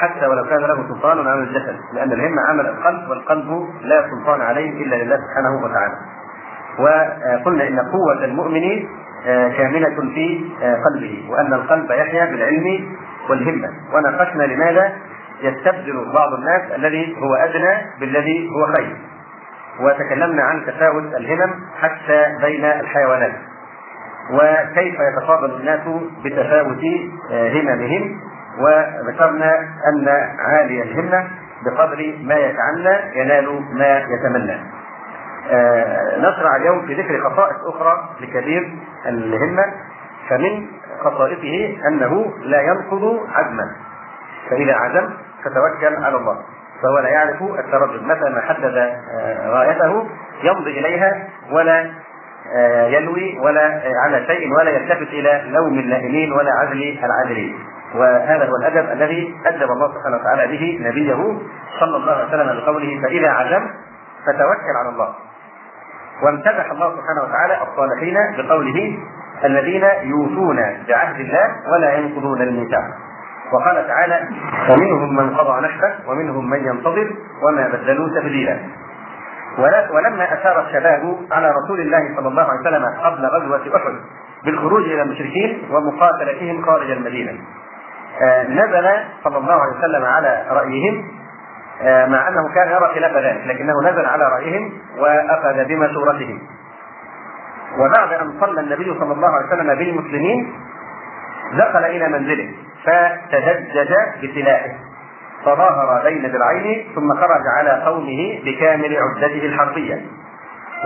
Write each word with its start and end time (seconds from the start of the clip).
حتى 0.00 0.26
ولو 0.26 0.44
كان 0.44 0.60
له 0.60 0.88
سلطان 0.88 1.26
على 1.26 1.40
الجسد 1.40 1.76
لأن 1.94 2.12
الهمة 2.12 2.42
عمل 2.48 2.66
القلب 2.66 3.08
والقلب 3.10 3.68
لا 3.80 4.04
سلطان 4.10 4.40
عليه 4.40 4.70
إلا 4.70 4.96
لله 4.96 5.16
سبحانه 5.16 5.64
وتعالى. 5.64 5.94
وقلنا 6.78 7.68
إن 7.68 7.78
قوة 7.78 8.24
المؤمن 8.24 8.86
كامنه 9.56 10.12
في 10.14 10.50
قلبه 10.60 11.24
وأن 11.30 11.54
القلب 11.54 11.90
يحيا 11.90 12.24
بالعلم 12.24 12.96
والهمة. 13.30 13.68
وناقشنا 13.94 14.42
لماذا 14.42 14.92
يستبدل 15.42 16.12
بعض 16.14 16.32
الناس 16.32 16.62
الذي 16.74 17.16
هو 17.22 17.34
أدنى 17.34 17.86
بالذي 18.00 18.48
هو 18.48 18.72
خير. 18.76 18.96
وتكلمنا 19.80 20.42
عن 20.42 20.66
تفاوت 20.66 21.14
الهمم 21.14 21.54
حتى 21.80 22.36
بين 22.42 22.64
الحيوانات. 22.64 23.32
وكيف 24.32 24.94
يتفاضل 25.00 25.60
الناس 25.60 25.80
بتفاوت 26.24 26.84
هممهم؟ 27.30 28.20
وذكرنا 28.58 29.58
أن 29.88 30.08
عالي 30.38 30.82
الهمة 30.82 31.28
بقدر 31.64 32.14
ما 32.22 32.34
يتعنى 32.34 33.20
ينال 33.20 33.62
ما 33.72 33.98
يتمنى. 33.98 34.60
آه 35.50 36.18
نشرع 36.18 36.56
اليوم 36.56 36.86
في 36.86 36.94
ذكر 36.94 37.30
خصائص 37.30 37.56
أخرى 37.74 38.08
لكبير 38.20 38.78
الهمة 39.06 39.64
فمن 40.28 40.66
خصائصه 41.00 41.78
أنه 41.88 42.32
لا 42.42 42.60
ينقض 42.60 43.20
عزما 43.34 43.72
فإذا 44.50 44.74
عزم 44.74 45.10
فتوكل 45.44 46.04
على 46.04 46.16
الله. 46.16 46.38
فهو 46.82 46.98
لا 46.98 47.08
يعرف 47.08 47.42
التردد. 47.42 48.02
متى 48.02 48.30
ما 48.30 48.40
حدد 48.40 48.92
غايته 49.46 50.06
يمضي 50.42 50.70
إليها 50.80 51.28
ولا 51.50 51.90
يلوي 52.86 53.38
ولا 53.38 53.82
على 54.04 54.26
شيء 54.26 54.52
ولا 54.60 54.70
يلتفت 54.70 55.08
إلى 55.12 55.42
لوم 55.46 55.78
اللائمين 55.78 56.32
ولا 56.32 56.50
عزل 56.52 56.98
العادلين 57.04 57.58
وهذا 57.94 58.44
هو 58.44 58.56
الأدب 58.56 58.92
الذي 58.92 59.34
أدب 59.46 59.70
الله 59.70 59.94
سبحانه 59.94 60.16
وتعالى 60.16 60.46
به 60.46 60.88
نبيه 60.88 61.38
صلى 61.80 61.96
الله 61.96 62.12
عليه 62.12 62.28
وسلم 62.28 62.60
بقوله 62.60 63.00
فإذا 63.02 63.30
عزم 63.30 63.66
فتوكل 64.26 64.76
على 64.80 64.88
الله. 64.88 65.14
وامتدح 66.22 66.70
الله 66.70 66.96
سبحانه 66.96 67.22
وتعالى 67.22 67.58
الصالحين 67.62 68.16
بقوله 68.36 68.98
الذين 69.44 69.84
يوفون 70.02 70.56
بعهد 70.88 71.20
الله 71.20 71.46
ولا 71.72 71.94
ينقضون 71.94 72.42
الميثاق. 72.42 72.84
وقال 73.52 73.86
تعالى 73.86 74.28
ومنهم 74.70 75.16
من 75.16 75.36
قضى 75.36 75.66
نحبه 75.66 75.94
ومنهم 76.08 76.50
من 76.50 76.66
ينتظر 76.66 77.10
وما 77.42 77.68
بدلوا 77.68 78.20
تبديلا. 78.20 78.58
ولما 79.90 80.34
أثار 80.34 80.66
الشباب 80.66 81.16
على 81.32 81.50
رسول 81.50 81.80
الله 81.80 82.16
صلى 82.16 82.28
الله 82.28 82.42
عليه 82.42 82.60
وسلم 82.60 82.84
قبل 83.04 83.26
غزوة 83.26 83.76
أحد 83.76 83.94
بالخروج 84.44 84.82
إلى 84.82 85.02
المشركين 85.02 85.68
ومقاتلتهم 85.70 86.64
خارج 86.64 86.90
المدينة. 86.90 87.32
نزل 88.48 88.88
صلى 89.24 89.38
الله 89.38 89.52
عليه 89.52 89.78
وسلم 89.78 90.04
على 90.04 90.46
رأيهم 90.50 91.04
مع 92.12 92.28
أنه 92.28 92.54
كان 92.54 92.68
يرى 92.68 92.94
خلاف 92.94 93.12
ذلك 93.16 93.46
لكنه 93.46 93.72
نزل 93.90 94.06
على 94.06 94.24
رأيهم 94.24 94.72
وأخذ 94.98 95.64
بمشورتهم. 95.64 96.38
وبعد 97.78 98.12
أن 98.12 98.40
صلى 98.40 98.60
النبي 98.60 98.94
صلى 98.98 99.12
الله 99.12 99.28
عليه 99.28 99.46
وسلم 99.46 99.74
بالمسلمين 99.74 100.52
دخل 101.52 101.84
إلى 101.84 102.08
منزله 102.08 102.48
فتدجج 102.84 103.92
بسلاحه 104.22 104.70
تظاهر 105.44 106.02
بين 106.04 106.26
ذراعيه 106.26 106.94
ثم 106.94 107.14
خرج 107.14 107.42
على 107.58 107.82
قومه 107.84 108.40
بكامل 108.44 108.96
عدته 108.96 109.46
الحربية 109.46 110.00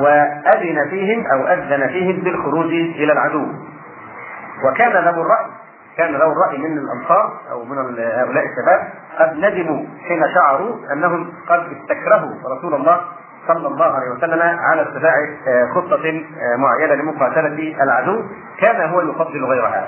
وأذن 0.02 0.88
فيهم 0.90 1.24
أو 1.32 1.46
أذن 1.46 1.88
فيهم 1.88 2.16
بالخروج 2.16 2.72
إلى 2.72 3.12
العدو. 3.12 3.46
وكان 4.64 4.92
له 4.92 5.10
الرأي 5.10 5.46
كان 6.00 6.12
له 6.12 6.32
الرأي 6.32 6.58
من 6.58 6.78
الأنصار 6.78 7.40
أو 7.50 7.64
من 7.64 7.78
هؤلاء 7.98 8.44
الشباب 8.44 8.80
قد 9.18 9.36
ندموا 9.36 9.84
حين 10.08 10.22
شعروا 10.34 10.76
أنهم 10.92 11.32
قد 11.48 11.60
استكرهوا 11.60 12.56
رسول 12.56 12.74
الله 12.74 13.00
صلى 13.48 13.66
الله 13.66 13.96
عليه 13.96 14.10
وسلم 14.16 14.42
على 14.42 14.82
اتباع 14.82 15.14
خطة 15.74 16.24
معينة 16.56 16.94
لمقاتلة 16.94 17.82
العدو. 17.82 18.22
كان 18.60 18.90
هو 18.90 19.00
يفضل 19.00 19.44
غيرها 19.44 19.86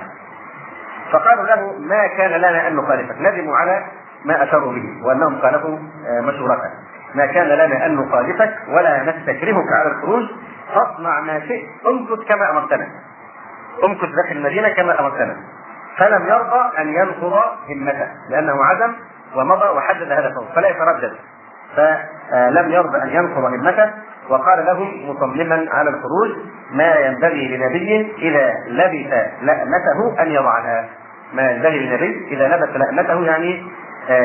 فقالوا 1.13 1.45
له 1.45 1.79
ما 1.79 2.07
كان 2.07 2.31
لنا 2.31 2.69
أن 2.69 2.77
نخالفك. 2.77 3.17
ندموا 3.21 3.57
على 3.57 3.85
ما 4.25 4.43
اشاروا 4.43 4.73
به 4.73 5.07
وأنهم 5.07 5.39
خالفوا 5.41 5.79
مشورته 6.21 6.71
ما 7.15 7.27
كان 7.27 7.47
لنا 7.47 7.87
أن 7.87 7.97
نخالفك 7.97 8.55
ولا 8.69 9.03
نستكرهك 9.03 9.73
على 9.73 9.91
الخروج. 9.91 10.23
فاصنع 10.75 11.21
ما 11.21 11.41
شئت 11.41 11.65
امكث 11.87 12.29
كما 12.29 12.51
أمرتنا. 12.51 12.87
امكث 13.85 14.09
داخل 14.17 14.37
المدينة 14.37 14.69
كما 14.69 15.01
أمرتنا. 15.01 15.37
فلم 15.99 16.27
يرضى 16.29 16.79
أن 16.79 16.89
ينقض 16.89 17.33
همته 17.71 18.09
لأنه 18.31 18.65
عزم 18.65 18.93
ومضى 19.37 19.69
وحدد 19.69 20.13
هدفه 20.13 20.55
فلا 20.55 20.69
يتردد. 20.69 21.13
فلم 21.77 22.73
يرضى 22.73 23.03
أن 23.03 23.09
ينقض 23.09 23.45
همته 23.45 23.91
وقال 24.29 24.67
لهم 24.67 25.11
مصمما 25.11 25.67
على 25.73 25.91
الخروج 25.91 26.31
ما 26.73 26.95
ينبغي 26.95 27.57
لنبي 27.57 28.13
إذا 28.19 28.53
لبس 28.69 29.13
لأمته 29.43 30.23
أن 30.23 30.31
يضعها. 30.31 30.89
ما 31.33 31.51
ينبغي 31.51 31.79
للنبي 31.79 32.29
إذا 32.31 32.57
لبس 32.57 32.77
لأمته 32.77 33.25
يعني 33.25 33.63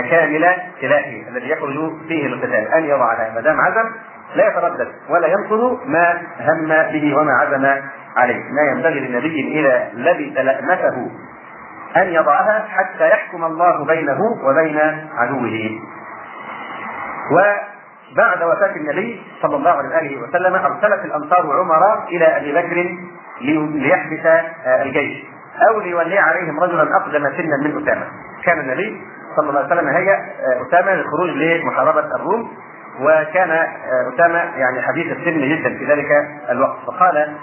كامل 0.09 0.55
سلاحه 0.81 1.29
الذي 1.29 1.49
يخرج 1.49 1.91
فيه 2.07 2.27
القتال. 2.27 2.73
أن 2.73 2.83
يضعها. 2.83 3.31
ما 3.35 3.41
دام 3.41 3.61
عزم 3.61 3.91
لا 4.35 4.47
يتردد 4.47 4.87
ولا 5.09 5.27
ينقض 5.27 5.79
ما 5.85 6.21
هم 6.39 6.67
به 6.67 7.17
وما 7.17 7.31
عزم 7.33 7.65
عليه. 8.15 8.43
ما 8.43 8.61
ينبغي 8.71 8.99
للنبي 8.99 9.59
إذا 9.59 9.89
لبس 9.93 10.37
لأمته 10.37 11.11
أن 12.01 12.07
يضعها 12.07 12.65
حتى 12.69 13.09
يحكم 13.09 13.45
الله 13.45 13.85
بينه 13.85 14.19
وبين 14.43 14.79
عدوه. 15.17 15.79
وبعد 17.31 18.43
وفاة 18.43 18.75
النبي 18.75 19.21
صلى 19.41 19.55
الله 19.55 19.71
عليه 19.71 20.17
وسلم 20.21 20.55
أرسلت 20.55 21.05
الأنصار 21.05 21.59
عمر 21.59 22.07
إلى 22.07 22.25
أبي 22.37 22.53
بكر 22.53 22.97
ليحبس 23.75 24.43
الجيش 24.81 25.25
أو 25.69 25.79
ليولي 25.79 26.19
عليهم 26.19 26.59
رجلا 26.59 26.95
أقدم 26.97 27.29
سنا 27.37 27.57
من 27.63 27.83
أسامة. 27.83 28.05
كان 28.43 28.59
النبي 28.59 29.01
صلى 29.35 29.49
الله 29.49 29.59
عليه 29.59 29.75
وسلم 29.75 29.87
هيأ 29.87 30.17
أسامة 30.67 30.93
للخروج 30.93 31.29
لمحاربة 31.29 32.15
الروم 32.15 32.51
وكان 33.01 33.67
أسامة 34.13 34.37
يعني 34.57 34.81
حديث 34.81 35.17
السن 35.17 35.39
جدا 35.49 35.77
في 35.77 35.85
ذلك 35.85 36.07
الوقت. 36.49 36.77
فقال 36.87 37.35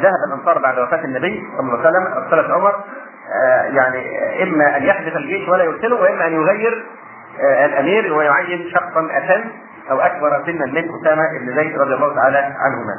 ذهب 0.00 0.14
الأنصار 0.28 0.58
بعد 0.58 0.78
وفاة 0.78 1.04
النبي 1.04 1.42
صلى 1.56 1.60
الله 1.60 1.78
عليه 1.78 1.88
وسلم 1.88 2.12
أرسلت 2.12 2.50
عمر 2.50 2.74
يعني 3.64 4.02
إما 4.42 4.76
أن 4.76 4.82
يحدث 4.82 5.16
الجيش 5.16 5.48
ولا 5.48 5.64
يرسله 5.64 6.00
وإما 6.00 6.26
أن 6.26 6.32
يغير 6.32 6.84
الأمير 7.64 8.12
ويعين 8.12 8.70
شخصا 8.70 9.08
أتم 9.10 9.44
أو 9.90 10.00
أكبر 10.00 10.42
سنا 10.46 10.66
من 10.66 10.88
أسامة 11.00 11.38
بن 11.40 11.54
زيد 11.54 11.78
رضي 11.78 11.94
الله 11.94 12.14
تعالى 12.14 12.38
عنهما. 12.38 12.94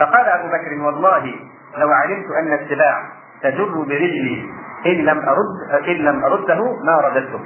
فقال 0.00 0.26
أبو 0.26 0.48
بكر 0.48 0.86
والله 0.86 1.34
لو 1.76 1.88
علمت 1.90 2.26
أن 2.42 2.52
السباع 2.52 3.02
تجر 3.42 3.74
برجلي 3.78 4.48
إن 4.86 5.04
لم 5.04 5.18
أرد 5.18 5.84
إن 5.88 5.94
لم 5.94 6.24
أرده 6.24 6.60
ما 6.84 7.08
رددته. 7.08 7.40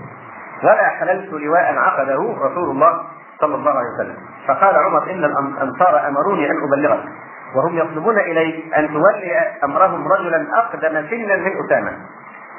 ولا 0.63 0.89
حللت 0.89 1.33
لواء 1.33 1.75
عقده 1.79 2.37
رسول 2.41 2.71
الله 2.71 3.03
صلى 3.41 3.55
الله 3.55 3.71
عليه 3.71 3.95
وسلم. 3.95 4.17
فقال 4.49 4.77
عمر 4.77 5.11
إن 5.11 5.25
الأنصار 5.25 6.09
أمروني 6.09 6.51
أن 6.51 6.57
أبلغك. 6.73 7.05
وهم 7.55 7.79
يطلبون 7.79 8.19
إليك 8.19 8.75
أن 8.75 8.89
تولي 8.89 9.39
أمرهم 9.65 10.09
رجلا 10.13 10.47
أقدم 10.59 11.09
سنا 11.11 11.37
من 11.37 11.53
أسامة. 11.67 11.93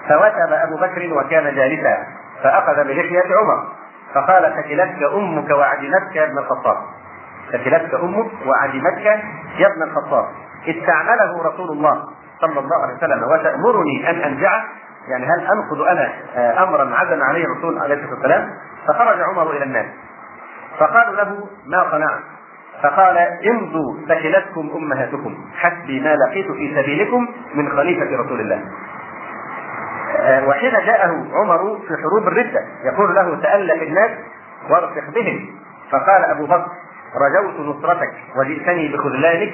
فوثب 0.09 0.51
أبو 0.53 0.75
بكر 0.77 1.13
وكان 1.13 1.55
جالسا 1.55 1.97
فأخذ 2.43 2.75
بلحية 2.75 3.35
عمر 3.35 3.67
فقال 4.13 4.53
ثكلتك 4.55 5.03
أمك 5.13 5.49
وعدمتك 5.49 6.15
يا 6.15 6.23
ابن 6.23 6.37
الخطاب. 6.37 6.77
ثكلتك 7.51 7.93
أمك 7.93 8.31
وعدمتك 8.45 9.05
يا 9.57 9.67
ابن 9.67 9.83
الخطاب. 9.83 10.25
استعمله 10.67 11.43
رسول 11.43 11.69
الله 11.71 12.03
صلى 12.41 12.59
الله 12.59 12.83
عليه 12.83 12.93
وسلم 12.97 13.23
وتأمرني 13.23 14.09
أن 14.09 14.15
انزعه 14.15 14.63
يعني 15.07 15.25
هل 15.25 15.47
انقض 15.47 15.81
أنا 15.81 16.09
امرا 16.63 16.95
عزم 16.95 17.21
عليه 17.23 17.45
الرسول 17.45 17.79
عليه 17.79 17.95
الصلاة 17.95 18.13
والسلام؟ 18.13 18.49
فخرج 18.87 19.21
عمر 19.21 19.51
إلى 19.51 19.63
الناس 19.63 19.85
فقالوا 20.79 21.15
له 21.15 21.47
ما 21.67 21.91
صنعت 21.91 22.19
فقال 22.83 23.17
امضوا 23.51 23.93
ثكلتكم 24.09 24.69
أمهاتكم 24.75 25.37
حسبي 25.55 25.99
ما 25.99 26.15
لقيت 26.15 26.51
في 26.51 26.75
سبيلكم 26.75 27.27
من 27.55 27.69
خليفة 27.69 28.23
رسول 28.25 28.39
الله. 28.41 28.61
وحين 30.47 30.71
جاءه 30.71 31.25
عمر 31.33 31.79
في 31.87 31.93
حروب 32.03 32.27
الردة 32.27 32.61
يقول 32.85 33.15
له 33.15 33.35
تألف 33.41 33.83
الناس 33.83 34.11
وارفق 34.69 35.09
بهم. 35.15 35.49
فقال 35.91 36.23
أبو 36.25 36.45
بكر 36.45 36.67
رجوت 37.15 37.59
نصرتك 37.59 38.13
وجئتني 38.37 38.87
بخذلانك 38.93 39.53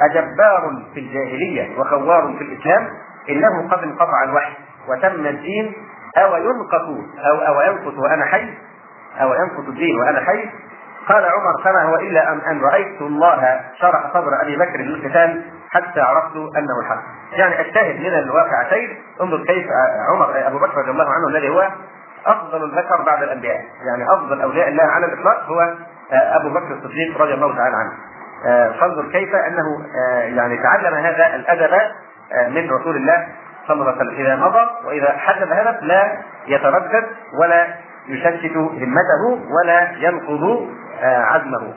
أجبار 0.00 0.82
في 0.94 1.00
الجاهلية 1.00 1.78
وخوار 1.80 2.34
في 2.38 2.44
الإسلام 2.44 2.88
إنه 3.30 3.68
قد 3.70 3.82
انقطع 3.82 4.24
الوحي 4.24 4.52
وتم 4.88 5.26
الدين 5.26 5.72
أو 6.18 6.36
ينقص 6.36 6.88
أو 7.30 7.38
أو 7.38 7.60
ينقص 7.72 7.98
وأنا 7.98 8.24
حي 8.24 8.48
أو 9.20 9.34
ينقص 9.34 9.68
الدين 9.68 10.00
وأنا 10.00 10.20
حي 10.20 10.44
قال 11.08 11.24
عمر 11.24 11.62
فما 11.64 11.82
هو 11.82 11.96
إلا 11.96 12.32
أن, 12.32 12.40
أن 12.40 12.60
رأيت 12.60 13.00
الله 13.00 13.60
شرح 13.80 14.10
صدر 14.14 14.42
أبي 14.42 14.56
بكر 14.56 14.78
للقتال 14.78 15.44
حتى 15.70 16.00
عرفت 16.00 16.36
أنه 16.36 16.80
الحق. 16.82 17.02
يعني 17.32 17.60
الشاهد 17.60 18.00
من 18.00 18.06
الواقعتين. 18.06 18.98
انظر 19.20 19.44
كيف 19.44 19.66
عمر 20.12 20.46
أبو 20.46 20.58
بكر 20.58 20.78
رضي 20.78 20.90
الله 20.90 21.04
عنه 21.04 21.28
الذي 21.28 21.48
هو 21.48 21.68
أفضل 22.26 22.64
البشر 22.64 23.02
بعد 23.06 23.22
الأنبياء. 23.22 23.56
يعني 23.86 24.04
أفضل 24.16 24.42
أولياء 24.42 24.68
الله 24.68 24.84
على 24.84 25.06
الإطلاق 25.06 25.44
هو 25.44 25.60
آه، 26.12 26.36
أبو 26.36 26.50
بكر 26.50 26.72
الصديق 26.72 27.22
رضي 27.22 27.34
الله 27.34 27.56
تعالى 27.56 27.76
عنه. 27.76 27.92
فانظر 28.80 29.12
كيف 29.12 29.34
أنه 29.34 29.86
يعني 30.36 30.62
تعلم 30.62 30.94
هذا 30.94 31.34
الأدب 31.34 31.72
من 32.48 32.70
رسول 32.70 32.96
الله 32.96 33.28
صلى 33.68 33.80
الله 33.80 33.92
عليه 33.92 34.00
وسلم. 34.00 34.26
إذا 34.26 34.36
مضى 34.36 34.68
وإذا 34.86 35.12
حدث 35.18 35.52
هدف 35.52 35.82
لا 35.82 36.18
يتردد 36.46 37.06
ولا 37.40 37.66
يشتت 38.08 38.56
همته 38.56 39.40
ولا 39.54 39.90
ينقض 39.96 40.68
عزمه. 41.02 41.74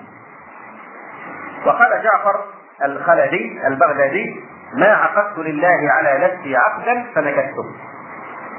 وقال 1.66 2.04
جعفر 2.04 2.46
الخلدي 2.86 3.68
البغدادي 3.68 4.44
ما 4.74 4.88
عقدت 4.88 5.38
لله 5.38 5.92
على 5.92 6.26
نفسي 6.26 6.56
عقدا 6.56 7.06
فنكثته. 7.16 7.66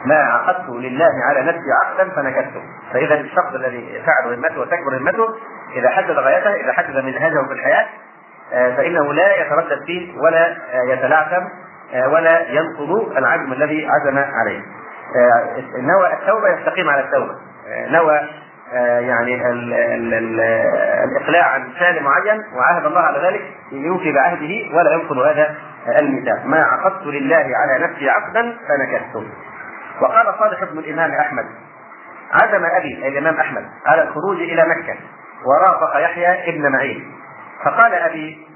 ما 0.05 0.17
عقدت 0.17 0.69
لله 0.69 1.11
على 1.29 1.43
نفسي 1.43 1.73
عقدا 1.83 2.11
فنكثته. 2.11 2.63
فإذا 2.93 3.15
الشخص 3.15 3.55
الذي 3.55 4.03
تعلو 4.07 4.35
همته 4.35 4.61
وتكبر 4.61 4.97
همته 4.97 5.27
إذا 5.75 5.89
حدد 5.89 6.11
غايته 6.11 6.55
إذا 6.55 6.73
حدد 6.73 6.97
منهجه 6.97 7.47
في 7.49 7.53
الحياة 7.53 7.87
آه، 8.53 8.77
فإنه 8.77 9.13
لا 9.13 9.41
يتردد 9.41 9.85
فيه 9.87 10.19
ولا 10.19 10.47
آه، 10.47 10.93
يتلعثم 10.93 11.45
آه، 11.95 12.09
ولا 12.09 12.51
ينقض 12.51 13.17
العزم 13.17 13.53
الذي 13.53 13.89
عزم 13.89 14.19
عليه. 14.19 14.63
نوى 15.77 16.13
التوبة 16.13 16.49
يستقيم 16.49 16.89
على 16.91 17.01
التوبة. 17.01 17.35
نوى 17.69 18.21
يعني 18.81 19.51
ال 19.51 19.75
ال 19.75 20.15
ال 20.15 20.41
الإقلاع 21.05 21.45
عن 21.49 21.71
فعل 21.81 22.03
معين 22.03 22.43
وعاهد 22.57 22.87
الله 22.87 23.01
على 23.01 23.29
ذلك 23.29 23.43
يوفي 23.73 24.13
بعهده 24.13 24.77
ولا 24.77 24.93
ينقض 24.93 25.19
هذا 25.19 25.55
الميثاق. 26.01 26.45
ما 26.45 26.63
عقدت 26.65 27.07
لله 27.07 27.37
على 27.57 27.85
نفسي 27.85 28.11
عقدا 28.11 28.57
فنكثته 28.69 29.27
وقال 30.01 30.35
صالح 30.39 30.65
بن 30.65 30.79
الإمام 30.79 31.11
أحمد 31.11 31.45
عزم 32.33 32.65
أبي 32.65 33.09
الإمام 33.09 33.35
أحمد 33.35 33.65
على 33.87 34.03
الخروج 34.03 34.37
إلى 34.37 34.65
مكة 34.65 34.95
ورافق 35.47 35.97
يحيى 35.97 36.51
ابن 36.51 36.73
معين. 36.73 37.13
فقال 37.65 37.95
أبي 37.95 38.47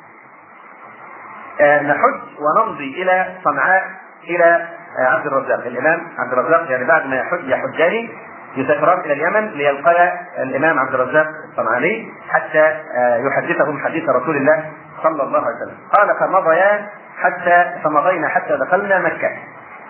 آه 1.60 1.82
نحج 1.82 2.20
ونمضي 2.38 3.02
إلى 3.02 3.34
صنعاء 3.44 3.84
إلى 4.24 4.68
آه 4.98 5.14
عبد 5.14 5.26
الرزاق. 5.26 5.66
الإمام 5.66 6.00
عبد 6.18 6.32
الرزاق 6.32 6.70
يعني 6.70 6.84
بعد 6.84 7.06
ما 7.06 7.16
يحج 7.16 7.48
يحجان 7.48 8.08
يسافران 8.56 9.00
إلى 9.00 9.12
اليمن 9.12 9.48
ليلقيا 9.48 10.12
الإمام 10.38 10.78
عبد 10.78 10.94
الرزاق 10.94 11.26
الصنعاني 11.50 12.12
حتى 12.28 12.62
آه 12.62 13.16
يحدثهم 13.16 13.78
حديث 13.84 14.08
رسول 14.08 14.36
الله 14.36 14.72
صلى 15.02 15.22
الله 15.22 15.38
عليه 15.38 15.56
وسلم. 15.56 15.76
قال 15.92 16.08
فمضيا 16.20 16.88
حتى 17.18 17.80
فمضينا 17.84 18.28
حتى 18.28 18.56
دخلنا 18.56 18.98
مكة. 18.98 19.30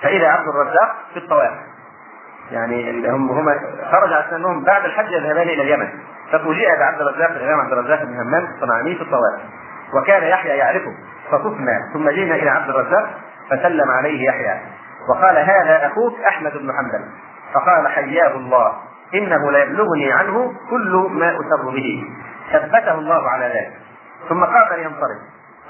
فإذا 0.02 0.28
عبد 0.28 0.48
الرزاق 0.48 0.96
في 1.12 1.18
الطواف. 1.18 1.52
يعني 2.50 3.08
هم 3.08 3.30
هم 3.30 3.54
خرج 3.90 4.12
على 4.12 4.36
أنهم 4.36 4.64
بعد 4.64 4.84
الحج 4.84 5.12
يذهبان 5.12 5.48
إلى 5.48 5.62
اليمن. 5.62 5.88
ففوجئ 6.32 6.78
بعبد 6.78 7.00
الرزاق 7.00 7.30
الإمام 7.30 7.60
عبد 7.60 7.72
الرزاق 7.72 8.02
بن 8.02 8.14
همام 8.14 8.48
الصنعاني 8.54 8.94
في 8.94 9.02
الطواف. 9.02 9.40
وكان 9.94 10.22
يحيى 10.22 10.58
يعرفه. 10.58 10.92
فطفنا 11.30 11.72
ثم 11.92 12.10
جئنا 12.10 12.34
إلى 12.34 12.50
عبد 12.50 12.68
الرزاق 12.68 13.10
فسلم 13.50 13.90
عليه 13.90 14.28
يحيى. 14.28 14.60
وقال 15.08 15.36
هذا 15.36 15.86
أخوك 15.86 16.20
أحمد 16.28 16.52
بن 16.52 16.70
حنبل. 16.72 17.04
فقال 17.56 17.88
حياه 17.88 18.36
الله 18.36 18.72
إنه 19.14 19.52
ليبلغني 19.52 20.12
عنه 20.12 20.52
كل 20.70 21.08
ما 21.10 21.30
أسر 21.30 21.70
به. 21.70 22.04
ثبته 22.52 22.94
الله 22.94 23.30
على 23.30 23.46
ذلك. 23.46 23.72
ثم 24.28 24.44
قام 24.44 24.76
لينصرف. 24.76 25.18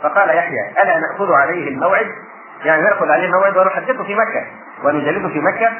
فقال 0.03 0.29
يحيى 0.29 0.83
ألا 0.83 0.99
نأخذ 0.99 1.33
عليه 1.33 1.69
الموعد؟ 1.69 2.07
يعني 2.65 2.83
نأخذ 2.83 3.11
عليه 3.11 3.27
الموعد 3.27 3.57
ونحدثه 3.57 4.05
في 4.05 4.15
مكة. 4.15 4.47
ونجلده 4.85 5.29
في 5.29 5.41
مكة. 5.41 5.71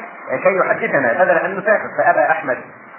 كي 0.43 0.57
يحدثنا. 0.65 1.13
بدل 1.13 1.37
ان 1.37 1.57
نسافر 1.57 1.89
فأبى 1.97 2.31
أحمد. 2.31 2.57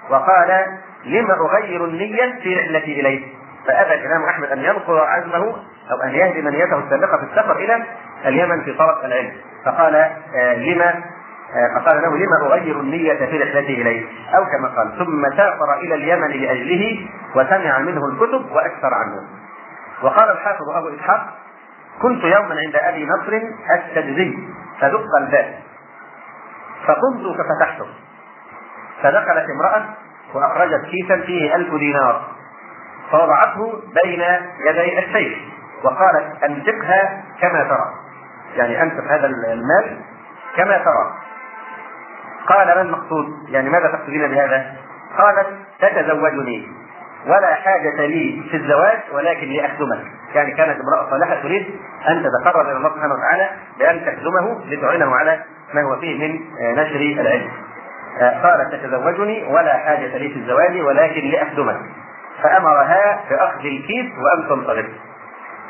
وقال 0.09 0.65
لم 1.05 1.31
أغير 1.31 1.85
النية 1.85 2.39
في 2.43 2.55
رحلتي 2.55 2.99
إليه؟ 2.99 3.27
فأبى 3.67 3.93
الامام 3.93 4.23
أحمد 4.23 4.51
أن 4.51 4.59
ينقض 4.59 4.97
عزمه 4.97 5.55
أو 5.91 6.01
أن 6.03 6.09
يهدم 6.09 6.47
نيته 6.47 6.79
السابقة 6.79 7.17
في 7.17 7.23
السفر 7.23 7.55
إلى 7.55 7.83
اليمن 8.25 8.63
في 8.63 8.73
طلب 8.73 8.97
العلم. 9.03 9.31
فقال 9.65 9.95
آه، 10.35 10.53
لما 10.55 10.93
فقال 11.75 12.01
له 12.01 12.17
لما 12.17 12.45
أغير 12.45 12.79
النية 12.79 13.13
في 13.13 13.37
رحلتي 13.37 13.81
اليه 13.81 14.05
أو 14.37 14.45
كما 14.45 14.67
قال 14.67 14.97
ثم 14.97 15.37
سافر 15.37 15.73
إلى 15.77 15.95
اليمن 15.95 16.27
لأجله 16.27 17.07
وسمع 17.35 17.79
منه 17.79 18.01
الكتب 18.05 18.51
وأكثر 18.51 18.93
عنه. 18.93 19.27
وقال 20.01 20.29
الحافظ 20.31 20.69
أبو 20.69 20.89
إسحاق 20.95 21.25
كنت 22.01 22.23
يوما 22.23 22.55
عند 22.65 22.75
أبي 22.75 23.05
نصر 23.05 23.41
السجزي 23.71 24.37
فدق 24.81 25.15
الباب 25.21 25.55
فقمت 26.85 27.37
ففتحته 27.37 27.87
فدخلت 29.03 29.45
امرأة 29.49 29.85
وأخرجت 30.33 30.85
كيسا 30.85 31.17
فيه 31.25 31.55
ألف 31.55 31.75
دينار 31.75 32.21
فوضعته 33.11 33.81
بين 34.03 34.21
يدي 34.67 34.99
السيف 34.99 35.37
وقالت 35.83 36.43
أنفقها 36.43 37.23
كما 37.41 37.63
ترى. 37.63 37.93
يعني 38.55 38.83
أنفق 38.83 39.03
هذا 39.03 39.25
المال 39.25 39.97
كما 40.55 40.77
ترى. 40.77 41.18
قال 42.49 42.67
ما 42.67 42.81
المقصود؟ 42.81 43.25
يعني 43.49 43.69
ماذا 43.69 43.87
تقصدين 43.87 44.27
بهذا؟ 44.27 44.75
قالت 45.17 45.47
تتزوجني. 45.81 46.67
ولا 47.27 47.53
حاجة 47.53 48.05
لي 48.05 48.43
في 48.51 48.57
الزواج 48.57 48.99
ولكن 49.13 49.47
لأخدمك. 49.47 50.05
يعني 50.35 50.51
كانت 50.51 50.77
امرأة 50.81 51.09
صالحة 51.09 51.41
تريد 51.41 51.65
أن 52.09 52.23
تتقرب 52.23 52.65
إلى 52.65 52.77
الله 52.77 52.89
سبحانه 52.89 53.13
وتعالى 53.13 53.49
بأن 53.79 54.05
تخدمه 54.05 54.65
لتعينه 54.65 55.15
على 55.15 55.43
ما 55.73 55.81
هو 55.81 55.95
فيه 55.99 56.27
من 56.27 56.39
نشر 56.75 57.21
العلم. 57.21 57.51
قالت 58.43 58.75
تتزوجني 58.75 59.43
ولا 59.43 59.73
حاجة 59.73 60.17
لي 60.17 60.29
في 60.29 60.39
الزواج 60.39 60.81
ولكن 60.81 61.21
لأخدمك. 61.21 61.79
فأمرها 62.43 63.23
بأخذ 63.29 63.65
الكيس 63.65 64.05
وأن 64.17 64.49
تنطلق 64.49 64.85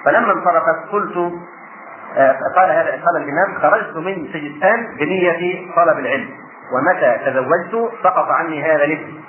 فلما 0.05 0.33
انصرفت 0.33 0.89
قلت 0.91 1.15
قال 2.55 2.71
هذا 2.71 2.91
قال 2.91 3.17
الإمام 3.17 3.61
خرجت 3.61 3.97
من 3.97 4.27
سجستان 4.33 4.95
بنية 4.99 5.73
طلب 5.75 5.99
العلم. 5.99 6.29
ومتى 6.74 7.18
تزوجت 7.25 7.94
سقط 8.04 8.27
عني 8.30 8.63
هذا 8.63 8.83
الاسم 8.83 9.19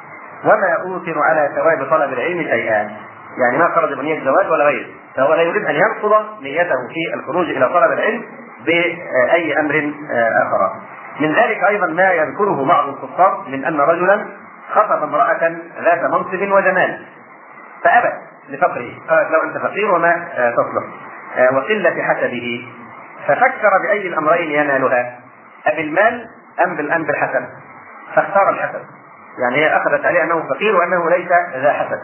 وما 0.44 0.72
اوثر 0.82 1.18
على 1.18 1.50
ثواب 1.54 1.90
طلب 1.90 2.12
العلم 2.12 2.42
شيئا. 2.42 2.90
يعني 3.38 3.58
ما 3.58 3.74
خرج 3.74 3.92
بنية 3.92 4.18
الزواج 4.18 4.50
ولا 4.50 4.64
غيره. 4.64 4.86
فهو 5.16 5.34
لا 5.34 5.42
يريد 5.42 5.64
أن 5.64 5.74
ينقض 5.74 6.42
نيته 6.42 6.88
في 6.88 7.14
الخروج 7.14 7.50
إلى 7.50 7.68
طلب 7.68 7.92
العلم 7.92 8.24
بأي 8.66 9.60
أمر 9.60 9.92
آخر. 10.12 10.72
من 11.20 11.34
ذلك 11.34 11.64
أيضا 11.64 11.86
ما 11.86 12.12
يذكره 12.12 12.64
بعض 12.64 12.88
الكفار 12.88 13.44
من 13.48 13.64
أن 13.64 13.80
رجلا 13.80 14.26
خطب 14.74 15.02
امرأة 15.02 15.56
ذات 15.84 16.04
منصب 16.04 16.52
وجمال. 16.52 17.06
فأبى 17.84 18.12
لفقره. 18.48 18.90
قالت 19.08 19.30
لو 19.30 19.42
أنت 19.42 19.58
فقير 19.58 19.94
وما 19.94 20.28
تصلح. 20.34 20.84
وقلة 21.52 22.02
حسبه 22.02 22.68
ففكر 23.26 23.70
بأي 23.82 24.08
الأمرين 24.08 24.50
ينالها. 24.50 25.18
أبالمال 25.66 26.26
أم 26.66 26.76
بالأم 26.76 27.04
بالحسب 27.04 27.46
فاختار 28.14 28.50
الحسب 28.50 28.80
يعني 29.38 29.56
هي 29.56 29.76
أخذت 29.76 30.06
عليه 30.06 30.22
أنه 30.22 30.48
فقير 30.48 30.76
وأنه 30.76 31.10
ليس 31.10 31.28
ذا 31.54 31.72
حسب 31.72 31.98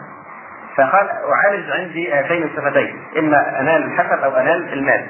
فقال 0.77 1.09
أعالج 1.09 1.71
عندي 1.71 2.13
هاتين 2.13 2.43
الصفتين 2.43 3.03
إما 3.17 3.59
أنال 3.59 3.83
الحسب 3.83 4.23
أو 4.23 4.35
أنال 4.35 4.73
المال. 4.73 5.07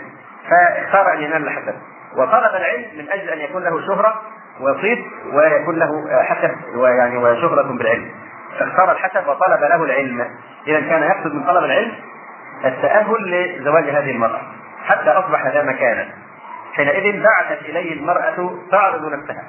فاختار 0.49 1.13
أن 1.13 1.21
ينال 1.21 1.47
الحسب 1.47 1.75
وطلب 2.17 2.55
العلم 2.55 2.85
من 2.97 3.09
أجل 3.11 3.29
أن 3.29 3.39
يكون 3.39 3.63
له 3.63 3.87
شهرة 3.87 4.21
وصيت 4.59 5.05
ويكون 5.33 5.75
له 5.79 6.23
حسب 6.23 6.51
ويعني 6.75 7.17
وشهرة 7.17 7.77
بالعلم. 7.77 8.11
فاختار 8.59 8.91
الحسب 8.91 9.27
وطلب 9.27 9.59
له 9.59 9.83
العلم. 9.83 10.27
إذا 10.67 10.79
كان 10.79 11.03
يقصد 11.03 11.33
من 11.33 11.43
طلب 11.43 11.63
العلم 11.63 11.91
التأهل 12.65 13.31
لزواج 13.59 13.83
هذه 13.83 14.11
المرأة 14.11 14.41
حتى 14.85 15.09
أصبح 15.09 15.47
ذا 15.47 15.63
مكانا 15.63 16.07
حينئذ 16.73 17.23
بعثت 17.23 17.61
إليه 17.61 17.93
المرأة 17.93 18.55
تعرض 18.71 19.13
نفسها. 19.13 19.43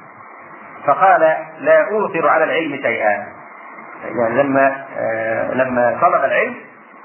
فقال 0.87 1.37
لا 1.59 1.91
أوثر 1.91 2.29
على 2.29 2.45
العلم 2.45 2.77
شيئا. 2.83 3.27
يعني 4.05 4.43
لما 4.43 4.85
آه 4.99 5.55
لما 5.55 5.99
طلب 6.01 6.25
العلم 6.25 6.55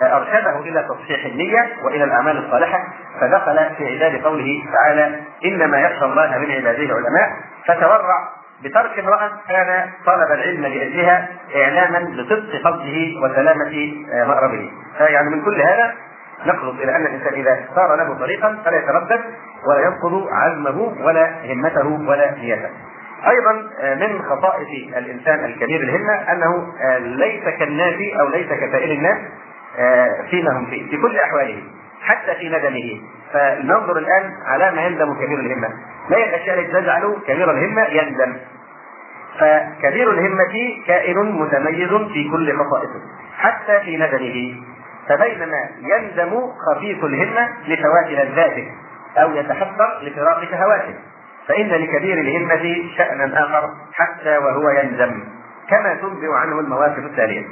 أرشده 0.02 0.60
إلى 0.60 0.84
تصحيح 0.90 1.26
النية 1.26 1.70
وإلى 1.84 2.04
الأعمال 2.04 2.46
الصالحة 2.46 2.80
فدخل 3.22 3.76
في 3.78 3.96
عداد 3.96 4.24
قوله 4.24 4.64
تعالى 4.74 5.20
إنما 5.46 5.80
يخشى 5.80 6.06
الله 6.06 6.38
من 6.38 6.52
عباده 6.52 6.84
العلماء. 6.84 7.30
فتورع 7.68 8.30
بترك 8.64 9.00
امرأة 9.00 9.32
كان 9.50 9.90
طلب 10.06 10.32
العلم 10.32 10.62
لأجلها 10.62 11.28
إعلاما 11.56 12.00
بصدق 12.00 12.56
قصده 12.64 13.20
وسلامة 13.22 13.94
آه، 14.14 14.26
مأربه 14.28 14.72
فيعني 14.98 15.30
من 15.30 15.46
كل 15.46 15.62
هذا 15.62 15.94
نقصد 16.46 16.80
إلى 16.80 16.96
أن 16.96 17.06
الإنسان 17.06 17.34
إذا 17.34 17.60
اختار 17.60 17.96
له 17.96 18.14
طريقا 18.20 18.62
فلا 18.66 18.78
يتردد 18.78 19.22
ولا 19.68 19.82
ينقض 19.82 20.28
عزمه 20.32 20.96
ولا 21.06 21.30
همته 21.46 22.10
ولا 22.10 22.32
نيته. 22.32 22.70
أيضا 23.28 23.70
آه، 23.80 23.96
من 23.96 24.22
خصائص 24.22 24.98
الإنسان 24.98 25.46
الكبير 25.46 25.82
الهمة 25.82 26.32
أنه 26.32 26.74
آه، 26.82 26.98
ليس 26.98 27.44
كالناس 27.44 27.96
أو 28.20 28.28
ليس 28.28 28.48
كسائر 28.48 28.92
الناس 28.92 29.18
آه، 29.80 30.22
فيما 30.30 30.52
هم 30.58 30.66
فيه 30.66 30.90
في 30.90 30.98
كل 30.98 31.18
أحواله 31.20 31.64
حتى 32.02 32.36
في 32.36 32.50
ندمه. 32.50 33.02
فننظر 33.34 33.98
الآن 33.98 34.32
على 34.46 34.72
ما 34.72 34.82
يندم 34.82 35.14
كبير 35.14 35.40
الهمة. 35.40 35.70
ما 36.10 36.18
هي 36.18 36.24
الاشياء 36.30 36.60
التي 36.60 36.72
تجعل 36.72 37.18
كبير 37.28 37.52
الهمة 37.52 37.84
يندم. 37.84 38.38
فكبير 39.40 40.12
الهمة 40.12 40.84
كائن 40.88 41.18
متميز 41.18 41.90
في 42.14 42.30
كل 42.32 42.58
خصائصه 42.58 43.02
حتى 43.38 43.80
في 43.80 43.98
ندمه. 43.98 44.56
فبينما 45.10 45.70
يندم 45.82 46.42
خفيف 46.68 47.04
الهمة 47.04 47.50
لفوات 47.68 48.08
لذاته 48.08 48.72
أو 49.18 49.32
يتحسر 49.32 50.00
لفراق 50.02 50.44
شهواته. 50.52 50.96
فإن 51.48 51.68
لكبير 51.68 52.18
الهمة 52.18 52.90
شأنا 52.98 53.44
آخر 53.44 53.70
حتى 53.94 54.38
وهو 54.38 54.70
يندم 54.70 55.24
كما 55.70 55.96
تنبئ 55.96 56.34
عنه 56.34 56.60
المواقف 56.60 56.98
التالية. 56.98 57.46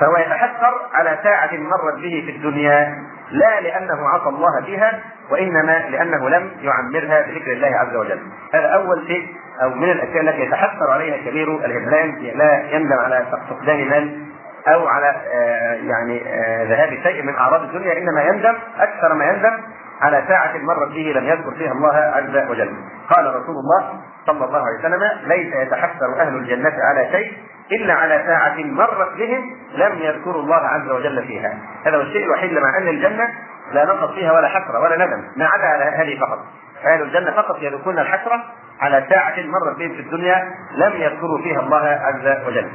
فهو 0.00 0.16
يتحسر 0.16 0.74
على 0.94 1.18
ساعة 1.22 1.50
مرت 1.52 1.94
به 1.94 2.22
في 2.26 2.30
الدنيا 2.36 2.94
لا 3.30 3.60
لأنه 3.60 4.08
عصى 4.08 4.28
الله 4.28 4.62
فيها 4.64 5.00
وإنما 5.30 5.78
لأنه 5.90 6.28
لم 6.28 6.50
يعمرها 6.60 7.26
بذكر 7.26 7.52
الله 7.52 7.76
عز 7.76 7.96
وجل. 7.96 8.20
هذا 8.54 8.66
أول 8.66 9.06
شيء 9.06 9.26
أو 9.62 9.70
من 9.70 9.90
الأشياء 9.90 10.20
التي 10.20 10.40
يتحسر 10.40 10.90
عليها 10.90 11.16
كبير 11.30 11.64
الهملان 11.64 12.14
لا 12.34 12.70
يندم 12.70 12.98
على 12.98 13.26
فقدان 13.50 13.88
مال 13.88 14.33
أو 14.68 14.86
على 14.88 15.06
آه، 15.06 15.74
يعني 15.74 16.22
آه، 16.26 16.64
ذهاب 16.64 16.88
شيء 17.02 17.22
من 17.22 17.34
أعراض 17.36 17.62
الدنيا 17.62 17.98
إنما 17.98 18.22
يندم 18.22 18.54
أكثر 18.78 19.14
ما 19.14 19.24
يندم 19.24 19.60
على 20.00 20.24
ساعة 20.28 20.58
مرت 20.58 20.88
به 20.88 21.12
لم 21.16 21.24
يذكر 21.24 21.54
فيها 21.54 21.72
الله 21.72 21.94
عز 21.94 22.50
وجل. 22.50 22.76
قال 23.10 23.26
رسول 23.26 23.54
الله 23.56 24.00
صلى 24.26 24.44
الله 24.44 24.58
عليه 24.58 24.78
وسلم 24.78 25.02
ليس 25.26 25.54
يتحسر 25.54 26.20
أهل 26.20 26.36
الجنة 26.36 26.72
على 26.90 27.08
شيء 27.12 27.32
إلا 27.72 27.94
على 27.94 28.24
ساعة 28.26 28.54
مرت 28.56 29.16
بهم 29.18 29.56
لم 29.74 29.98
يذكروا 29.98 30.42
الله 30.42 30.56
عز 30.56 30.90
وجل 30.90 31.26
فيها. 31.26 31.58
هذا 31.86 31.96
هو 31.96 32.00
الشيء 32.00 32.24
الوحيد 32.24 32.52
مع 32.52 32.78
أن 32.78 32.88
الجنة 32.88 33.28
لا 33.72 33.84
نقص 33.84 34.14
فيها 34.14 34.32
ولا 34.32 34.48
حسرة 34.48 34.80
ولا 34.80 35.06
ندم. 35.06 35.22
ما 35.36 35.46
عدا 35.46 35.66
على 35.66 35.84
هذه 35.84 36.20
فقط. 36.20 36.38
أهل 36.84 37.02
الجنة 37.02 37.30
فقط 37.30 37.62
يذكرون 37.62 37.98
الحسرة 37.98 38.44
على 38.80 39.06
ساعة 39.08 39.34
مرت 39.36 39.78
بهم 39.78 39.94
في 39.94 40.00
الدنيا 40.00 40.54
لم 40.76 40.92
يذكروا 40.92 41.38
فيها 41.42 41.60
الله 41.60 42.00
عز 42.02 42.46
وجل. 42.46 42.68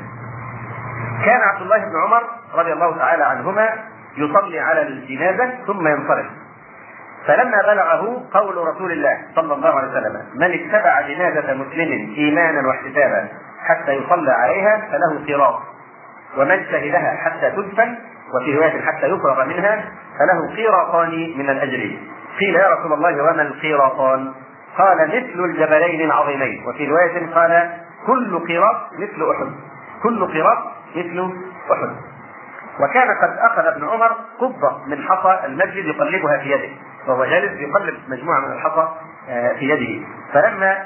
كان 1.25 1.41
عبد 1.41 1.61
الله 1.61 1.77
بن 1.77 1.91
عمر 2.05 2.23
رضي 2.55 2.73
الله 2.73 2.97
تعالى 2.97 3.23
عنهما 3.23 3.69
يصلي 4.17 4.59
على 4.59 4.81
الجنازة 4.81 5.65
ثم 5.67 5.87
ينصرف. 5.87 6.25
فلما 7.27 7.61
بلغه 7.61 8.23
قول 8.33 8.57
رسول 8.57 8.91
الله 8.91 9.17
صلى 9.35 9.53
الله 9.53 9.69
عليه 9.79 9.87
وسلم 9.89 10.21
من 10.35 10.51
اتبع 10.53 11.01
جنازة 11.01 11.53
مسلم 11.53 12.13
إيمانا 12.17 12.67
واحتسابا 12.67 13.27
حتى 13.63 13.91
يصلى 13.91 14.31
عليها 14.31 14.87
فله 14.91 15.35
قراط 15.35 15.59
ومن 16.37 16.65
شهدها 16.71 17.17
حتى 17.23 17.51
تدفن 17.51 17.97
وفي 18.33 18.55
رواية 18.57 18.81
حتى 18.81 19.07
يفرغ 19.07 19.45
منها 19.45 19.85
فله 20.19 20.55
قيراطان 20.55 21.33
من 21.37 21.49
الأجر. 21.49 21.97
قيل 22.39 22.55
يا 22.55 22.69
رسول 22.69 22.93
الله 22.93 23.23
وما 23.23 23.41
القيراطان؟ 23.41 24.33
قال 24.77 25.07
مثل 25.07 25.43
الجبلين 25.45 26.01
العظيمين. 26.01 26.63
وفي 26.67 26.87
رواية 26.87 27.33
قال 27.33 27.71
كل 28.07 28.39
قيراط 28.47 28.75
مثل 28.93 29.31
أحد 29.31 29.51
كل 30.03 30.25
قيراط 30.25 30.57
مثل 30.95 31.33
أحد. 31.71 31.89
وكان 32.79 33.07
قد 33.21 33.37
أخذ 33.37 33.65
ابن 33.65 33.89
عمر 33.89 34.11
قبة 34.39 34.77
من 34.87 35.03
حصى 35.03 35.45
المسجد 35.45 35.85
يقلبها 35.85 36.37
في 36.37 36.51
يده. 36.51 36.69
وهو 37.07 37.25
جالس 37.25 37.61
يقلب 37.61 37.99
مجموعة 38.07 38.39
من 38.39 38.51
الحصى 38.51 38.87
آه، 39.29 39.53
في 39.53 39.69
يده. 39.69 40.07
فلما 40.33 40.77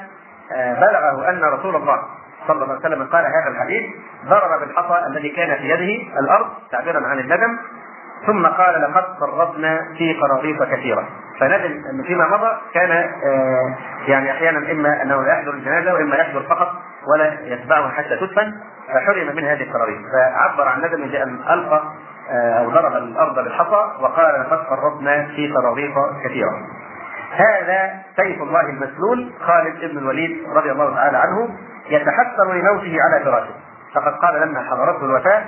آه، 0.52 0.74
بلغه 0.74 1.28
أن 1.28 1.44
رسول 1.44 1.76
الله 1.76 2.02
صلى 2.46 2.62
الله 2.62 2.74
عليه 2.74 2.80
وسلم 2.80 3.04
قال 3.04 3.24
هذا 3.24 3.48
الحديث 3.48 3.82
ضرب 4.26 4.60
بالحصى 4.60 5.06
الذي 5.06 5.28
كان 5.28 5.56
في 5.56 5.68
يده 5.68 6.18
الأرض 6.20 6.46
تعبيرا 6.72 7.06
عن 7.06 7.18
الندم 7.18 7.58
ثم 8.26 8.46
قال 8.46 8.82
لقد 8.82 9.04
فرطنا 9.20 9.80
في 9.98 10.12
قراطيس 10.20 10.62
كثيرة. 10.62 11.08
فندم 11.40 11.84
أن 11.90 12.02
فيما 12.02 12.28
مضى 12.28 12.56
كان 12.74 12.90
آه، 12.90 13.76
يعني 14.06 14.30
أحيانا 14.30 14.72
إما 14.72 15.02
أنه 15.02 15.28
يحضر 15.28 15.54
الجنازة 15.54 15.94
وإما 15.94 16.16
يحضر 16.16 16.42
فقط 16.42 16.72
ولا 17.06 17.38
يتبعها 17.42 17.88
حتى 17.88 18.16
تدفن. 18.16 18.54
فحرم 18.88 19.36
من 19.36 19.44
هذه 19.44 19.62
القراريط 19.62 19.98
فعبر 20.12 20.68
عن 20.68 20.78
ندم 20.78 21.08
بأن 21.08 21.38
ألقى 21.50 21.82
آه، 22.30 22.58
أو 22.58 22.70
ضرب 22.70 22.96
الأرض 22.96 23.34
بالحصى 23.34 23.90
وقال 24.00 24.40
لقد 24.40 24.66
فرطنا 24.66 25.26
في 25.36 25.52
قراريط 25.52 25.94
كثيرة. 26.24 26.50
هذا 27.32 27.94
سيف 28.16 28.42
الله 28.42 28.60
المسلول 28.60 29.32
خالد 29.40 29.90
بن 29.90 29.98
الوليد 29.98 30.48
رضي 30.54 30.72
الله 30.72 30.94
تعالى 30.94 31.18
عنه 31.18 31.48
يتحسر 31.90 32.52
لموته 32.52 32.96
على 33.02 33.24
فراشه. 33.24 33.54
فقد 33.94 34.12
قال 34.12 34.40
لما 34.40 34.60
حضرته 34.70 35.04
الوفاة 35.04 35.44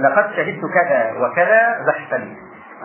لقد 0.00 0.32
شهدت 0.36 0.60
كذا 0.74 1.14
وكذا 1.20 1.84
زحفا 1.86 2.34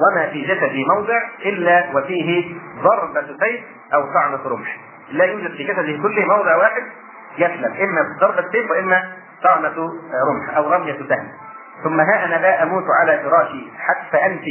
وما 0.01 0.27
في 0.30 0.42
جسدي 0.42 0.86
موضع 0.96 1.22
إلا 1.46 1.86
وفيه 1.94 2.56
ضربة 2.82 3.27
سيف 3.39 3.62
أو 3.94 4.01
طعنة 4.13 4.39
رمح. 4.46 4.77
لا 5.12 5.25
يوجد 5.25 5.51
في 5.51 5.63
جسده 5.63 6.04
كله 6.04 6.25
موضع 6.25 6.56
واحد 6.56 6.84
يسلم 7.38 7.74
إما 7.82 8.18
ضربة 8.22 8.51
سيف 8.51 8.72
وإما 8.72 9.04
طعنة 9.44 9.91
رمح 10.29 10.58
أو 10.58 10.74
رمية 10.74 10.98
سهم 11.10 11.27
ثم 11.84 12.00
ها 12.00 12.25
أنا 12.25 12.36
لا 12.36 12.63
أموت 12.63 12.84
على 13.00 13.20
فراشي 13.20 13.72
حتى 13.77 14.25
أنت 14.25 14.44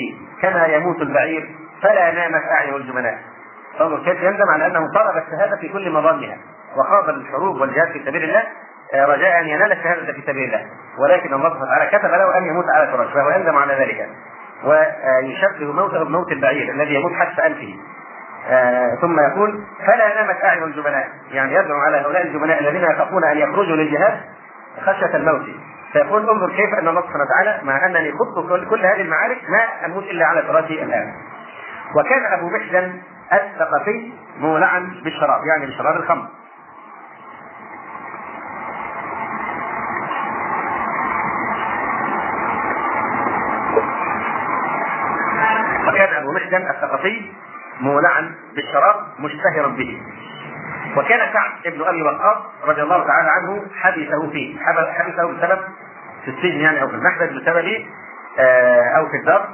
كما 0.43 0.66
يموت 0.66 1.02
البعير 1.02 1.55
فلا 1.83 2.12
نامت 2.12 2.43
أعين 2.45 2.75
الجبناء 2.75 3.19
انظر 3.81 4.05
كيف 4.05 4.23
يندم 4.23 4.49
على 4.49 4.66
أنه 4.66 4.81
طلب 4.95 5.23
الشهادة 5.26 5.57
في 5.57 5.69
كل 5.69 5.90
مظانها 5.90 6.37
وخاض 6.76 7.09
الحروب 7.09 7.61
والجهاد 7.61 7.93
في 7.93 8.05
سبيل 8.07 8.25
الله 8.25 8.43
آه، 8.95 9.05
رجاء 9.05 9.40
أن 9.40 9.49
ينال 9.49 9.73
الشهادة 9.73 10.12
في 10.12 10.23
سبيل 10.26 10.45
الله. 10.45 10.66
ولكن 10.99 11.35
الله 11.35 11.49
سبحانه 11.49 11.64
وتعالى 11.64 11.99
كتب 11.99 12.11
له 12.11 12.38
أن 12.38 12.47
يموت 12.47 12.64
على 12.75 12.87
فراش 12.87 13.12
فهو 13.12 13.31
يندم 13.31 13.57
على 13.57 13.75
ذلك. 13.75 14.09
ويشبه 14.64 15.73
موته 15.73 16.05
بموت 16.05 16.33
البعير 16.33 16.73
الذي 16.75 16.95
يموت 16.95 17.12
حتى 17.12 17.47
انفه 17.47 17.75
آه 18.50 18.99
ثم 19.00 19.21
يقول 19.21 19.64
فلا 19.87 20.23
نامت 20.23 20.45
أعين 20.45 20.62
الجبناء 20.62 21.09
يعني 21.31 21.55
يدعو 21.55 21.78
على 21.87 21.97
هؤلاء 21.97 22.23
الجبناء 22.23 22.61
الذين 22.61 22.83
يخافون 22.83 23.25
أن 23.25 23.38
يخرجوا 23.38 23.76
للجهاد 23.76 24.21
خشية 24.80 25.16
الموت. 25.16 25.47
فيقول 25.92 26.30
انظر 26.30 26.50
كيف 26.50 26.75
أن 26.75 26.88
الله 26.88 27.00
سبحانه 27.00 27.25
وتعالى 27.25 27.61
مع 27.64 27.87
أنني 27.87 28.12
خضت 28.12 28.49
كل, 28.49 28.68
كل 28.71 28.87
هذه 28.87 29.00
المعارك 29.00 29.38
ما 29.49 29.87
أموت 29.87 30.04
إلا 30.04 30.26
على 30.26 30.42
فراشي 30.42 30.83
الآن. 30.83 31.14
وكان 31.95 32.25
أبو 32.38 32.50
محزن 32.50 33.00
الثقفي 33.33 34.12
مولعا 34.38 34.92
بالشراب 35.04 35.40
يعني 35.47 35.66
بشراب 35.66 35.97
الخمر. 35.97 36.26
وكان 45.88 46.14
أبو 46.23 46.33
محزن 46.33 46.71
الثقفي 46.71 47.33
مولعا 47.80 48.35
بالشراب 48.54 48.97
مشتهرا 49.18 49.68
به. 49.68 50.02
وكان 50.97 51.33
كعب 51.33 51.50
ابن 51.67 51.83
أبي 51.83 52.03
وقاص 52.03 52.37
رضي 52.65 52.83
الله 52.83 53.07
تعالى 53.07 53.31
عنه 53.31 53.62
حبسه 53.75 54.31
فيه 54.31 54.59
حبسه 54.99 55.26
بسبب 55.26 55.59
في 56.25 56.31
السجن 56.31 56.61
يعني 56.61 56.83
أو 56.83 56.88
في 56.88 56.95
المحبس 56.95 57.29
بسبب 57.29 57.87
آه، 58.38 58.83
أو 58.99 59.09
في 59.09 59.17
الدار 59.17 59.49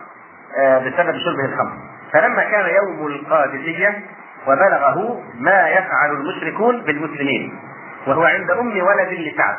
آه، 0.59 0.79
بسبب 0.79 1.19
شربه 1.19 1.45
الخمر. 1.45 1.73
فلما 2.13 2.45
كان 2.45 2.75
يوم 2.75 3.07
القادسية 3.07 4.03
وبلغه 4.47 5.23
ما 5.35 5.69
يفعل 5.69 6.11
المشركون 6.11 6.83
بالمسلمين 6.83 7.59
وهو 8.07 8.25
عند 8.25 8.51
أم 8.51 8.83
ولد 8.83 9.09
لكعب 9.13 9.59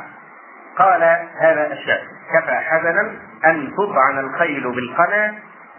قال 0.78 1.04
هذا 1.40 1.74
الشعر 1.74 2.02
كفى 2.34 2.56
حزنا 2.56 3.12
أن 3.46 3.72
تطعن 3.78 4.20
الخيل 4.20 4.72
بالقنا 4.72 5.34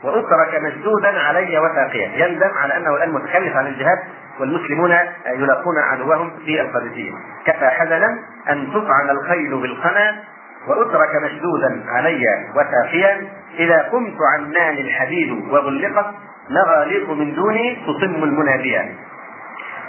وأترك 0.04 0.60
مشدودا 0.62 1.18
علي 1.20 1.58
وثاقيا 1.58 2.26
يندم 2.26 2.50
على 2.62 2.76
أنه 2.76 2.96
الآن 2.96 3.10
متخلف 3.12 3.56
عن 3.56 3.66
الجهاد 3.66 3.98
والمسلمون 4.40 4.96
يلاقون 5.26 5.78
عدوهم 5.78 6.30
في 6.44 6.60
القادسية. 6.60 7.12
كفى 7.46 7.68
حزنا 7.68 8.18
أن 8.50 8.68
تطعن 8.72 9.10
الخيل 9.10 9.60
بالقنا 9.60 10.16
وأترك 10.68 11.22
مشدودا 11.22 11.84
علي 11.88 12.24
وثاقيا 12.56 13.28
إذا 13.58 13.82
قمت 13.82 14.16
عنان 14.34 14.74
الحديد 14.74 15.30
وغلقت 15.50 16.06
مغاليق 16.50 17.10
من 17.10 17.34
دوني 17.34 17.76
تصم 17.86 18.24
المناديا 18.24 18.94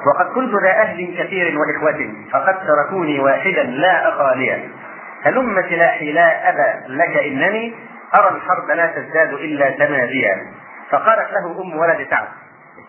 وقد 0.07 0.25
كنت 0.25 0.53
ذا 0.63 0.69
أهل 0.69 1.17
كثير 1.17 1.59
وإخوة 1.59 2.13
فقد 2.31 2.55
تركوني 2.67 3.19
واحدا 3.19 3.63
لا 3.63 4.09
اخا 4.09 4.35
لي 4.35 4.69
هلم 5.23 5.63
سلاحي 5.69 6.11
لا 6.11 6.49
أبا 6.49 6.93
لك 6.93 7.17
إنني 7.17 7.73
أرى 8.15 8.35
الحرب 8.35 8.71
لا 8.75 8.87
تزداد 8.87 9.33
إلا 9.33 9.69
تماديا. 9.69 10.35
فقالت 10.91 11.31
له 11.31 11.61
أم 11.61 11.79
ولد 11.79 12.07
سعد. 12.09 12.27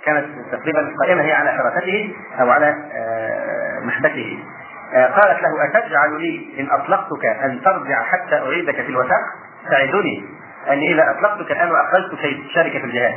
كانت 0.04 0.26
تقريبا 0.52 0.94
قائمة 1.00 1.22
هي 1.22 1.32
على 1.32 1.50
حركته 1.50 2.14
أو 2.40 2.50
على 2.50 2.66
آه، 2.68 3.80
محبته. 3.80 4.38
آه، 4.94 5.06
قالت 5.06 5.42
له 5.42 5.64
أتجعل 5.64 6.20
لي 6.20 6.60
إن 6.60 6.70
أطلقتك 6.70 7.26
أن 7.26 7.60
ترجع 7.64 8.02
حتى 8.02 8.34
أعيدك 8.34 8.74
في 8.74 8.88
الوثاق؟ 8.88 9.20
تعدني 9.70 10.24
أني 10.68 10.94
إذا 10.94 11.10
أطلقتك 11.10 11.50
الآن 11.50 11.70
وأخرجتك 11.70 12.18
كي 12.20 12.48
تشارك 12.48 12.72
في 12.72 12.84
الجهاد. 12.84 13.14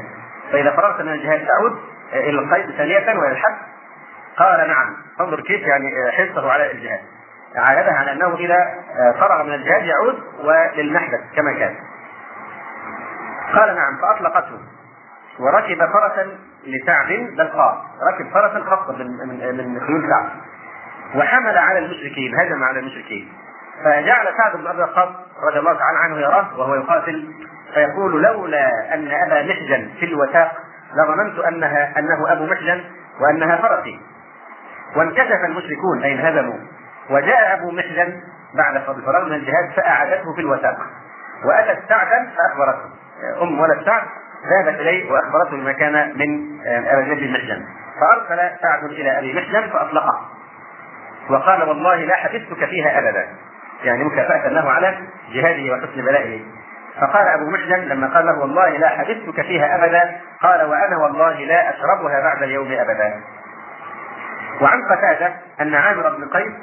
فإذا 0.51 0.71
فرغت 0.71 1.01
من 1.01 1.13
الجهاد 1.13 1.47
تعود 1.47 1.79
آه، 2.13 2.19
إلى 2.19 2.39
القيد 2.39 2.71
ثانية 2.77 3.19
وإلى 3.19 3.31
الحد 3.31 3.57
قال 4.37 4.67
نعم. 4.67 4.95
انظر 5.19 5.41
كيف 5.41 5.61
يعني 5.61 6.11
حرصه 6.11 6.51
على 6.51 6.71
الجهاد. 6.71 6.99
عاهدها 7.55 7.93
على 7.93 8.11
أنه 8.11 8.35
إذا 8.35 8.57
فرغ 9.19 9.43
من 9.43 9.53
الجهاد 9.53 9.83
يعود 9.83 10.19
وللمحدث 10.43 11.19
كما 11.35 11.53
كان. 11.59 11.75
قال 13.55 13.75
نعم 13.75 13.97
فأطلقته. 14.01 14.59
وركب 15.39 15.77
فرسا 15.77 16.37
لسعد 16.67 17.07
بل 17.37 17.49
ركب 18.07 18.33
فرسا 18.33 18.63
خاصة 18.69 18.97
من 18.97 19.57
من 19.57 19.79
خيول 19.79 20.09
سعد. 20.09 20.29
وحمل 21.15 21.57
على 21.57 21.79
المشركين 21.79 22.39
هجم 22.39 22.63
على 22.63 22.79
المشركين. 22.79 23.33
فجعل 23.83 24.27
سعد 24.37 24.57
بن 24.57 24.67
أبي 24.67 24.81
وقاص 24.81 25.09
رضي 25.49 25.59
الله 25.59 25.73
تعالى 25.73 25.97
عنه 25.97 26.17
يراه 26.17 26.59
وهو 26.59 26.75
يقاتل. 26.75 27.33
فيقول 27.73 28.23
لولا 28.23 28.93
أن 28.93 29.11
أبا 29.11 29.43
محجن 29.43 29.89
في 29.99 30.05
الوثاق 30.05 30.51
لظننت 30.95 31.39
انها 31.39 31.99
أنه 31.99 32.33
أبو 32.33 32.45
محجن 32.45 32.83
وأنها 33.21 33.55
فرسي. 33.55 33.99
وانكشف 34.95 35.45
المشركون 35.45 36.03
أي 36.03 36.13
انهزموا. 36.13 36.59
وجاء 37.09 37.53
أبو 37.53 37.71
محجن 37.71 38.21
بعد 38.55 38.75
الفراغ 38.75 39.25
من 39.25 39.33
الجهاد 39.33 39.71
فأعادته 39.75 40.33
في 40.35 40.41
الوثاق. 40.41 40.77
واتت 41.45 41.79
سعدا 41.89 42.31
فأخبرته. 42.37 42.89
أم 43.41 43.59
ولد 43.59 43.85
سعد 43.85 44.03
ذهبت 44.49 44.79
إليه 44.79 45.11
وأخبرته 45.11 45.57
بما 45.57 45.71
كان 45.71 46.17
من 46.17 46.59
آه، 46.67 47.13
ابي 47.13 47.31
محجن 47.31 47.65
فأرسل 47.99 48.57
سعد 48.61 48.83
إلى 48.83 49.19
أبي 49.19 49.33
محجن 49.33 49.69
فأطلقه. 49.69 50.29
وقال 51.29 51.63
والله 51.63 51.95
لا 51.95 52.15
حدثتك 52.15 52.65
فيها 52.65 52.99
أبدا. 52.99 53.27
يعني 53.83 54.03
مكافأة 54.03 54.47
له 54.47 54.71
على 54.71 54.97
جهاده 55.33 55.73
وحسن 55.73 56.01
بلائه. 56.01 56.41
فقال 57.01 57.27
أبو 57.27 57.49
محجن 57.49 57.79
لما 57.79 58.07
قال 58.07 58.25
له 58.25 58.39
والله 58.39 58.69
لا 58.69 58.89
حدثتك 58.89 59.41
فيها 59.41 59.75
أبدا 59.75 60.19
قال 60.41 60.63
وأنا 60.63 60.97
والله 60.97 61.45
لا 61.45 61.69
أشربها 61.69 62.21
بعد 62.21 62.43
اليوم 62.43 62.71
أبدا. 62.71 63.21
وعن 64.61 64.81
قتادة 64.89 65.33
أن 65.61 65.75
عامر 65.75 66.09
بن 66.09 66.27
قيس 66.27 66.53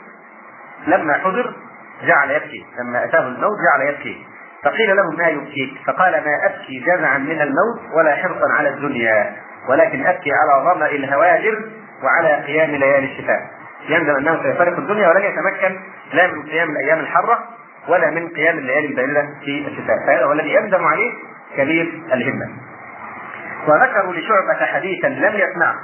لما 0.86 1.14
حضر 1.14 1.54
جعل 2.02 2.30
يبكي. 2.30 2.66
لما 2.78 3.04
أتاه 3.04 3.20
الموت 3.20 3.56
جعل 3.70 3.88
يبكي. 3.88 4.26
فقيل 4.66 4.96
له 4.96 5.10
ما 5.10 5.28
يبكيك؟ 5.28 5.70
فقال 5.86 6.12
ما 6.12 6.46
أبكي 6.46 6.80
جزعا 6.80 7.18
من 7.18 7.40
الموت 7.40 7.80
ولا 7.94 8.14
حرصا 8.14 8.52
على 8.58 8.68
الدنيا 8.68 9.32
ولكن 9.68 10.06
أبكي 10.06 10.30
على 10.32 10.64
ظمأ 10.64 10.86
الهواجر 10.86 11.64
وعلى 12.02 12.42
قيام 12.44 12.70
ليالي 12.70 13.06
الشتاء. 13.06 13.40
يندم 13.88 14.16
أنه 14.16 14.42
سيفارق 14.42 14.78
الدنيا 14.78 15.08
ولن 15.08 15.22
يتمكن 15.22 15.80
لا 16.12 16.26
من 16.26 16.42
قيام 16.42 16.70
الأيام 16.70 16.98
الحرة 17.00 17.38
ولا 17.88 18.10
من 18.10 18.28
قيام 18.28 18.58
الليالي 18.58 18.86
الباردة 18.86 19.28
في 19.44 19.68
الشتاء. 19.68 19.96
فهذا 20.06 20.24
هو 20.24 20.32
الذي 20.32 20.54
يندم 20.54 20.84
عليه 20.84 21.12
كبير 21.56 22.02
الهمة. 22.12 22.48
وذكروا 23.68 24.12
لشعبة 24.12 24.66
حديثا 24.66 25.06
لم 25.06 25.34
يسمعه 25.34 25.74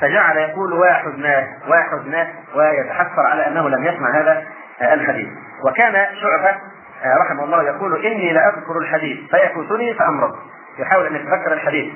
فجعل 0.00 0.36
يقول 0.36 0.72
وحزناه 0.72 1.46
وحزناه 1.68 2.28
ويتحسر 2.54 3.26
على 3.26 3.46
أنه 3.46 3.68
لم 3.68 3.84
يسمع 3.84 4.20
هذا 4.20 4.42
الحديث. 4.82 5.28
وكان 5.68 6.06
شعبة 6.22 6.56
رحمه 7.04 7.44
الله 7.44 7.62
يقول 7.62 8.06
إني 8.06 8.32
لاذكر 8.32 8.78
الحديث. 8.78 9.30
فيفوتني 9.30 9.94
فأمرض. 9.94 10.36
يحاول 10.78 11.06
أن 11.06 11.14
يتذكر 11.14 11.52
الحديث. 11.52 11.94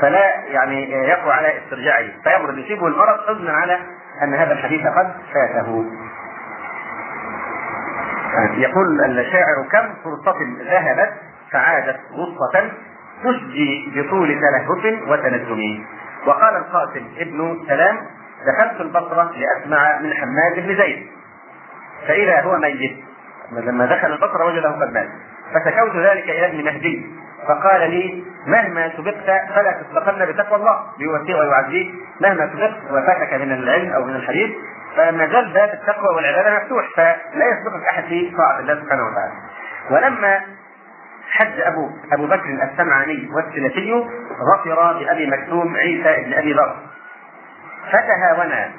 فلا 0.00 0.34
يعني 0.46 0.90
يقوى 0.90 1.32
على 1.32 1.58
استرجاعه. 1.58 2.06
فيمرض 2.24 2.58
يصيبه 2.58 2.86
المرض 2.86 3.18
حزنا 3.28 3.52
على 3.52 3.78
أن 4.22 4.34
هذا 4.34 4.52
الحديث 4.52 4.86
قد 4.86 5.12
فاته. 5.34 5.84
يقول 8.54 9.18
الشاعر 9.18 9.68
كم 9.72 9.94
فرصة 10.04 10.36
ذهبت 10.70 11.12
فعادت 11.52 12.00
غصة 12.12 12.70
تشجي 13.24 13.92
بطول 13.94 14.40
تلهف 14.40 14.70
وتندم. 15.08 15.84
وقال 16.26 16.56
القاسم 16.56 17.06
ابن 17.18 17.64
سلام 17.68 17.96
دخلت 18.46 18.80
البصرة 18.80 19.32
لأسمع 19.36 19.98
من 20.00 20.12
حماد 20.12 20.66
بن 20.66 20.76
زيد. 20.76 21.06
فإذا 22.08 22.40
هو 22.40 22.58
ميت 22.58 22.96
لما 23.60 23.86
دخل 23.86 24.12
البصرة 24.12 24.44
وجده 24.44 24.70
قد 24.70 24.92
مات. 24.92 25.08
فشكوت 25.54 25.96
ذلك 25.96 26.24
إلى 26.24 26.46
ابن 26.46 26.64
مهدي. 26.64 27.06
فقال 27.48 27.90
لي 27.90 28.24
مهما 28.46 28.92
سبقت 28.96 29.50
فلا 29.54 29.82
تسبقن 29.82 30.26
بتقوى 30.26 30.60
الله. 30.60 30.78
ليوفيه 30.98 31.34
ويعزيه. 31.34 31.92
مهما 32.20 32.50
سبقت 32.52 32.80
وفاتك 32.90 33.34
من 33.34 33.52
العلم 33.52 33.92
أو 33.92 34.04
من 34.04 34.16
الحديث 34.16 34.50
فما 34.96 35.26
زال 35.26 35.52
باب 35.52 35.70
التقوى 35.72 36.14
والعبادة 36.16 36.56
مفتوح 36.56 36.84
فلا 36.96 37.44
يسبقك 37.52 37.84
أحد 37.90 38.04
في 38.04 38.34
طاعة 38.36 38.60
الله 38.60 38.74
سبحانه 38.74 39.02
وتعالى. 39.02 39.32
ولما 39.90 40.40
حج 41.30 41.60
أبو 41.60 41.90
أبو 42.12 42.26
بكر 42.26 42.68
السمعاني 42.72 43.28
والسلفي 43.34 44.04
ظفر 44.54 44.92
بابي 45.04 45.26
مكتوم 45.30 45.76
عيسى 45.76 46.24
بن 46.24 46.32
أبي 46.32 46.52
ذر. 46.52 46.76
فتهاونا 47.92 48.70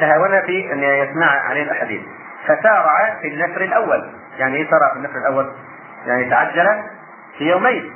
تهاونا 0.00 0.40
في 0.40 0.72
أن 0.72 0.82
يسمع 0.82 1.26
عليه 1.26 1.62
الأحاديث. 1.62 2.02
فسارع 2.48 3.18
في 3.22 3.28
النفر 3.28 3.60
الأول. 3.60 4.10
يعني 4.38 4.56
إيه 4.56 4.70
سارع 4.70 4.92
في 4.92 4.98
النفر 4.98 5.18
الأول؟ 5.18 5.52
يعني 6.06 6.30
تعجل 6.30 6.68
في 7.38 7.50
يومين. 7.50 7.92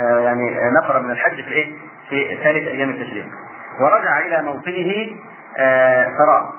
آه 0.00 0.18
يعني 0.18 0.56
نفر 0.82 1.02
من 1.02 1.10
الحج 1.10 1.34
في 1.34 1.48
الايه؟ 1.48 1.72
في 2.08 2.38
ثالث 2.44 2.68
أيام 2.68 2.90
التشريق. 2.90 3.26
ورجع 3.80 4.18
إلى 4.18 4.42
موطنه 4.42 5.16
آه 5.58 6.04
فراغ 6.04 6.50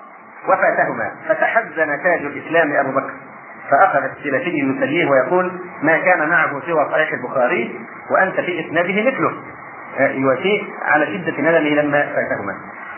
وفاتهما. 0.47 1.11
فتحزن 1.27 2.03
تاج 2.03 2.25
الإسلام 2.25 2.73
أبو 2.73 2.91
بكر. 2.91 3.13
فأخذ 3.71 4.03
السلفي 4.03 4.49
يسليه 4.49 5.09
ويقول 5.09 5.51
ما 5.81 5.97
كان 5.97 6.29
معه 6.29 6.61
سوى 6.65 6.89
صحيح 6.91 7.09
البخاري 7.13 7.79
وأنت 8.11 8.39
في 8.39 8.67
إسناده 8.67 9.11
مثله. 9.11 9.33
يوافيه 9.99 10.63
على 10.81 11.05
شدة 11.05 11.41
ندمه 11.41 11.81
لما 11.81 12.01
فاتهما. 12.01 12.53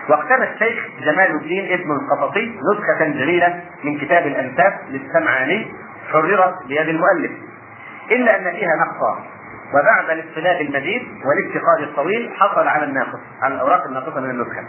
واقتنى 0.10 0.54
الشيخ 0.54 0.86
جمال 1.00 1.36
الدين 1.36 1.74
ابن 1.74 1.92
القططي 1.92 2.52
نسخة 2.72 3.06
جليلة 3.06 3.62
من 3.84 3.98
كتاب 4.00 4.28
الأنساب 4.28 4.74
للسمعاني 4.90 5.74
حررت 6.12 6.54
بيد 6.68 6.90
المؤلف. 6.90 7.32
إلا 8.12 8.38
أن 8.38 8.52
فيها 8.52 8.76
نقصا 8.76 9.24
وبعد 9.74 10.10
الاصطلاح 10.10 10.60
المزيد 10.60 11.02
والاتخاذ 11.26 11.82
الطويل 11.90 12.32
حصل 12.36 12.68
على 12.68 12.84
الناقص 12.84 13.20
على 13.42 13.56
الأوراق 13.56 13.88
الناقصة 13.88 14.22
من 14.22 14.30
النسخة. 14.30 14.64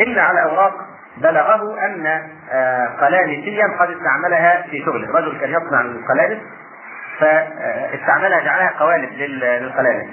إلا 0.00 0.22
على 0.22 0.42
أوراق 0.42 0.74
بلغه 1.16 1.86
أن 1.86 2.06
آه، 2.50 2.86
قلانسيا 3.00 3.64
قد 3.80 3.90
استعملها 3.90 4.62
في 4.70 4.84
شغله، 4.84 5.18
رجل 5.18 5.38
كان 5.40 5.50
يصنع 5.50 5.80
القلانس 5.80 6.38
فاستعملها 7.18 8.40
جعلها 8.40 8.72
قوالب 8.78 9.12
للقلانس. 9.12 10.10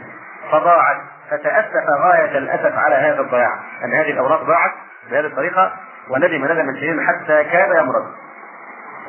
فضاعت 0.51 0.97
فتأسف 1.31 1.89
غاية 2.03 2.37
الأسف 2.37 2.77
على 2.77 2.95
هذا 2.95 3.21
الضياع 3.21 3.53
أن 3.85 3.93
هذه 3.93 4.11
الأوراق 4.11 4.43
ضاعت 4.43 4.71
بهذه 5.11 5.25
الطريقة 5.25 5.73
وندم 6.09 6.45
ندما 6.45 6.73
شديدا 6.77 7.01
حتى 7.01 7.43
كاد 7.43 7.69
يمرض. 7.69 8.05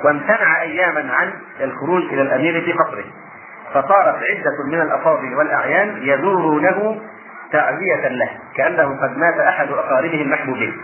وامتنع 0.05 0.63
أياما 0.63 1.15
عن 1.15 1.33
الخروج 1.61 2.03
إلى 2.03 2.23
الأمير 2.23 2.65
في 2.65 2.73
قصره. 2.73 3.05
فصارت 3.71 4.17
عدة 4.23 4.65
من 4.73 4.81
الأفاضل 4.81 5.35
والأعيان 5.35 5.99
يزورونه 6.03 7.01
تعزية 7.53 8.09
له 8.09 8.31
كأنه 8.57 9.01
قد 9.03 9.19
مات 9.19 9.35
أحد 9.35 9.69
أقاربه 9.71 10.23
المحبوبين. 10.23 10.77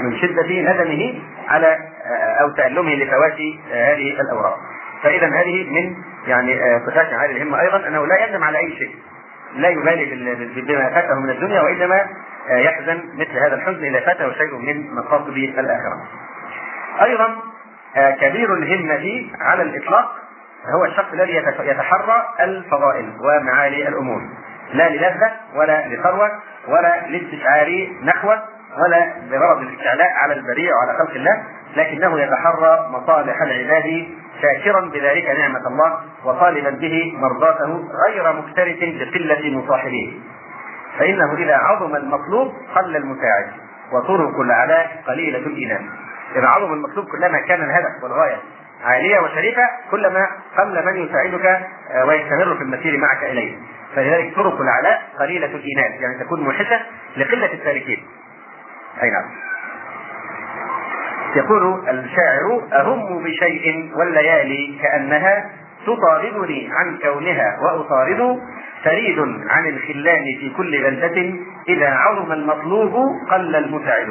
من 0.00 0.16
شدة 0.16 0.72
ندمه 0.72 1.22
على 1.48 1.78
أو 2.40 2.50
تألمه 2.56 2.94
لفوات 2.94 3.38
هذه 3.72 4.20
الأوراق. 4.20 4.58
فإذا 5.02 5.26
هذه 5.26 5.70
من 5.70 5.96
يعني 6.26 6.80
صفات 6.86 7.06
هذه 7.06 7.30
الهمة 7.30 7.60
أيضا 7.60 7.88
أنه 7.88 8.06
لا 8.06 8.26
يندم 8.26 8.44
على 8.44 8.58
أي 8.58 8.76
شيء. 8.76 8.94
لا 9.54 9.68
يبالي 9.68 10.04
بما 10.56 10.90
فاته 10.90 11.14
من 11.14 11.30
الدنيا 11.30 11.60
وإنما 11.60 12.06
يحزن 12.48 13.02
مثل 13.14 13.38
هذا 13.38 13.54
الحزن 13.54 13.84
إذا 13.84 14.00
فاته 14.00 14.32
شيء 14.32 14.58
من 14.58 14.94
مقاصد 14.94 15.28
الآخرة. 15.28 16.08
أيضا 17.02 17.36
كبير 18.20 18.54
الهمة 18.54 19.26
على 19.40 19.62
الإطلاق 19.62 20.14
هو 20.78 20.84
الشخص 20.84 21.12
الذي 21.12 21.36
يتحرى 21.60 22.22
الفضائل 22.40 23.12
ومعالي 23.20 23.88
الأمور. 23.88 24.22
لا 24.72 24.88
للذة 24.88 25.32
ولا 25.54 25.88
لثروة 25.88 26.30
ولا 26.68 27.06
لاستشعار 27.06 27.88
نحوة 28.04 28.42
ولا 28.78 29.12
بغرض 29.30 29.58
الاستعلاء 29.58 30.12
على 30.22 30.32
البرية 30.32 30.70
وعلى 30.72 30.98
خلق 30.98 31.14
الله 31.14 31.42
لكنه 31.76 32.20
يتحرى 32.20 32.88
مصالح 32.90 33.42
العباد 33.42 34.08
شاكرا 34.42 34.80
بذلك 34.80 35.28
نعمة 35.38 35.66
الله 35.66 36.00
وطالبا 36.24 36.70
به 36.70 37.12
مرضاته 37.16 37.84
غير 38.06 38.32
مكترث 38.32 38.78
بقلة 38.80 39.58
مصاحبيه. 39.58 40.12
فإنه 40.98 41.34
إذا 41.34 41.56
عظم 41.56 41.96
المطلوب 41.96 42.52
قل 42.74 42.96
المساعد 42.96 43.50
وطرق 43.92 44.40
العلاء 44.40 45.02
قليلة 45.06 45.38
الإيمان. 45.38 45.90
إذا 46.36 46.46
عظم 46.46 46.72
المطلوب 46.72 47.06
كلما 47.06 47.40
كان 47.40 47.62
الهدف 47.62 48.02
والغاية 48.02 48.36
عالية 48.84 49.20
وشريفة 49.20 49.62
كلما 49.90 50.26
قل 50.58 50.86
من 50.86 50.96
يساعدك 50.96 51.46
آه، 51.46 52.04
ويستمر 52.04 52.56
في 52.56 52.62
المسير 52.62 52.96
معك 52.96 53.24
إليه. 53.24 53.56
فلذلك 53.96 54.34
طرق 54.34 54.60
العلاء 54.60 55.02
قليلة 55.18 55.46
الإيمان 55.46 55.92
يعني 56.02 56.24
تكون 56.24 56.40
موحشة 56.40 56.80
لقلة 57.16 57.52
السالكين 57.52 58.06
أي 59.02 59.10
نعم. 59.10 59.24
يقول 61.36 61.88
الشاعر 61.88 62.62
أهم 62.72 63.24
بشيء 63.24 63.90
والليالي 63.98 64.78
كأنها 64.82 65.44
تطاردني 65.86 66.68
عن 66.72 66.98
كونها 67.02 67.56
وأطارد 67.62 68.38
فريد 68.84 69.18
عن 69.48 69.66
الخلان 69.66 70.24
في 70.40 70.52
كل 70.56 70.82
بلدة 70.82 71.34
إذا 71.68 71.88
عظم 71.90 72.32
المطلوب 72.32 72.94
قل 73.30 73.56
المساعد. 73.56 74.08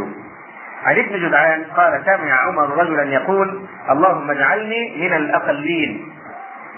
عن 0.84 0.96
ابن 0.96 1.28
جدعان 1.28 1.64
قال 1.78 2.02
سمع 2.06 2.34
عمر 2.34 2.78
رجلا 2.78 3.04
يقول 3.04 3.62
اللهم 3.90 4.32
اجعلني 4.32 5.08
من 5.08 5.14
الأقلين. 5.14 6.14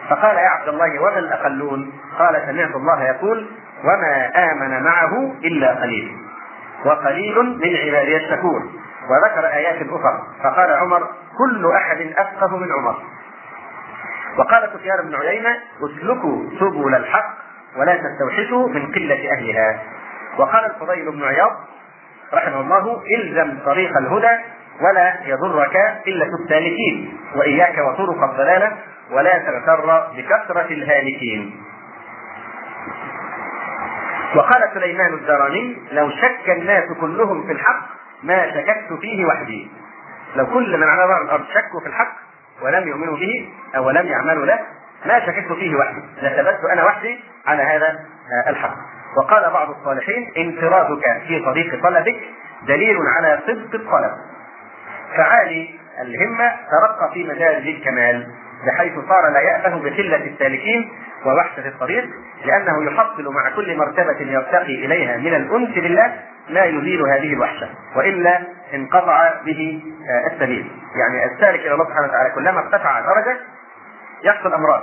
فقال 0.09 0.37
يا 0.37 0.49
عبد 0.49 0.67
الله 0.67 0.99
وما 0.99 1.19
الأقلون؟ 1.19 1.91
قال 2.19 2.41
سمعت 2.45 2.75
الله 2.75 3.03
يقول 3.03 3.47
وما 3.83 4.31
آمن 4.51 4.83
معه 4.83 5.33
إلا 5.43 5.81
قليل. 5.81 6.11
وقليل 6.85 7.35
من 7.39 7.75
عبادي 7.75 8.17
الشكور. 8.17 8.61
وذكر 9.09 9.47
آيات 9.47 9.75
أخرى. 9.75 10.23
فقال 10.43 10.73
عمر 10.73 11.07
كل 11.37 11.71
أحد 11.75 12.13
أفقه 12.17 12.57
من 12.57 12.67
عمر. 12.79 12.95
وقال 14.37 14.69
سفيان 14.73 14.97
بن 15.05 15.15
عيينة 15.15 15.57
اسلكوا 15.83 16.43
سبل 16.59 16.95
الحق 16.95 17.33
ولا 17.77 17.97
تستوحشوا 17.97 18.69
من 18.69 18.91
قلة 18.91 19.31
أهلها. 19.31 19.79
وقال 20.37 20.65
الفضيل 20.65 21.11
بن 21.11 21.23
عياض 21.23 21.51
رحمه 22.33 22.61
الله 22.61 23.01
إلزم 23.17 23.59
طريق 23.65 23.97
الهدى 23.97 24.37
ولا 24.81 25.13
يضرك 25.25 25.77
قلة 26.05 26.29
السالكين 26.43 27.17
وإياك 27.35 27.77
وطرق 27.77 28.23
الضلالة 28.23 28.77
ولا 29.11 29.37
تغتر 29.37 30.07
بكثرة 30.17 30.67
الهالكين. 30.73 31.63
وقال 34.35 34.69
سليمان 34.73 35.13
الدراني 35.13 35.77
لو 35.91 36.09
شك 36.09 36.49
الناس 36.49 36.83
كلهم 37.01 37.47
في 37.47 37.51
الحق 37.51 37.85
ما 38.23 38.51
شككت 38.51 38.93
فيه 39.01 39.25
وحدي. 39.25 39.71
لو 40.35 40.45
كل 40.45 40.77
من 40.77 40.87
على 40.87 41.03
ظهر 41.03 41.21
الأرض 41.21 41.45
شكوا 41.45 41.79
في 41.79 41.87
الحق 41.87 42.15
ولم 42.61 42.87
يؤمنوا 42.87 43.17
به 43.17 43.49
أو 43.75 43.89
لم 43.89 44.07
يعملوا 44.07 44.45
له 44.45 44.59
ما 45.05 45.19
شككت 45.19 45.53
فيه 45.53 45.75
وحدي. 45.75 46.01
لثبت 46.21 46.59
أنا 46.73 46.85
وحدي 46.85 47.19
على 47.47 47.63
هذا 47.63 47.99
الحق. 48.47 48.75
وقال 49.17 49.53
بعض 49.53 49.69
الصالحين 49.69 50.33
انفرادك 50.37 51.21
في 51.27 51.39
طريق 51.45 51.83
طلبك 51.83 52.19
دليل 52.67 52.97
على 53.17 53.39
صدق 53.47 53.75
الطلب. 53.75 54.11
فعالي 55.17 55.79
الهمة 56.01 56.51
ترقى 56.71 57.13
في 57.13 57.23
مدارج 57.23 57.67
الكمال 57.67 58.27
بحيث 58.67 58.93
صار 58.93 59.29
لا 59.33 59.39
يأبه 59.39 59.89
بقلة 59.89 60.25
السالكين 60.25 60.91
ووحشة 61.25 61.67
الطريق 61.67 62.09
لأنه 62.45 62.91
يحصل 62.91 63.33
مع 63.33 63.49
كل 63.55 63.77
مرتبة 63.77 64.19
يرتقي 64.19 64.85
إليها 64.85 65.17
من 65.17 65.35
الأنس 65.35 65.69
بالله 65.69 66.13
ما 66.49 66.63
يزيل 66.63 67.01
هذه 67.01 67.33
الوحشة 67.33 67.69
وإلا 67.95 68.41
انقطع 68.73 69.33
به 69.45 69.81
آه، 70.09 70.33
السبيل. 70.33 70.71
يعني 70.95 71.33
السالك 71.33 71.59
إلى 71.59 71.73
الله 71.73 71.85
سبحانه 71.85 72.07
وتعالى 72.07 72.29
كلما 72.35 72.59
ارتفع 72.59 72.99
درجة 72.99 73.39
يحصل 74.23 74.53
أمران 74.53 74.81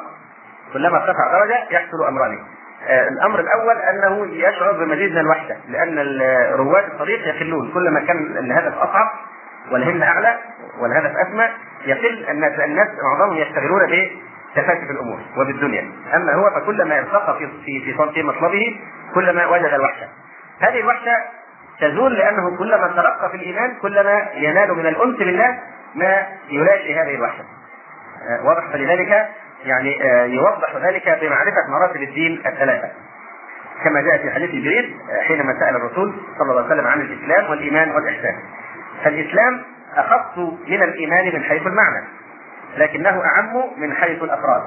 كلما 0.73 0.97
ارتفع 0.97 1.33
درجة 1.33 1.59
يحصل 1.71 2.07
أمران 2.09 2.39
آه، 2.89 3.09
الأمر 3.09 3.41
الأول 3.41 3.77
أنه 3.77 4.27
يشعر 4.27 4.73
بمزيد 4.73 5.13
من 5.13 5.19
الوحده 5.19 5.57
لأن 5.69 5.99
رواد 6.53 6.85
الطريق 6.85 7.29
يقلون. 7.29 7.73
كلما 7.73 8.01
كان 8.01 8.37
الهدف 8.39 8.79
أصعب 8.79 9.11
والهمة 9.71 10.07
أعلى 10.07 10.39
والهدف 10.81 11.17
أسمى 11.17 11.49
يقل 11.87 12.27
الناس 12.31 12.61
الناس 12.61 12.89
معظمهم 13.03 13.37
يشتغلون 13.37 13.85
بتفاتف 14.57 14.91
الأمور 14.91 15.21
وبالدنيا. 15.37 15.93
أما 16.15 16.35
هو 16.35 16.61
فكلما 16.61 16.99
ارتقى 16.99 17.39
في 17.39 17.49
في 17.65 17.81
في, 17.81 18.13
في 18.15 18.23
مطلبه 18.23 18.81
كلما 19.15 19.47
وجد 19.47 19.65
الوحشة. 19.65 20.09
هذه 20.61 20.81
الوحشة 20.81 21.13
تزول 21.81 22.15
لأنه 22.15 22.57
كلما 22.59 22.87
ترقى 22.97 23.31
في 23.31 23.37
الإيمان 23.37 23.75
كلما 23.83 24.29
ينال 24.35 24.75
من 24.75 24.87
الأنس 24.87 25.19
بالله 25.19 25.59
ما 25.95 26.27
يلاشي 26.49 26.95
هذه 26.95 27.15
الوحشة. 27.15 27.45
آه، 28.29 28.47
واضح؟ 28.47 28.73
فلذلك 28.73 29.29
يعني 29.65 30.11
آه، 30.11 30.25
يوضح 30.25 30.77
ذلك 30.77 31.19
بمعرفة 31.23 31.71
مراتب 31.71 32.03
الدين 32.03 32.43
الثلاثة. 32.47 32.89
كما 33.85 34.01
جاء 34.01 34.19
في 34.19 34.31
حديث 34.31 34.51
جبريل 34.51 34.97
آه، 35.11 35.23
حينما 35.23 35.53
سأل 35.61 35.77
الرسول 35.77 36.15
صلى 36.39 36.51
الله 36.51 36.65
عليه 36.65 36.75
وسلم 36.75 36.87
عن 36.87 37.01
الإسلام 37.01 37.51
والإيمان 37.51 37.91
والإحسان. 37.91 38.35
فالإسلام 39.05 39.63
أخص 39.97 40.39
من 40.69 40.83
الإيمان 40.83 41.35
من 41.35 41.43
حيث 41.43 41.67
المعنى. 41.67 42.07
لكنه 42.77 43.25
أعم 43.25 43.63
من 43.77 43.93
حيث 43.93 44.23
الأفراد. 44.23 44.63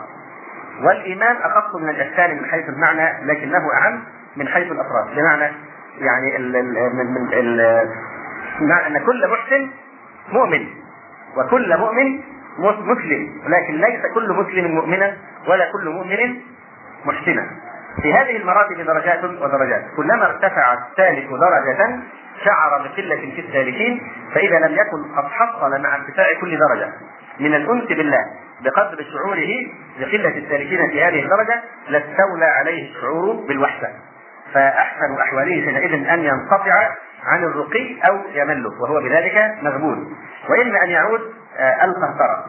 والإيمان 0.84 1.36
أخص 1.36 1.76
من 1.76 1.89
الإحسان 1.89 2.38
من 2.38 2.45
حيث 2.45 2.69
المعنى 2.69 3.26
لكنه 3.26 3.74
أعم 3.74 4.04
من 4.38 4.48
حيث 4.48 4.72
الأفراد. 4.72 5.15
بمعنى 5.15 5.54
يعني 6.00 6.38
ال 6.38 6.56
ال 6.56 6.95
من 6.95 7.06
من 7.13 7.34
ال 7.34 7.60
أن 8.88 9.06
كل 9.06 9.30
محسن 9.32 9.69
مؤمن 10.32 10.67
وكل 11.38 11.78
مؤمن 11.78 12.19
مسلم. 12.58 13.41
ولكن 13.45 13.74
ليس 13.74 14.02
كل 14.13 14.34
مسلم 14.34 14.72
مؤمنا 14.72 15.17
ولا 15.48 15.72
كل 15.72 15.89
مؤمن 15.89 16.41
محسنا. 17.06 17.45
في 18.02 18.13
هذه 18.13 18.38
المراتب 18.38 18.82
درجات 18.86 19.24
ودرجات. 19.24 19.86
كلما 19.98 20.26
ارتفع 20.26 20.74
السالك 20.74 21.28
درجة 21.30 22.00
شعر 22.45 22.82
بقلة 22.82 23.34
في 23.36 23.41
السالكين 23.41 24.02
فإذا 24.34 24.60
لم 24.60 24.74
يكن 24.74 25.15
قد 25.17 25.26
حصل 25.32 25.82
مع 25.82 25.95
ارتفاع 25.95 26.26
كل 26.41 26.58
درجة. 26.58 26.93
من 27.39 27.56
الأنس 27.56 27.88
بالله 27.88 28.25
بقدر 28.62 29.04
شعوره 29.13 29.49
بقلة 29.99 30.38
السالكين 30.38 30.89
في 30.89 31.04
هذه 31.04 31.23
الدرجة 31.23 31.62
لاستولى 31.89 32.45
عليه 32.45 32.91
الشعور 32.91 33.45
بالوحدة. 33.47 33.89
فأحسن 34.54 35.19
أحواله 35.21 35.65
حينئذ 35.65 36.08
أن 36.08 36.19
ينقطع 36.19 36.89
عن 37.23 37.43
الرقي 37.43 37.97
أو 38.10 38.17
يمله 38.34 38.82
وهو 38.82 39.02
بذلك 39.02 39.56
مغبون. 39.62 40.17
وإما 40.49 40.84
أن 40.84 40.89
يعود 40.89 41.21
آه، 41.58 41.86
القهقرة. 41.86 42.45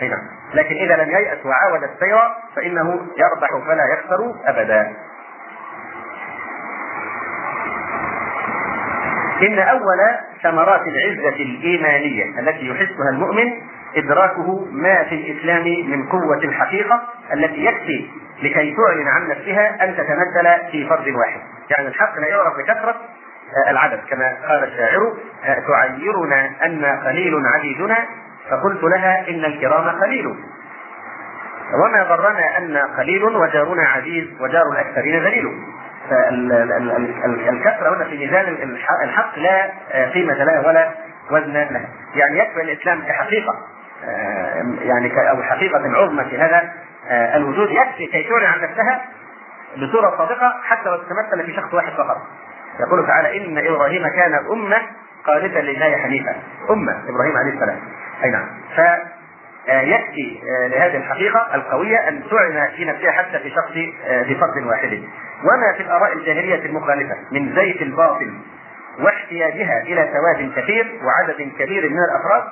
هنا 0.00 0.16
لكن 0.54 0.74
إذا 0.74 0.96
لم 0.96 1.10
ييأس 1.10 1.46
وعاود 1.46 1.82
السير 1.82 2.18
فإنه 2.56 3.06
يربح 3.16 3.66
فلا 3.66 3.84
يخسر 3.92 4.34
أبدا. 4.44 4.96
إن 9.42 9.58
أول 9.58 9.98
ثمرات 10.42 10.80
العزة 10.80 11.36
الإيمانية 11.36 12.40
التي 12.40 12.66
يحسها 12.68 13.10
المؤمن 13.12 13.52
إدراكه 13.96 14.66
ما 14.72 15.04
في 15.04 15.14
الإسلام 15.14 15.64
من 15.64 16.08
قوة 16.08 16.36
الحقيقة 16.36 17.02
التي 17.32 17.64
يكفي 17.64 18.10
لكي 18.42 18.76
تعلن 18.76 19.08
عن 19.08 19.28
نفسها 19.28 19.84
أن 19.84 19.96
تتمثل 19.96 20.70
في 20.72 20.88
فرد 20.88 21.08
واحد. 21.08 21.40
يعني 21.70 21.88
الحق 21.88 22.18
لا 22.18 22.26
يعرف 22.28 22.56
بكثرة 22.58 22.96
آه، 23.66 23.70
العدد. 23.70 24.00
كما 24.10 24.36
قال 24.48 24.64
الشاعر 24.64 25.14
آه، 25.44 25.62
تعيرنا 25.68 26.50
أن 26.66 26.84
قليل 27.06 27.34
عديدنا؟ 27.54 27.96
فقلت 28.50 28.84
لها 28.84 29.28
إن 29.28 29.44
الكرام 29.44 30.00
قليل. 30.00 30.26
وما 31.84 32.02
غرنا 32.02 32.58
أن 32.58 32.76
قليل 32.76 33.24
وجارنا 33.24 33.88
عزيز 33.88 34.28
وجار 34.40 34.62
الأكثرين 34.72 35.24
ذليل. 35.24 35.48
فالكثرة 36.10 37.96
هنا 37.96 38.04
في 38.04 38.18
ميزان 38.18 38.76
الحق 39.04 39.38
لا 39.38 39.70
آه، 39.92 40.10
قيمة 40.10 40.34
لها 40.34 40.66
ولا 40.66 40.90
وزن 41.30 41.52
لها 41.52 41.88
يعني 42.14 42.38
يكفي 42.38 42.62
الإسلام 42.62 43.02
كحقيقة. 43.02 43.54
يعني 44.80 45.30
أو 45.30 45.42
حقيقة 45.42 45.96
عظمى 45.96 46.24
في 46.24 46.38
هذا 46.38 46.72
آه، 47.08 47.36
الوجود 47.36 47.70
يكفي 47.70 48.06
كي 48.06 48.28
تعلن 48.28 48.44
عن 48.44 48.62
نفسها 48.62 49.04
بصورة 49.76 50.16
صادقة 50.16 50.54
حتى 50.62 50.88
لو 50.88 50.96
تتمثل 50.96 51.46
في 51.46 51.56
شخص 51.56 51.74
واحد 51.74 51.92
فقط. 51.92 52.16
يقول 52.80 53.06
تعالى 53.06 53.46
إن 53.46 53.58
إبراهيم 53.58 54.08
كان 54.08 54.34
أمة 54.34 54.78
قانتا 55.26 55.58
لله 55.58 55.96
حنيفا. 55.96 56.34
أمة 56.70 56.92
إبراهيم 57.08 57.36
عليه 57.36 57.52
السلام. 57.52 57.78
أي 58.24 58.30
نعم. 58.30 58.46
ف 58.76 58.80
آه، 59.70 59.80
يكفي 59.80 60.38
آه، 60.42 60.66
لهذه 60.66 60.96
الحقيقة 60.96 61.54
القوية 61.54 62.08
أن 62.08 62.22
تعلن 62.30 62.68
في 62.76 62.84
نفسها 62.84 63.10
حتى 63.10 63.38
في 63.38 63.50
شخص 63.50 63.72
في 64.26 64.34
فرد 64.34 64.66
واحد. 64.66 65.02
وما 65.44 65.72
في 65.76 65.82
الآراء 65.82 66.12
الجاهلية 66.12 66.66
المخالفة 66.66 67.14
من 67.32 67.54
زيت 67.54 67.82
الباطل 67.82 68.34
واحتياجها 69.00 69.82
إلى 69.82 70.08
سواد 70.12 70.52
كثير 70.56 71.00
وعدد 71.04 71.52
كبير 71.58 71.88
من 71.90 71.98
الأفراد 71.98 72.44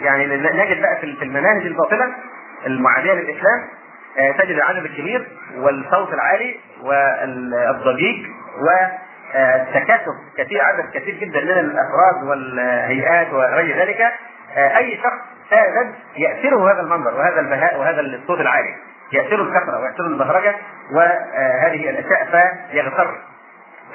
يعني 0.00 0.26
نجد 0.36 0.82
بقى 0.82 0.96
في 1.00 1.22
المناهج 1.24 1.66
الباطلة 1.66 2.14
المعادية 2.66 3.12
للإسلام 3.12 3.60
آه، 4.18 4.32
تجد 4.32 4.50
العدد 4.56 4.84
الكبير 4.84 5.28
والصوت 5.56 6.14
العالي 6.14 6.56
والضجيج 6.82 8.26
والتكاثف 9.34 10.14
كثير 10.38 10.60
عدد 10.62 10.90
كثير 10.94 11.14
جدا 11.14 11.40
من 11.40 11.50
الأفراد 11.50 12.22
والهيئات 12.28 13.32
وغير 13.32 13.78
ذلك 13.78 14.00
آه، 14.56 14.76
أي 14.76 14.96
شخص 14.96 15.36
ساذج 15.50 15.94
يأثره 16.16 16.72
هذا 16.72 16.80
المنظر 16.80 17.14
وهذا 17.14 17.40
البهاء 17.40 17.78
وهذا 17.78 18.00
الصوت 18.00 18.40
العالي 18.40 18.74
يأثره 19.12 19.42
الكثرة 19.42 19.80
ويأثره 19.80 20.06
البهرجة 20.06 20.54
وهذه 20.92 21.90
الأشياء 21.90 22.50
فيغتر 22.70 23.18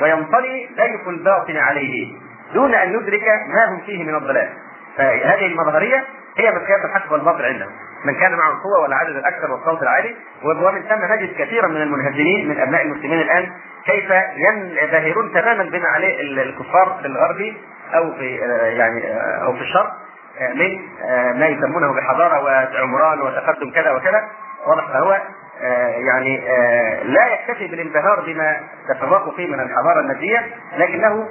وينطلي 0.02 0.70
سيف 0.78 1.08
الباطن 1.10 1.58
عليه 1.58 2.14
دون 2.54 2.74
أن 2.76 2.94
يدرك 2.94 3.24
ما 3.48 3.66
هم 3.70 3.82
فيه 3.86 4.04
من 4.04 4.16
الضلال. 4.16 4.50
فهذه 4.98 5.46
المظهرية 5.46 6.04
هي 6.38 6.52
مقياس 6.52 6.86
الحق 6.86 7.12
والباطل 7.12 7.46
عندهم. 7.46 7.70
من 8.06 8.16
كان 8.16 8.32
معه 8.36 8.50
القوه 8.52 8.80
والعدد 8.82 9.16
الأكثر 9.16 9.52
والصوت 9.52 9.84
العالي 9.84 10.16
ومن 10.44 10.82
ثم 10.82 11.14
نجد 11.14 11.34
كثيرا 11.38 11.68
من 11.68 11.82
المنهزمين 11.82 12.50
من 12.50 12.60
أبناء 12.60 12.82
المسلمين 12.82 13.20
الآن 13.22 13.52
كيف 13.86 14.12
ينبهرون 14.36 15.34
تماما 15.34 15.64
بما 15.64 15.88
عليه 15.88 16.22
الكفار 16.44 16.98
في 17.02 17.08
الغرب 17.08 17.54
أو 17.96 18.14
في 18.14 18.36
يعني 18.78 19.14
أو 19.44 19.54
في 19.54 19.62
الشرق 19.62 19.92
من 20.56 20.80
ما 21.40 21.48
يسمونه 21.48 21.94
بحضارة 21.94 22.44
وعمران 22.44 23.22
وتقدم 23.22 23.72
كذا 23.72 23.92
وكذا. 23.92 24.28
واضح 24.68 24.88
فهو 24.88 25.18
يعني 26.10 26.42
لا 27.04 27.28
يكتفي 27.28 27.68
بالانبهار 27.68 28.24
بما 28.26 28.60
تفوقوا 28.90 29.32
فيه 29.36 29.48
من 29.48 29.60
الحضارة 29.60 30.00
الماديه 30.00 30.46
لكنه 30.78 31.28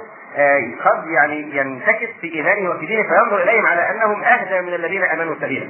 قد 0.83 1.07
يعني 1.07 1.57
ينتكس 1.57 2.09
في 2.21 2.33
إيمانه 2.35 2.69
وفي 2.69 2.85
دينه 2.85 3.03
فينظر 3.03 3.43
إليهم 3.43 3.65
على 3.65 3.91
أنهم 3.91 4.23
أهدى 4.23 4.61
من 4.61 4.73
الذين 4.73 5.03
آمنوا 5.03 5.35
سبيلا. 5.41 5.69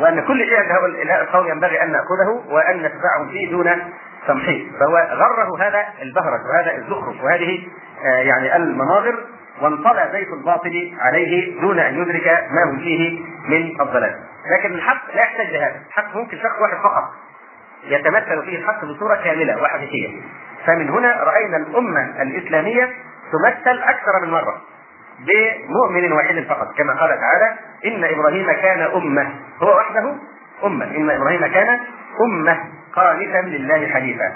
وأن 0.00 0.20
كل 0.20 0.44
شيء 0.44 0.58
عند 0.58 0.70
هؤلاء 0.70 1.22
القوم 1.22 1.48
ينبغي 1.48 1.82
أن 1.82 1.92
نأخذه 1.92 2.42
وأن 2.48 2.76
نتبعهم 2.76 3.28
فيه 3.30 3.50
دون 3.50 3.92
تمحيص. 4.26 4.66
فهو 4.80 4.96
غره 4.96 5.68
هذا 5.68 5.84
البهرج 6.02 6.40
وهذا 6.50 6.76
الزخرف 6.76 7.24
وهذه 7.24 7.68
آه، 8.04 8.18
يعني 8.18 8.56
المناظر 8.56 9.24
وانطلى 9.62 10.08
زيت 10.12 10.28
الباطل 10.28 10.92
عليه 11.00 11.60
دون 11.60 11.78
أن 11.78 12.02
يدرك 12.02 12.26
ما 12.26 12.72
هو 12.72 12.76
فيه 12.76 13.20
من 13.48 13.80
الضلال. 13.80 14.20
لكن 14.52 14.74
الحق 14.74 15.14
لا 15.14 15.22
يحتاج 15.22 15.46
لهذا 15.46 15.80
الحق 15.88 16.16
ممكن 16.16 16.36
شخص 16.36 16.60
واحد 16.60 16.76
فقط 16.76 17.04
يتمثل 17.84 18.44
فيه 18.44 18.58
الحق 18.58 18.84
بصورة 18.84 19.14
كاملة 19.14 19.62
وحقيقية. 19.62 20.08
فمن 20.66 20.90
هنا 20.90 21.24
رأينا 21.24 21.56
الأمة 21.56 22.22
الإسلامية 22.22 22.92
تمثل 23.32 23.82
أكثر 23.82 24.20
من 24.22 24.30
مرة 24.30 24.62
بمؤمن 25.18 26.12
واحد 26.12 26.46
فقط. 26.48 26.76
كما 26.76 27.00
قال 27.00 27.10
تعالى 27.10 27.58
إن 27.84 28.04
إبراهيم 28.04 28.52
كان 28.52 28.80
أمة. 28.80 29.34
هو 29.62 29.76
وحده؟ 29.76 30.14
أمة. 30.64 30.84
إن 30.84 31.10
إبراهيم 31.10 31.46
كان 31.46 31.80
أمة 32.20 32.64
قانتا 32.94 33.38
لله 33.38 33.88
حنيفا. 33.88 34.32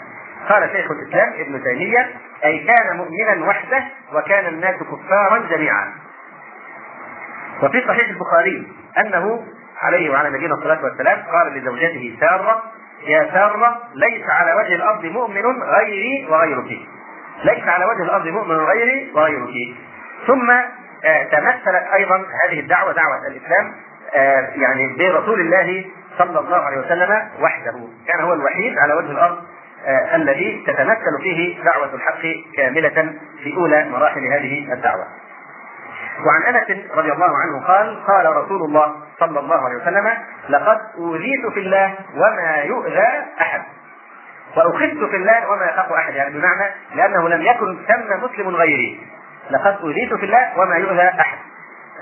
قال 0.48 0.70
شيخ 0.72 0.90
الإسلام 0.90 1.32
ابن 1.32 1.62
تيمية 1.64 2.08
أي 2.44 2.58
كان 2.58 2.96
مؤمنا 2.96 3.48
وحده 3.48 3.84
وكان 4.14 4.46
الناس 4.46 4.74
كفارا 4.76 5.38
جميعا. 5.50 5.92
وفي 7.62 7.84
صحيح 7.88 8.08
البخاري 8.08 8.72
أنه 8.98 9.44
عليه 9.82 10.10
وعلى 10.10 10.30
نبينا 10.30 10.54
الصلاة 10.54 10.84
والسلام 10.84 11.18
قال 11.32 11.52
لزوجته 11.52 12.16
سارة 12.20 12.62
يا 13.06 13.30
سارة 13.32 13.78
ليس 13.94 14.30
على 14.30 14.54
وجه 14.54 14.74
الأرض 14.74 15.04
مؤمن 15.04 15.62
غيري 15.62 16.26
وغيرك. 16.30 16.78
ليس 17.44 17.68
على 17.68 17.84
وجه 17.84 18.02
الأرض 18.02 18.26
مؤمن 18.26 18.56
غيري 18.56 19.12
وغيرك 19.14 19.76
ثم 20.26 20.50
آه، 21.04 21.22
تمثلت 21.22 21.84
أيضا 21.94 22.16
هذه 22.16 22.60
الدعوة 22.60 22.92
دعوة 22.92 23.26
الإسلام 23.26 23.74
آه، 24.14 24.50
يعني 24.54 24.96
برسول 24.98 25.40
الله 25.40 25.84
صلى 26.18 26.38
الله 26.40 26.56
عليه 26.56 26.78
وسلم 26.78 27.28
وحده. 27.40 27.78
كان 28.08 28.20
هو 28.20 28.32
الوحيد 28.32 28.78
على 28.78 28.94
وجه 28.94 29.10
الأرض 29.10 29.38
آه، 29.86 30.16
الذي 30.16 30.64
تتمثل 30.66 31.22
فيه 31.22 31.64
دعوة 31.64 31.94
الحق 31.94 32.22
كاملة 32.56 33.14
في 33.42 33.56
أولى 33.56 33.88
مراحل 33.88 34.24
هذه 34.24 34.72
الدعوة. 34.72 35.04
وعن 36.26 36.54
أنس 36.54 36.90
رضي 36.94 37.12
الله 37.12 37.38
عنه 37.38 37.66
قال 37.66 38.04
قال 38.06 38.36
رسول 38.36 38.62
الله 38.62 38.96
صلى 39.20 39.40
الله 39.40 39.64
عليه 39.64 39.76
وسلم 39.76 40.10
لقد 40.48 40.80
أوذيت 40.98 41.46
في 41.54 41.60
الله 41.60 41.94
وما 42.14 42.56
يؤذى 42.56 43.08
أحد. 43.40 43.62
واخذت 44.56 45.10
في 45.10 45.16
الله 45.16 45.50
وما 45.50 45.64
يخاف 45.64 45.92
أحد 45.92 46.14
يعني 46.14 46.38
بمعنى 46.38 46.70
لأنه 46.94 47.28
لم 47.28 47.42
يكن 47.42 47.78
ثم 47.88 48.24
مسلم 48.24 48.56
غيري. 48.56 49.00
لقد 49.50 49.76
اوذيت 49.82 50.14
في 50.14 50.24
الله 50.24 50.58
وما 50.58 50.76
يؤذى 50.76 51.10
أحد. 51.20 51.38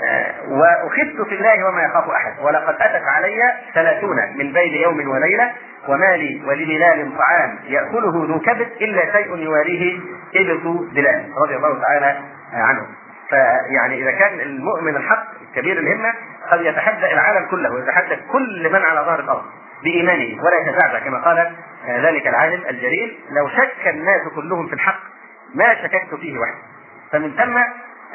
آه، 0.09 0.35
وأخذت 0.49 1.29
في 1.29 1.35
الله 1.35 1.69
وما 1.69 1.83
يخاف 1.83 2.11
أحد. 2.11 2.35
ولقد 2.41 2.75
أتت 2.75 3.03
علي 3.05 3.53
ثلاثون 3.75 4.17
من 4.37 4.53
بين 4.53 4.83
يوم 4.83 5.09
وليلة 5.09 5.53
وما 5.89 6.17
لي 6.17 6.43
ولبلال 6.47 7.19
طعام 7.19 7.59
يأكله 7.65 8.27
ذو 8.27 8.41
كبد 8.41 8.69
إلا 8.81 9.13
شيء 9.13 9.37
يواريه 9.37 10.01
إبط 10.37 10.93
بلال 10.93 11.33
رضي 11.45 11.57
الله 11.57 11.81
تعالى 11.81 12.21
عنه. 12.53 12.87
فيعني 13.29 14.03
إذا 14.03 14.11
كان 14.11 14.41
المؤمن 14.41 14.97
الحق 14.97 15.27
كبير 15.55 15.79
الهمة 15.79 16.15
قد 16.51 16.61
يتحدى 16.61 17.13
العالم 17.13 17.47
كله 17.51 17.73
ويتحدى 17.73 18.17
كل 18.33 18.73
من 18.73 18.83
على 18.83 19.01
ظهر 19.01 19.21
الأرض 19.21 19.43
بإيمانه 19.85 20.43
ولا 20.43 20.57
يتزعزع 20.61 20.99
كما 20.99 21.19
قال 21.19 21.53
ذلك 21.87 22.27
العالم 22.27 22.62
الجليل 22.69 23.19
لو 23.31 23.49
شك 23.49 23.88
الناس 23.88 24.21
كلهم 24.35 24.67
في 24.67 24.73
الحق 24.73 25.01
ما 25.55 25.75
شككت 25.75 26.14
فيه 26.14 26.38
وحدي. 26.38 26.59
فمن 27.12 27.31
ثم 27.31 27.57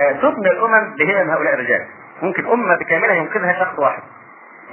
آه، 0.02 0.12
تبنى 0.12 0.48
الأمم 0.48 0.96
بهمم 0.96 1.30
هؤلاء 1.30 1.54
الرجال. 1.54 1.86
ممكن 2.22 2.46
أمة 2.46 2.76
بكاملها 2.76 3.16
ينقذها 3.16 3.54
شخص 3.54 3.80
واحد. 3.80 4.04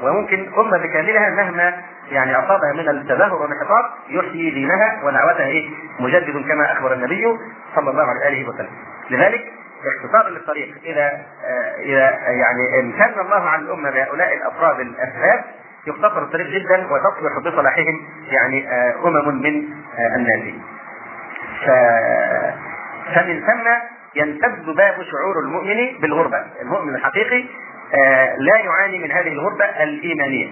وممكن 0.03 0.53
أمة 0.59 0.79
بكاملها 0.79 1.31
مهما 1.31 1.83
يعني 2.11 2.37
أصابها 2.39 2.73
من 2.73 2.89
التدهور 2.89 3.43
والانحطاط 3.43 3.85
يحيي 4.09 4.51
دينها 4.51 5.01
ودعوتها 5.05 5.47
إيه؟ 5.47 5.71
مجدد 6.01 6.49
كما 6.49 6.73
أخبر 6.73 6.93
النبي 6.93 7.39
صلى 7.77 7.91
الله 7.91 8.07
عليه 8.25 8.49
وسلم. 8.49 8.71
لذلك 9.11 9.53
اختصارا 9.87 10.31
للطريق 10.31 10.75
إذا 10.85 11.23
آه، 11.45 11.77
إذا 11.79 12.11
يعني 12.29 12.81
امتن 12.81 13.21
الله 13.21 13.49
على 13.49 13.63
الأمة 13.63 13.91
بهؤلاء 13.91 14.35
الأفراد 14.35 14.81
الأسباب 14.81 15.45
يختصر 15.87 16.23
الطريق 16.23 16.47
جدا 16.47 16.87
وتصلح 16.87 17.39
بصلاحهم 17.45 18.01
يعني 18.27 18.69
آه، 18.69 18.95
أمم 19.09 19.43
من 19.43 19.69
الناس. 20.17 20.55
فمن 23.15 23.41
ثم 23.41 23.69
ينتد 24.15 24.67
باب 24.67 24.95
شعور 24.95 25.39
المؤمن 25.45 26.01
بالغربة. 26.01 26.45
المؤمن 26.63 26.95
الحقيقي 26.95 27.45
آه، 27.95 28.37
لا 28.37 28.57
يعاني 28.59 28.99
من 28.99 29.13
هذه 29.13 29.29
الغربة 29.29 29.65
الإيمانية. 29.65 30.49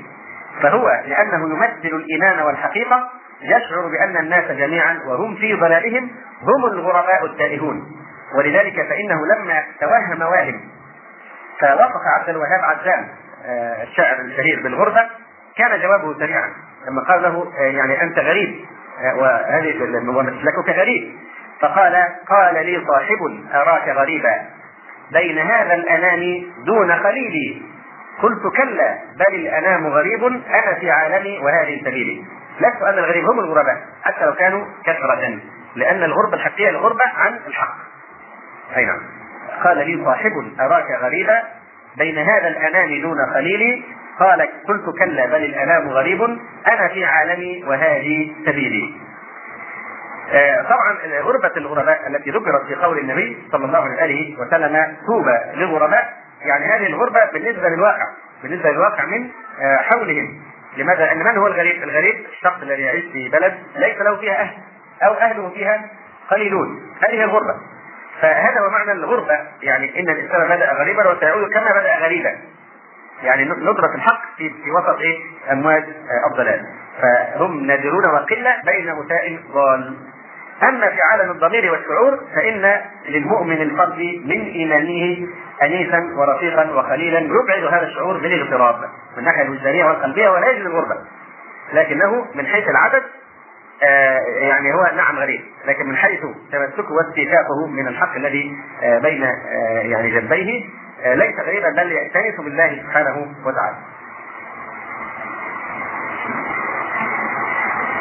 فهو 0.62 0.88
لأنه 1.06 1.50
يمثل 1.50 1.96
الإيمان 1.96 2.40
والحقيقة 2.46 3.10
يشعر 3.42 3.88
بأن 3.88 4.16
الناس 4.16 4.50
جميعا 4.50 5.00
وهم 5.06 5.34
في 5.34 5.54
ضلالهم 5.54 6.10
هم 6.42 6.66
الغرباء 6.72 7.24
التائهون. 7.26 7.98
ولذلك 8.34 8.74
فإنه 8.74 9.26
لما 9.26 9.62
توهم 9.80 10.22
واهم 10.22 10.60
فوصف 11.60 12.02
عبد 12.18 12.28
الوهاب 12.28 12.60
عزام 12.62 13.02
آه، 13.02 13.27
الشاعر 13.82 14.20
الشهير 14.20 14.62
بالغربة 14.62 15.06
كان 15.56 15.80
جوابه 15.80 16.18
سريعا 16.18 16.52
لما 16.88 17.02
قال 17.08 17.22
له 17.22 17.52
آه، 17.58 17.62
يعني 17.62 18.02
أنت 18.02 18.18
غريب 18.18 18.64
وهذه 19.16 19.82
ومثلك 20.08 20.68
غريب 20.68 21.14
فقال 21.60 21.94
قال 22.28 22.66
لي 22.66 22.86
صاحب 22.86 23.44
أراك 23.54 23.88
غريبا. 23.88 24.46
بين 25.12 25.38
هذا 25.38 25.74
الأنام 25.74 26.46
دون 26.66 26.96
خليلي. 26.96 27.62
قلت 28.22 28.56
كلا 28.56 28.98
بل 29.16 29.34
الأنام 29.34 29.86
غريب 29.86 30.24
أنا 30.24 30.74
في 30.80 30.90
عالمي 30.90 31.38
وهذه 31.38 31.80
سبيلي. 31.84 32.24
لست 32.60 32.82
أن 32.82 32.98
الغريب 32.98 33.24
هم 33.24 33.40
الغرباء 33.40 33.76
حتى 34.02 34.24
لو 34.24 34.34
كانوا 34.34 34.66
كثرة 34.84 35.40
لأن 35.76 36.02
الغربة 36.02 36.34
الحقيقية 36.34 36.68
الغربة 36.70 37.04
عن 37.16 37.38
الحق. 37.46 37.74
أي 38.76 38.84
نعم. 38.84 39.00
قال 39.64 39.76
لي 39.76 40.04
صاحب 40.04 40.32
أراك 40.60 40.90
غريبا. 41.00 41.42
بين 41.98 42.18
هذا 42.18 42.48
الأنام 42.48 43.02
دون 43.02 43.16
خليلي 43.34 43.82
قال 44.18 44.48
قلت 44.68 44.98
كلا 44.98 45.26
بل 45.26 45.44
الأنام 45.44 45.88
غريب. 45.88 46.22
أنا 46.72 46.88
في 46.94 47.04
عالمي 47.04 47.64
وهذه 47.66 48.32
سبيلي. 48.46 48.94
آه، 50.32 50.62
طبعا 50.62 51.20
غربة 51.20 51.52
الغرباء 51.56 52.06
التي 52.06 52.30
ذكرت 52.30 52.66
في 52.66 52.74
قول 52.74 52.98
النبي 52.98 53.38
صلى 53.52 53.64
الله 53.64 53.84
عليه 54.00 54.38
وسلم 54.38 54.96
توبى 55.06 55.38
للغرباء. 55.54 56.12
يعني 56.42 56.64
هذه 56.64 56.86
الغربة 56.86 57.20
بالنسبة 57.32 57.68
للواقع 57.68 58.06
بالنسبة 58.42 58.70
للواقع 58.70 59.04
من 59.04 59.30
آه، 59.60 59.76
حولهم. 59.76 60.40
لماذا؟ 60.76 61.04
لأن 61.04 61.18
من 61.18 61.36
هو 61.36 61.46
الغريب؟ 61.46 61.82
الغريب 61.82 62.14
الشخص 62.32 62.62
الذي 62.62 62.82
يعيش 62.82 63.04
في 63.12 63.28
بلد 63.28 63.54
ليس 63.76 63.96
له 63.98 64.16
فيها 64.16 64.40
أهل 64.40 64.56
أو 65.02 65.14
أهله 65.14 65.50
فيها 65.50 65.90
قليلون. 66.30 66.82
هذه 67.08 67.24
الغربة. 67.24 67.54
فهذا 68.20 68.60
هو 68.60 68.70
معنى 68.70 68.92
الغربة. 68.92 69.38
يعني 69.62 70.00
إن 70.00 70.08
الإنسان 70.08 70.48
بدأ 70.48 70.72
غريبا 70.72 71.10
وسيعود 71.10 71.52
كما 71.52 71.70
بدأ 71.70 71.98
غريبا. 71.98 72.38
يعني 73.22 73.44
ندرة 73.44 73.94
الحق 73.94 74.20
في 74.36 74.50
في 74.64 74.70
وسط 74.70 74.98
إيه؟ 74.98 75.18
امواج 75.52 75.82
آه، 75.82 76.30
الضلال. 76.30 76.66
فهم 77.02 77.66
نادرون 77.66 78.06
وقلة 78.06 78.62
بين 78.64 78.94
مساء 78.94 79.38
ضال. 79.52 79.96
أما 80.62 80.86
في 80.88 80.98
عالم 81.12 81.30
الضمير 81.30 81.72
والشعور 81.72 82.20
فإن 82.34 82.80
للمؤمن 83.08 83.62
الفرد 83.62 83.98
من 84.24 84.44
إيمانه 84.44 85.28
انيسا 85.62 85.98
ورفيقا 86.16 86.70
وخليلا 86.70 87.18
يبعد 87.18 87.74
هذا 87.74 87.86
الشعور 87.86 88.18
بالاغتراب 88.18 88.76
من 88.80 89.18
الناحيه 89.18 89.42
الوجدانيه 89.42 89.84
والقلبية 89.84 90.28
ولا 90.28 90.50
يجد 90.50 90.66
الغربة. 90.66 90.96
لكنه 91.72 92.26
من 92.34 92.46
حيث 92.46 92.68
العدد 92.68 93.02
يعني 94.40 94.74
هو 94.74 94.90
نعم 94.96 95.18
غريب. 95.18 95.40
لكن 95.64 95.86
من 95.86 95.96
حيث 95.96 96.20
تمسكه 96.52 96.92
واستيثاقه 96.92 97.66
من 97.66 97.88
الحق 97.88 98.14
الذي 98.14 98.56
آه 98.82 98.98
بين 98.98 99.24
آه 99.24 99.80
يعني 99.80 100.10
جنبيه 100.10 100.64
آه، 101.04 101.14
ليس 101.14 101.40
غريبا 101.40 101.70
بل 101.70 101.92
يأتنس 101.92 102.40
بالله 102.40 102.82
سبحانه 102.82 103.34
وتعالى. 103.44 103.76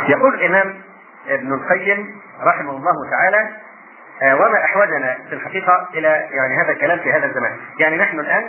يقول 0.09 0.33
الإمام 0.33 0.81
ابن 1.27 1.53
القيم 1.53 2.21
رحمه 2.43 2.71
الله 2.71 3.09
تعالى 3.11 3.49
آه، 4.21 4.35
وما 4.35 4.65
أحوجنا 4.65 5.17
في 5.29 5.35
الحقيقة 5.35 5.87
إلى 5.93 6.07
يعني 6.07 6.63
هذا 6.63 6.71
الكلام 6.71 6.99
في 6.99 7.13
هذا 7.13 7.25
الزمان، 7.25 7.57
يعني 7.79 7.97
نحن 7.97 8.19
الآن 8.19 8.43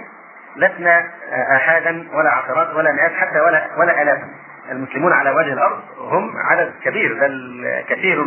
لسنا 0.57 0.99
آه، 1.33 1.57
احادا 1.57 2.09
ولا 2.13 2.31
عشرات 2.31 2.75
ولا 2.75 2.93
مئات 2.93 3.13
حتى 3.13 3.41
ولا 3.41 3.67
ولا 3.79 4.03
الافا. 4.03 4.29
المسلمون 4.71 5.13
على 5.13 5.31
وجه 5.31 5.53
الأرض 5.53 5.79
هم 5.99 6.33
عدد 6.51 6.73
كبير 6.85 7.15
بل 7.21 7.65
كثير 7.89 8.25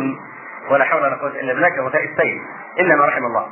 ولا 0.70 0.84
حول 0.84 1.02
ولا 1.02 1.14
قوة 1.14 1.30
إلا 1.30 1.52
بالله 1.52 1.68
كغثاء 1.68 2.04
السيل 2.04 2.42
الا 2.78 2.96
ما 2.96 3.04
رحم 3.04 3.24
الله. 3.24 3.46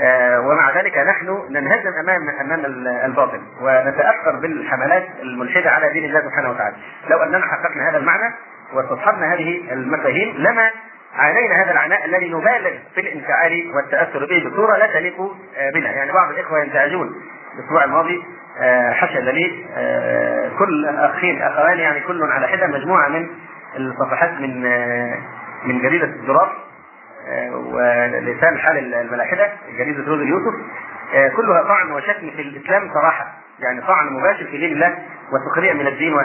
آه، 0.00 0.40
ومع 0.40 0.76
ذلك 0.76 0.98
نحن 0.98 1.46
ننهزم 1.50 1.92
أمام 2.00 2.28
أمام 2.40 2.64
الباطل 3.04 3.40
ونتأثر 3.60 4.36
بالحملات 4.42 5.06
الملحدة 5.22 5.70
على 5.70 5.92
دين 5.92 6.04
الله 6.04 6.20
سبحانه 6.20 6.50
وتعالى. 6.50 6.76
لو 7.10 7.22
أننا 7.22 7.46
حققنا 7.46 7.90
هذا 7.90 7.98
المعنى 7.98 8.34
واستصحبنا 8.72 9.34
هذه 9.34 9.72
المفاهيم 9.72 10.34
لما 10.36 10.70
عانينا 11.14 11.64
هذا 11.64 11.72
العناء 11.72 12.04
الذي 12.04 12.28
نبالغ 12.28 12.70
في 12.94 13.00
الانفعال 13.00 13.72
والتأثر 13.74 14.26
به 14.26 14.50
بصورة 14.50 14.76
لا 14.76 14.86
تليق 14.86 15.20
آه، 15.56 15.70
بنا، 15.70 15.90
يعني 15.90 16.12
بعض 16.12 16.30
الإخوة 16.30 16.60
ينزعجون 16.60 17.14
الأسبوع 17.54 17.84
الماضي 17.84 18.24
آه، 18.60 18.92
حشد 18.92 19.28
لي 19.28 19.66
آه، 19.76 20.50
كل 20.58 20.86
أخين 20.88 21.42
أخوان 21.42 21.78
يعني 21.78 22.00
كل 22.00 22.22
على 22.22 22.48
حدة 22.48 22.66
مجموعة 22.66 23.08
من 23.08 23.28
الصفحات 23.76 24.30
من 24.40 24.62
من 25.64 25.80
جريدة 25.82 26.04
الدرار 26.04 26.56
ولسان 27.52 28.58
حال 28.58 28.94
الملاحدة 28.94 29.52
جريدة 29.78 30.04
روز 30.08 30.20
اليوسف 30.20 30.54
آه، 31.14 31.28
كلها 31.28 31.62
طعن 31.62 31.92
وشتم 31.92 32.30
في 32.30 32.42
الإسلام 32.42 32.90
صراحة 32.94 33.26
يعني 33.60 33.80
طعن 33.80 34.06
مباشر 34.12 34.44
في 34.44 34.58
دين 34.58 34.72
الله 34.72 34.98
وسخريه 35.32 35.72
من 35.72 35.86
الدين 35.86 36.14
و... 36.14 36.18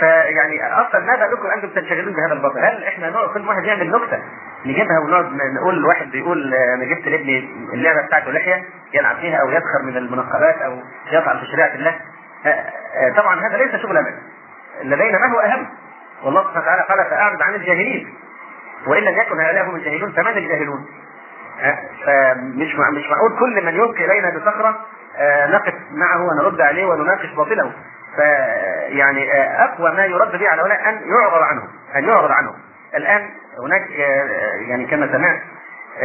فيعني 0.00 0.74
أصلا 0.74 1.00
ماذا 1.00 1.26
لكم 1.26 1.46
أنتم 1.56 1.68
تنشغلون 1.68 2.14
بهذا 2.14 2.32
الباطل؟ 2.32 2.58
هل 2.58 2.84
إحنا 2.84 3.10
كل 3.34 3.48
واحد 3.48 3.64
يعمل 3.64 3.90
نكتة 3.90 4.22
نجيبها 4.64 4.98
ونقعد 4.98 5.32
نقول 5.60 5.74
الواحد 5.74 6.10
بيقول 6.10 6.54
أنا 6.54 6.84
جبت 6.84 7.08
لابني 7.08 7.48
اللعبة 7.72 8.06
بتاعته 8.06 8.30
لحيه 8.30 8.64
يلعب 8.94 9.16
فيها 9.16 9.36
أو 9.40 9.50
يسخر 9.50 9.82
من 9.82 9.96
المنقبات 9.96 10.58
أو 10.62 10.78
يطعن 11.12 11.38
في 11.38 11.46
شريعة 11.46 11.74
الله. 11.74 12.00
طبعا 13.16 13.40
هذا 13.40 13.56
ليس 13.56 13.82
شغلنا 13.82 14.14
لدينا 14.82 15.18
ما 15.18 15.34
هو 15.34 15.38
أهم. 15.40 15.66
والله 16.24 16.42
سبحانه 16.42 16.60
وتعالى 16.60 16.82
قال 16.82 17.10
فأعرض 17.10 17.42
عن 17.42 17.54
الجاهلين. 17.54 18.14
وإن 18.86 19.02
لم 19.02 19.20
يكن 19.20 19.40
هؤلاء 19.40 19.64
هم 19.64 19.76
الجاهلون 19.76 20.12
فمن 20.12 20.36
الجاهلون؟ 20.36 20.86
فمش 22.06 22.74
مش 22.74 23.10
معقول 23.10 23.38
كل 23.38 23.64
من 23.64 23.74
يلقي 23.74 24.04
إلينا 24.04 24.30
بصخرة 24.30 24.78
نقف 25.46 25.74
معه 25.92 26.22
ونرد 26.22 26.60
عليه 26.60 26.86
ونناقش 26.86 27.34
باطله. 27.34 27.72
فيعني 28.16 29.32
أقوى 29.64 29.90
ما 29.96 30.04
يرد 30.04 30.38
به 30.38 30.48
على 30.48 30.62
هؤلاء 30.62 30.88
أن 30.88 30.94
يعرض 30.94 31.42
عنهم 31.42 31.68
أن 31.96 32.04
يعرض 32.04 32.30
عنهم. 32.30 32.54
الآن 32.94 33.30
هناك 33.64 33.90
يعني 34.68 34.86
كما 34.86 35.12
سمعت 35.12 35.40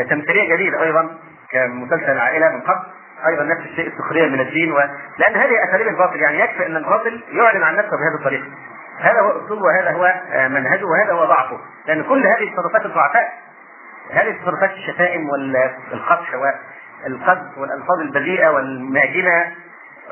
تمثيلية 0.10 0.56
جديدة 0.56 0.84
أيضا 0.84 1.18
كمسلسل 1.52 2.12
العائله 2.12 2.50
من 2.50 2.62
قبل 2.62 2.84
أيضا 3.28 3.44
نفس 3.44 3.62
الشيء 3.62 3.88
السخرية 3.88 4.28
من 4.28 4.40
الدين 4.40 4.72
و... 4.72 4.78
لأن 5.18 5.36
هذه 5.36 5.64
أساليب 5.70 5.88
الباطل 5.88 6.20
يعني 6.20 6.40
يكفي 6.40 6.66
أن 6.66 6.76
الباطل 6.76 7.24
يعلن 7.32 7.64
عن 7.64 7.76
نفسه 7.76 7.92
بهذه 7.92 8.20
الطريقة. 8.20 8.48
هذا 9.00 9.20
هو 9.22 9.46
أسلوبه 9.46 9.64
وهذا 9.64 9.92
هو 9.92 10.14
منهجه 10.50 10.86
وهذا 10.86 11.14
هو 11.14 11.26
ضعفه. 11.26 11.60
لأن 11.88 12.04
كل 12.04 12.28
هذه 12.28 12.44
التصرفات 12.44 12.86
الضعفاء 12.86 13.34
هذه 14.12 14.30
التصرفات 14.30 14.72
الشتائم 14.72 15.30
والقدح 15.30 16.36
والقذف 16.36 17.58
والألفاظ 17.58 18.00
البذيئة 18.02 18.50
والماجنه 18.50 19.52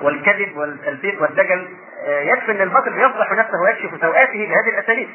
والكذب 0.02 0.58
والتلفيق 0.58 1.22
والدجل 1.22 1.68
يكفي 2.08 2.52
أن 2.52 2.62
الباطل 2.62 2.98
يفضح 3.02 3.32
نفسه 3.32 3.62
ويكشف 3.62 4.02
سوءاته 4.02 4.48
بهذه 4.48 4.70
الأساليب. 4.70 5.10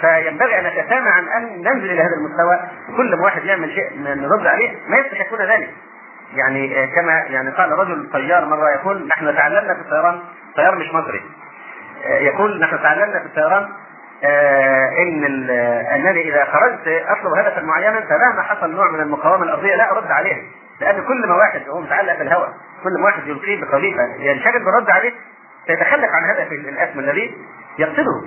فينبغي 0.00 0.58
أن 0.58 0.66
نتسامى 0.66 1.08
عن 1.08 1.28
أن 1.28 1.62
ننزل 1.62 1.90
إلى 1.90 2.00
هذا 2.00 2.14
المستوى. 2.18 2.60
كل 2.96 3.16
ما 3.16 3.24
واحد 3.24 3.44
يعمل 3.44 3.70
شيء 3.70 4.00
نرد 4.00 4.46
عليه 4.46 4.70
ما 4.88 4.98
يصلح 4.98 5.20
يكون 5.20 5.38
ذلك. 5.38 5.70
يعني 6.34 6.86
كما 6.86 7.12
يعني 7.12 7.50
قال 7.50 7.72
رجل 7.72 8.10
طيار 8.12 8.44
مرة 8.44 8.70
يقول 8.70 9.08
نحن 9.08 9.36
تعلمنا 9.36 9.74
في 9.74 9.80
الطيران 9.80 10.20
طيار 10.56 10.76
مش 10.76 10.94
مصري. 10.94 11.22
يقول 12.04 12.60
نحن 12.60 12.82
تعلمنا 12.82 13.20
في 13.20 13.26
الطيران 13.26 13.68
إن 14.98 15.24
أنني 15.94 16.28
إذا 16.28 16.44
خرجت 16.44 17.04
أطلب 17.08 17.32
هدفا 17.38 17.62
معينا 17.62 18.00
فمهما 18.00 18.42
حصل 18.42 18.70
نوع 18.74 18.90
من 18.90 19.00
المقاومة 19.00 19.44
الأرضية 19.44 19.76
لا 19.76 19.92
أرد 19.92 20.10
عليه. 20.10 20.42
لأن 20.80 21.04
كل 21.04 21.26
ما 21.28 21.34
واحد 21.34 21.68
هو 21.68 21.80
متعلق 21.80 22.18
بالهواء 22.18 22.48
كل 22.84 22.92
ما 23.00 23.04
واحد 23.04 23.26
يلقيه 23.26 23.60
بقذيفه 23.60 24.02
ينشغل 24.18 24.64
بالرد 24.64 24.90
عليه 24.90 25.12
سيتخلف 25.66 26.10
عن 26.10 26.30
هدف 26.30 26.52
الأسم 26.52 26.98
الذي 26.98 27.34
يقصده. 27.78 28.22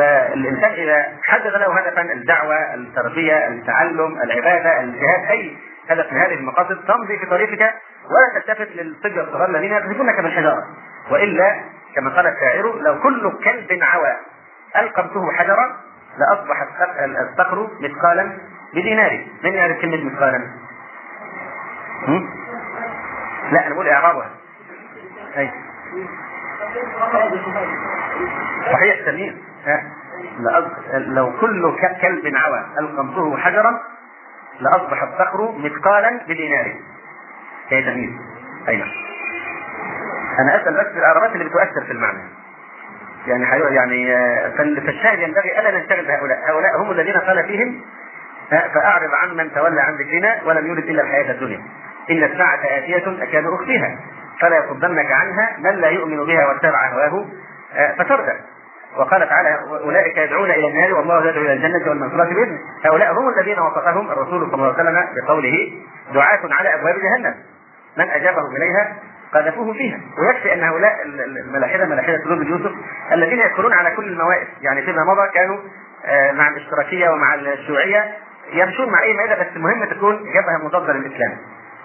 فالإنسان 0.00 0.70
إذا 0.70 1.06
حدد 1.22 1.46
له 1.46 1.78
هدفا 1.78 2.02
الدعوة 2.02 2.74
التربية 2.74 3.48
التعلم 3.48 4.18
العبادة 4.24 4.80
الجهاد 4.80 5.30
أي 5.30 5.56
هدف 5.90 6.12
من 6.12 6.18
هذه 6.18 6.34
المقاصد 6.34 6.84
تمضي 6.84 7.18
في 7.18 7.26
طريقك 7.26 7.74
ولا 8.10 8.40
تلتفت 8.40 8.68
للصبية 8.76 9.20
الصغار 9.20 9.50
الذين 9.50 9.72
يقذفونك 9.72 10.20
بالحجاره 10.20 10.66
وإلا 11.10 11.60
كما 11.96 12.10
قال 12.10 12.26
الشاعر 12.26 12.80
لو 12.80 13.02
كل 13.02 13.32
كلب 13.44 13.82
عوى 13.82 14.16
ألقمته 14.76 15.32
حجرا 15.32 15.76
لاصبح 16.18 16.66
الصقر 17.30 17.68
مثقالا 17.80 18.38
بدينار. 18.74 19.26
من 19.44 19.54
يعرف 19.54 19.80
كلمة 19.80 20.04
مثقالا؟ 20.04 20.40
لا 23.52 23.66
أنا 23.66 23.74
بقول 23.74 23.88
اعرابها 23.88 24.30
صحيح 28.72 29.04
سليم 29.04 29.49
لو 30.92 31.32
كل 31.40 31.76
كلب 32.02 32.34
عوى 32.36 32.64
القمته 32.80 33.36
حجرا 33.36 33.80
لأصبح 34.60 35.02
الصقر 35.02 35.54
مثقالا 35.58 36.20
بدينار. 36.28 36.74
هي 37.68 37.82
تمييز 37.82 38.10
اي 38.68 38.76
نعم 38.76 38.88
أنا 40.38 40.62
أسأل 40.62 40.74
بس 40.74 40.86
الاعرابات 40.96 41.32
اللي 41.32 41.44
بتؤثر 41.44 41.84
في 41.86 41.92
المعنى. 41.92 42.18
يعني 43.26 43.44
يعني 43.74 44.14
فالشاهد 44.56 45.18
ينبغي 45.18 45.58
ألا 45.60 45.70
ننشغل 45.70 46.06
بهؤلاء، 46.06 46.38
هؤلاء 46.50 46.82
هم 46.82 46.90
الذين 46.90 47.16
قال 47.16 47.44
فيهم 47.44 47.80
فأعرض 48.50 49.10
عن 49.22 49.36
من 49.36 49.52
تولى 49.52 49.80
عن 49.80 49.94
ذكرنا 49.94 50.40
ولم 50.44 50.66
يرد 50.66 50.88
إلا 50.88 51.02
الحياة 51.02 51.32
الدنيا. 51.32 51.60
إن 52.10 52.24
الساعة 52.24 52.60
آتية 52.64 53.22
أكاد 53.22 53.44
أخفيها. 53.46 53.98
فلا 54.40 54.56
يصدنك 54.56 55.12
عنها 55.12 55.56
من 55.58 55.70
لا 55.70 55.88
يؤمن 55.88 56.26
بها 56.26 56.46
واتبع 56.46 56.88
هواه 56.88 57.26
فتردى. 57.98 58.32
وقال 58.98 59.28
تعالى 59.28 59.58
أولئك 59.84 60.16
يدعون 60.18 60.50
إلى 60.50 60.68
النار 60.68 60.94
والله 60.94 61.28
يدعو 61.28 61.42
إلى 61.44 61.52
الجنة 61.52 61.90
والمغفرة 61.90 62.24
باذنه 62.34 62.58
هؤلاء 62.84 63.12
هم 63.12 63.28
الذين 63.28 63.58
وصفهم 63.58 64.10
الرسول 64.10 64.50
صلى 64.50 64.54
الله 64.54 64.74
عليه 64.78 64.82
وسلم 64.90 65.06
بقوله 65.16 65.72
دعاة 66.14 66.40
على 66.44 66.74
أبواب 66.74 66.94
جهنم. 66.94 67.34
من 67.96 68.10
أجابهم 68.10 68.56
إليها 68.56 68.96
قذفوه 69.34 69.72
فيها. 69.72 70.00
ويكفي 70.18 70.54
أن 70.54 70.62
هؤلاء 70.64 70.92
الملاحدة 71.46 71.86
ملاحدة 71.86 72.24
قلوب 72.24 72.42
يوسف 72.42 72.72
الذين 73.12 73.38
يدخلون 73.40 73.72
على 73.72 73.90
كل 73.90 74.04
الموائد 74.04 74.46
يعني 74.60 74.82
فيما 74.82 75.04
مضى 75.04 75.28
كانوا 75.34 75.58
مع 76.32 76.48
الاشتراكية 76.48 77.08
ومع 77.08 77.34
الشيوعية 77.34 78.14
يمشون 78.52 78.90
مع 78.90 79.02
أي 79.02 79.14
مائده 79.14 79.34
بس 79.34 79.46
المهم 79.56 79.84
تكون 79.84 80.16
جبهة 80.16 80.64
مضاده 80.64 80.92
للإسلام. 80.92 81.36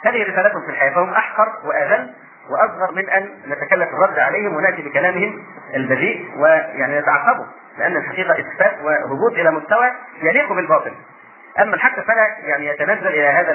هذه 0.06 0.24
رسالتهم 0.24 0.62
في 0.66 0.70
الحياة 0.70 0.94
فهم 0.94 1.10
أحقر 1.10 1.48
وأذل 1.66 2.14
وأصغر 2.50 2.92
من 2.96 3.10
أن 3.10 3.30
نتكلف 3.48 3.90
الرد 3.90 4.20
عليهم 4.20 4.56
ونأتي 4.56 4.82
بكلامهم 4.82 5.44
البذيء 5.76 6.26
ويعني 6.38 7.00
نتعقبه 7.00 7.46
لأن 7.78 7.98
الحقيقة 7.98 8.32
إثبات 8.32 8.76
وهبوط 8.84 9.34
إلى 9.34 9.52
مستوى 9.52 9.92
يليق 10.22 10.54
بالباطل. 10.54 10.92
أما 11.62 11.76
الحق 11.76 12.00
فلا 12.00 12.28
يعني 12.44 12.68
يتنزل 12.68 13.08
إلى 13.08 13.28
هذا 13.28 13.52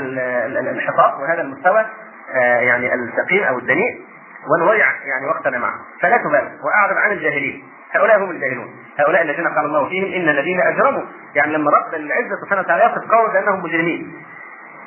الانحطاط 0.60 1.20
وهذا 1.20 1.40
المستوى 1.42 1.86
يعني 2.34 2.94
الثقيل 2.94 3.44
أو 3.44 3.58
الدنيء 3.58 4.00
ونضيع 4.48 4.86
يعني 4.86 5.26
وقتنا 5.26 5.58
معه. 5.58 5.74
فلا 6.00 6.16
تبالغ. 6.16 6.50
وأعرض 6.64 6.96
عن 6.96 7.12
الجاهلين. 7.12 7.64
هؤلاء 7.92 8.18
هم 8.18 8.30
الجاهلون. 8.30 8.74
هؤلاء 8.98 9.22
الذين 9.22 9.48
قال 9.48 9.64
الله 9.64 9.88
فيهم 9.88 10.22
إن 10.22 10.28
الذين 10.28 10.60
أجرموا. 10.60 11.02
يعني 11.34 11.52
لما 11.52 11.70
رب 11.70 11.94
العزة 11.94 12.36
سبحانه 12.44 12.60
وتعالى 12.60 12.84
يصف 12.84 13.10
قوم 13.10 13.32
بأنهم 13.32 13.62
مجرمين. 13.62 14.24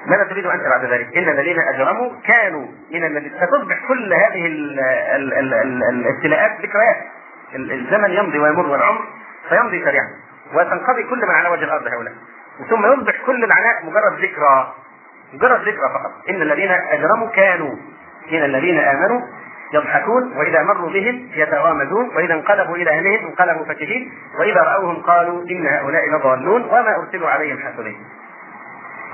ماذا 0.05 0.23
تريد 0.23 0.45
أنت 0.45 0.63
بعد 0.63 0.85
ذلك؟ 0.85 1.17
إن 1.17 1.29
الذين 1.29 1.59
أجرموا 1.59 2.11
كانوا 2.27 2.67
من 2.91 3.05
الذين 3.05 3.31
فتصبح 3.31 3.87
كل 3.87 4.13
هذه 4.13 4.45
الابتلاءات 5.89 6.51
ذكريات. 6.61 6.97
الزمن 7.55 8.11
يمضي 8.11 8.39
ويمر 8.39 8.67
والعمر 8.67 9.01
فيمضي 9.49 9.83
سريعا. 9.85 10.09
وتنقضي 10.53 11.03
كل 11.03 11.25
ما 11.25 11.33
على 11.33 11.49
وجه 11.49 11.63
الأرض 11.63 11.87
هؤلاء. 11.87 12.13
ثم 12.69 12.85
يصبح 12.85 13.25
كل 13.25 13.43
العناء 13.43 13.85
مجرد 13.85 14.13
ذكرى. 14.13 14.73
مجرد 15.33 15.61
ذكرى 15.61 15.89
فقط. 15.93 16.29
إن 16.29 16.41
الذين 16.41 16.71
أجرموا 16.71 17.29
كانوا. 17.29 17.75
من 18.31 18.43
الذين 18.43 18.79
آمنوا 18.79 19.21
يضحكون 19.73 20.37
وإذا 20.37 20.63
مروا 20.63 20.89
بهم 20.89 21.29
يتغامزون 21.33 22.15
وإذا 22.15 22.33
انقلبوا 22.33 22.75
إلى 22.75 22.89
أهلهم 22.89 23.27
انقلبوا 23.27 23.65
فكهين 23.65 24.11
وإذا 24.39 24.61
رأوهم 24.61 25.01
قالوا 25.01 25.43
إن 25.51 25.67
هؤلاء 25.67 26.09
لضالون 26.09 26.61
وما 26.61 26.95
أرسلوا 26.95 27.29
عليهم 27.29 27.59
حافظين. 27.59 27.97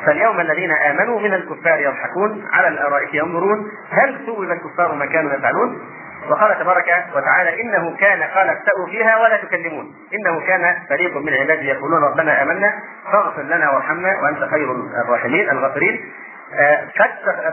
فاليوم 0.05 0.39
الذين 0.39 0.71
آمنوا 0.71 1.19
من 1.19 1.33
الكفار 1.33 1.79
يضحكون 1.79 2.47
على 2.53 2.67
الأرائك 2.67 3.13
ينظرون 3.13 3.71
هل 3.89 4.25
ثوب 4.25 4.43
الكفار 4.43 4.95
ما 4.95 5.05
كانوا 5.05 5.33
يفعلون؟ 5.33 5.81
وقال 6.29 6.59
تبارك 6.59 7.05
وتعالى 7.15 7.61
إنه 7.61 7.95
كان 7.97 8.23
قال 8.23 8.49
اخسأوا 8.49 8.85
فيها 8.85 9.17
ولا 9.21 9.37
تكلمون. 9.37 9.95
إنه 10.13 10.39
كان 10.47 10.75
فريق 10.89 11.17
من 11.17 11.33
عبادي 11.33 11.65
يقولون 11.67 12.03
ربنا 12.03 12.43
آمنا 12.43 12.73
فاغفر 13.11 13.41
لنا 13.41 13.71
وارحمنا 13.71 14.09
وأنت 14.23 14.51
خير 14.51 14.71
الراحمين 15.05 15.49
الغافرين. 15.49 16.13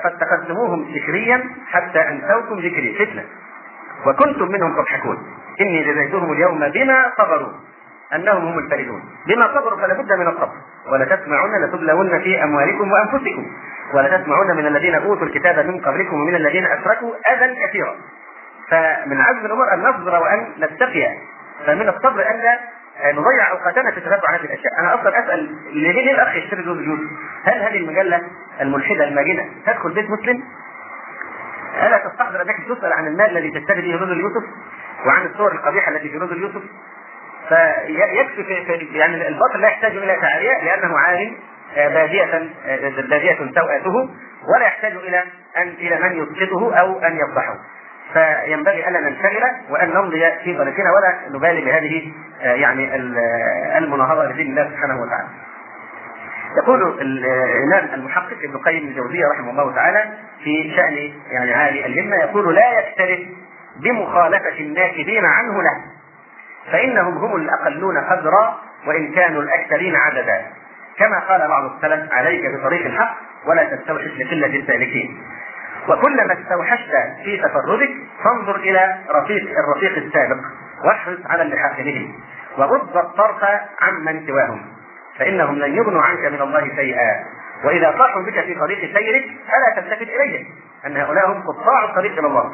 فاتخذتموهم 0.03 0.95
سخريا 0.95 1.45
حتى 1.67 1.99
أنسوكم 2.09 2.59
ذكري 2.59 2.97
فتنة. 2.99 3.25
وكنتم 4.07 4.53
منهم 4.53 4.77
تضحكون. 4.77 5.19
إني 5.61 5.83
جزيتهم 5.85 6.33
اليوم 6.33 6.69
بما 6.69 7.13
صبروا. 7.19 7.53
أنهم 8.15 8.47
هم 8.47 8.59
الفائزون 8.59 9.03
بما 9.27 9.55
صبروا 9.55 9.81
فلا 9.81 9.95
بد 9.95 10.13
من 10.13 10.29
الصبر 10.29 10.53
ولتسمعن 10.93 11.65
لتبلون 11.65 12.19
في 12.23 12.45
أموالكم 12.45 12.93
وأنفسكم 12.93 13.47
ولتسمعن 13.95 14.57
من 14.57 14.67
الذين 14.67 14.95
أوتوا 14.95 15.27
الكتاب 15.27 15.67
من 15.67 15.81
قبلكم 15.81 16.17
ومن 16.17 16.35
الذين 16.35 16.67
أشركوا 16.67 17.15
أذى 17.33 17.55
كثيرا 17.67 17.95
فمن 18.71 19.21
عزم 19.21 19.47
الأمور 19.47 19.75
أن 19.75 19.83
نصبر 19.83 20.23
وأن 20.23 20.47
نتقي 20.59 21.07
فمن 21.67 21.89
الصبر 21.89 22.31
أن 22.31 22.43
نضيع 23.05 23.51
أوقاتنا 23.51 23.91
في 23.91 24.01
تتبع 24.01 24.31
هذه 24.31 24.45
الأشياء، 24.45 24.81
أنا 24.81 24.95
أصلا 24.95 25.19
أسأل 25.25 25.57
ليه 25.73 26.13
الاخ 26.13 26.37
يشتري 26.37 26.63
زوج 26.63 26.77
يوسف؟ 26.77 27.11
هل 27.45 27.63
هذه 27.63 27.77
المجلة 27.77 28.23
الملحدة 28.61 29.05
الماجنة 29.05 29.49
تدخل 29.67 29.95
بيت 29.95 30.11
مسلم؟ 30.11 30.43
ألا 31.87 31.99
تستحضر 32.09 32.43
أنك 32.43 32.57
تسأل 32.69 32.93
عن 32.93 33.07
المال 33.07 33.37
الذي 33.37 33.61
تشتري 33.61 33.81
به 33.83 34.03
رجل 34.05 34.21
يوسف؟ 34.21 34.45
وعن 35.07 35.27
الصور 35.27 35.53
القبيحة 35.53 35.93
التي 35.93 36.09
في 36.09 36.19
رجل 36.19 36.43
يوسف؟ 36.43 36.63
فيكفي 37.49 38.45
في 38.45 38.99
يعني 38.99 39.29
الباطل 39.29 39.61
لا 39.61 39.69
يحتاج 39.69 39.97
إلى 39.97 40.17
تعاليه 40.21 40.65
لأنه 40.65 40.99
عار 40.99 41.33
بادية 41.77 42.49
بادية 43.11 43.37
سوءته 43.39 44.11
ولا 44.55 44.67
يحتاج 44.67 44.93
إلى 44.93 45.25
ان 45.57 45.69
إلى 45.69 45.99
من 45.99 46.23
يسقطه 46.23 46.75
أو 46.77 46.99
أن 46.99 47.17
يفضحه 47.17 47.55
فينبغي 48.13 48.89
ألا 48.89 49.01
ننشغل 49.01 49.43
وأن 49.71 49.91
نمضي 49.91 50.31
في 50.45 50.57
ضريقنا 50.57 50.91
ولا 50.93 51.37
نبالي 51.39 51.65
بهذه 51.65 52.13
آه، 52.43 52.55
يعني 52.55 52.97
المناهضة 53.79 54.25
لدين 54.25 54.47
الله 54.51 54.71
سبحانه 54.71 55.01
وتعالى. 55.01 55.29
يقول 56.57 57.01
الإمام 57.01 57.95
المحقق 57.95 58.37
ابن 58.45 58.55
القيم 58.55 58.89
الجوزية 58.89 59.25
رحمه 59.33 59.51
الله 59.51 59.75
تعالى 59.75 60.05
في 60.45 60.75
شأن 60.77 61.13
يعني 61.31 61.55
عالي 61.55 61.87
الهمة 61.87 62.17
يقول 62.17 62.55
لا 62.55 62.79
يكترث 62.79 63.19
بمخالفة 63.77 64.61
الناكبين 64.61 65.25
عنه 65.25 65.63
له 65.63 65.85
فإنهم 66.73 67.19
هم 67.19 67.37
الأقلون 67.37 67.99
قدرا 67.99 68.59
وإن 68.87 69.15
كانوا 69.15 69.43
الأكثرين 69.43 69.97
عددا. 69.97 70.47
كما 70.99 71.21
قال 71.29 71.49
بعض 71.49 71.65
السلف 71.65 72.13
عليك 72.13 72.43
بطريق 72.55 72.87
الحق 72.87 73.17
ولا 73.47 73.77
تستوحش 73.77 74.07
لقلة 74.07 74.61
السالكين. 74.61 75.23
وكلما 75.89 76.33
استوحشت 76.33 76.91
في 77.25 77.37
تفردك 77.37 77.91
فانظر 78.25 78.57
إلى 78.57 78.99
رفيق 79.15 79.45
الرفيق 79.59 79.97
السابق 79.97 80.41
واحرص 80.85 81.19
على 81.27 81.43
اللحاق 81.43 81.77
بهم 81.77 82.15
وغض 82.59 82.97
الطرف 82.97 83.45
عمن 83.81 84.27
سواهم. 84.27 84.67
فإنهم 85.19 85.59
لن 85.59 85.77
يغنوا 85.77 86.03
عنك 86.03 86.25
من 86.33 86.41
الله 86.41 86.77
شيئا. 86.77 87.25
وإذا 87.65 87.95
صاحوا 87.99 88.23
بك 88.23 88.41
في 88.45 88.55
طريق 88.55 88.79
سيرك 88.79 89.25
فلا 89.25 89.83
تلتفت 89.83 90.09
إليهم 90.09 90.47
أن 90.87 90.97
هؤلاء 90.97 91.31
هم 91.31 91.43
قطاع 91.43 91.85
الطريق 91.85 92.13
إلى 92.19 92.27
الله. 92.27 92.53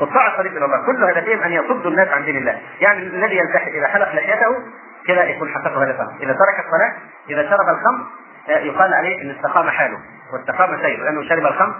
قطاع 0.00 0.26
الطريق 0.26 0.52
إلى 0.52 0.64
الله. 0.64 0.86
كل 0.86 1.04
هدفهم 1.04 1.42
أن 1.42 1.52
يصدوا 1.52 1.90
الناس 1.90 2.08
عن 2.08 2.24
دين 2.24 2.36
الله. 2.36 2.60
يعني 2.80 2.98
الذي 2.98 3.36
يلتحي 3.36 3.70
إذا 3.70 3.86
حلق 3.86 4.14
لحيته 4.14 4.62
كذا 5.06 5.24
يكون 5.24 5.48
حقق 5.48 5.78
هدفه 5.78 6.08
إذا 6.20 6.32
ترك 6.32 6.64
الصلاة 6.66 6.92
إذا 7.30 7.50
شرب 7.50 7.68
الخمر 7.68 8.06
آه، 8.48 8.58
يقال 8.58 8.94
عليه 8.94 9.22
إن 9.22 9.30
استقام 9.30 9.70
حاله 9.70 9.98
واستقام 10.32 10.82
سيره. 10.82 11.04
لأنه 11.04 11.28
شرب 11.28 11.46
الخمر 11.46 11.74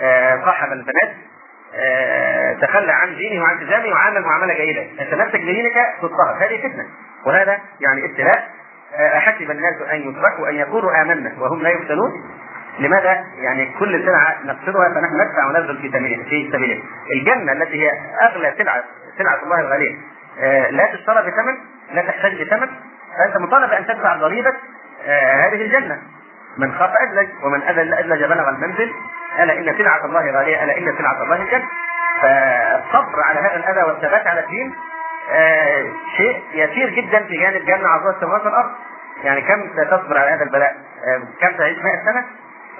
آه، 0.00 0.44
صاحب 0.44 0.72
البنات 0.72 1.16
آه، 1.74 2.52
تخلى 2.52 2.92
عن 2.92 3.14
دينه 3.16 3.42
وعن 3.42 3.56
التزامه 3.56 3.88
وعامل 3.88 4.22
معاملة 4.22 4.54
جيدة. 4.54 5.04
تمسك 5.10 5.36
بدينك 5.36 5.74
تضطهد 6.02 6.42
هذه 6.42 6.68
فتنة. 6.68 6.86
وهذا 7.26 7.58
يعني 7.80 8.04
ابتلاء 8.04 8.48
أحسب 8.94 9.50
الناس 9.50 9.82
أن 9.92 10.10
يتركوا 10.10 10.48
أن 10.48 10.54
يقولوا 10.54 11.02
آمنا 11.02 11.32
وهم 11.38 11.62
لا 11.62 11.70
يفتنون. 11.70 12.12
لماذا؟ 12.78 13.24
يعني 13.36 13.74
كل 13.78 14.04
سلعة 14.06 14.36
نقصدها 14.44 14.88
فنحن 14.88 15.14
ندفع 15.20 15.46
وننزل 15.46 15.78
في 15.82 15.88
سبيله 15.88 16.24
في 16.24 16.50
سبيله. 16.52 16.82
الجنة 17.12 17.52
التي 17.52 17.84
هي 17.84 17.90
أغلى 18.22 18.54
سلعة 18.58 18.84
سلعة 19.18 19.42
الله 19.42 19.60
الغالية 19.60 19.96
آه، 20.40 20.70
لا 20.70 20.86
تشترى 20.86 21.22
بثمن 21.22 21.56
لا 21.92 22.02
تحتاج 22.02 22.42
بثمن 22.42 22.68
فأنت 23.18 23.36
مطالب 23.36 23.72
أن 23.72 23.86
تدفع 23.86 24.16
ضريبة 24.16 24.52
آه، 25.06 25.46
هذه 25.46 25.62
الجنة. 25.64 25.98
من 26.58 26.72
خاف 26.72 26.90
أدلج 27.08 27.28
ومن 27.44 27.62
أذل 27.62 27.94
أدلج 27.94 28.24
بلغ 28.24 28.48
المنزل 28.48 28.92
ألا 29.40 29.58
إن 29.58 29.78
سلعة 29.78 30.04
الله 30.04 30.30
غالية 30.30 30.64
ألا 30.64 30.78
إن 30.78 30.94
سلعة 30.98 31.22
الله 31.22 31.42
الجنة. 31.42 31.64
فالصبر 32.22 33.20
على 33.24 33.40
هذا 33.40 33.56
الأذى 33.56 33.82
والثبات 33.82 34.26
على 34.26 34.40
الدين 34.40 34.74
آه 35.32 35.84
شيء 36.16 36.42
يسير 36.52 36.90
جدا 36.90 37.22
في 37.24 37.36
جانب 37.36 37.64
جنة 37.64 37.88
عظيمة 37.88 38.10
السماوات 38.10 38.46
والأرض 38.46 38.70
يعني 39.24 39.40
كم 39.40 39.84
تصبر 39.84 40.18
على 40.18 40.30
هذا 40.30 40.42
البلاء 40.42 40.76
كم 41.40 41.56
تعيش 41.56 41.78
100 41.78 42.12
سنة 42.12 42.24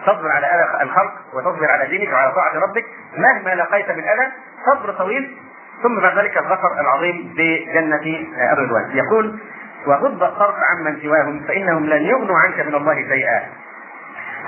تصبر 0.02 0.28
على 0.28 0.46
أذى 0.46 0.82
الخلق 0.82 1.12
وتصبر 1.34 1.70
على 1.70 1.86
دينك 1.86 2.12
وعلى 2.12 2.32
طاعة 2.32 2.54
ربك. 2.54 2.84
مهما 3.16 3.54
لقيت 3.54 3.90
من 3.90 4.04
أذى 4.04 4.32
صبر 4.66 4.92
طويل. 4.92 5.36
ثم 5.82 6.00
بعد 6.00 6.18
ذلك 6.18 6.38
الظفر 6.38 6.80
العظيم 6.80 7.34
بجنة 7.36 8.26
آه 8.36 8.52
الرضوان 8.52 8.90
يقول 8.96 9.38
وغض 9.86 10.22
الطرف 10.22 10.54
عمن 10.70 11.00
سواهم 11.02 11.44
فإنهم 11.48 11.86
لن 11.86 12.02
يغنوا 12.02 12.38
عنك 12.38 12.60
من 12.60 12.74
الله 12.74 12.94
شيئا. 12.94 13.42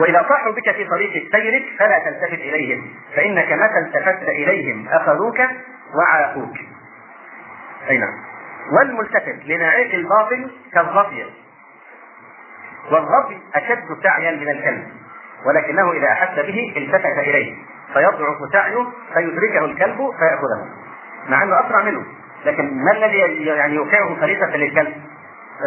وإذا 0.00 0.26
صاحوا 0.28 0.52
بك 0.52 0.74
في 0.74 0.84
طريق 0.84 1.32
سيرك 1.32 1.62
فلا 1.78 1.98
تلتفت 1.98 2.40
إليهم 2.40 2.90
فإنك 3.16 3.52
متى 3.52 3.78
التفت 3.78 4.22
إليهم. 4.22 4.88
أخذوك 4.88 5.40
وعاقوك 5.94 6.56
أي 7.90 7.98
نعم. 7.98 8.14
والملتفت 8.72 9.44
لناعيق 9.44 9.94
الباطل 9.94 10.50
كالظبي 10.74 11.26
والظبي 12.90 13.40
أشد 13.54 14.02
سعيا 14.02 14.30
من 14.30 14.48
الكلب. 14.48 14.88
ولكنه 15.46 15.92
إذا 15.92 16.08
أحس 16.08 16.34
به 16.34 16.74
التفت 16.76 17.18
إليه 17.18 17.54
فيضعف 17.92 18.36
سعيه 18.52 18.86
فيدركه 19.14 19.64
الكلب 19.64 19.96
فيأخذه. 20.18 20.68
مع 21.28 21.42
إنه 21.42 21.60
أسرع 21.60 21.82
منه. 21.82 22.04
لكن 22.46 22.84
ما 22.84 22.92
الذي 22.92 23.44
يعني 23.44 23.74
يوقعه 23.74 24.14
فريسه 24.20 24.56
للكلب؟ 24.56 24.94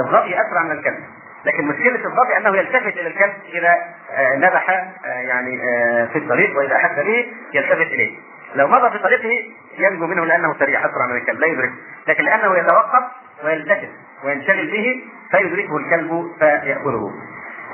الظبي 0.05 0.41
أسرع 0.41 0.63
من 0.63 0.71
الكلب. 0.71 1.03
لكن 1.45 1.67
مشكلة 1.67 2.05
الظبي 2.05 2.37
أنه 2.37 2.57
يلتفت 2.57 2.97
إلى 2.97 3.07
الكلب 3.07 3.33
إذا 3.53 3.73
آه، 4.11 4.35
نبح 4.35 4.69
آه، 5.05 5.09
يعني 5.09 5.59
آه، 5.61 6.05
في 6.05 6.17
الطريق 6.17 6.57
وإذا 6.57 6.75
أحس 6.75 6.99
به 6.99 7.25
يلتفت 7.53 7.87
إليه. 7.87 8.17
لو 8.55 8.67
مضى 8.67 8.91
في 8.91 8.97
طريقه 8.97 9.29
ينجو 9.77 10.07
منه 10.07 10.25
لأنه 10.25 10.53
سريع 10.59 10.79
أسرع 10.79 11.07
من 11.09 11.17
الكلب 11.17 11.39
لا 11.39 11.47
يدرك 11.47 11.71
لكن 12.07 12.23
لأنه 12.23 12.57
يتوقف 12.57 13.03
ويلتفت 13.43 13.89
وينشغل 14.23 14.71
به 14.71 15.03
فيدركه 15.31 15.77
الكلب 15.77 16.31
فيأخذه. 16.39 17.11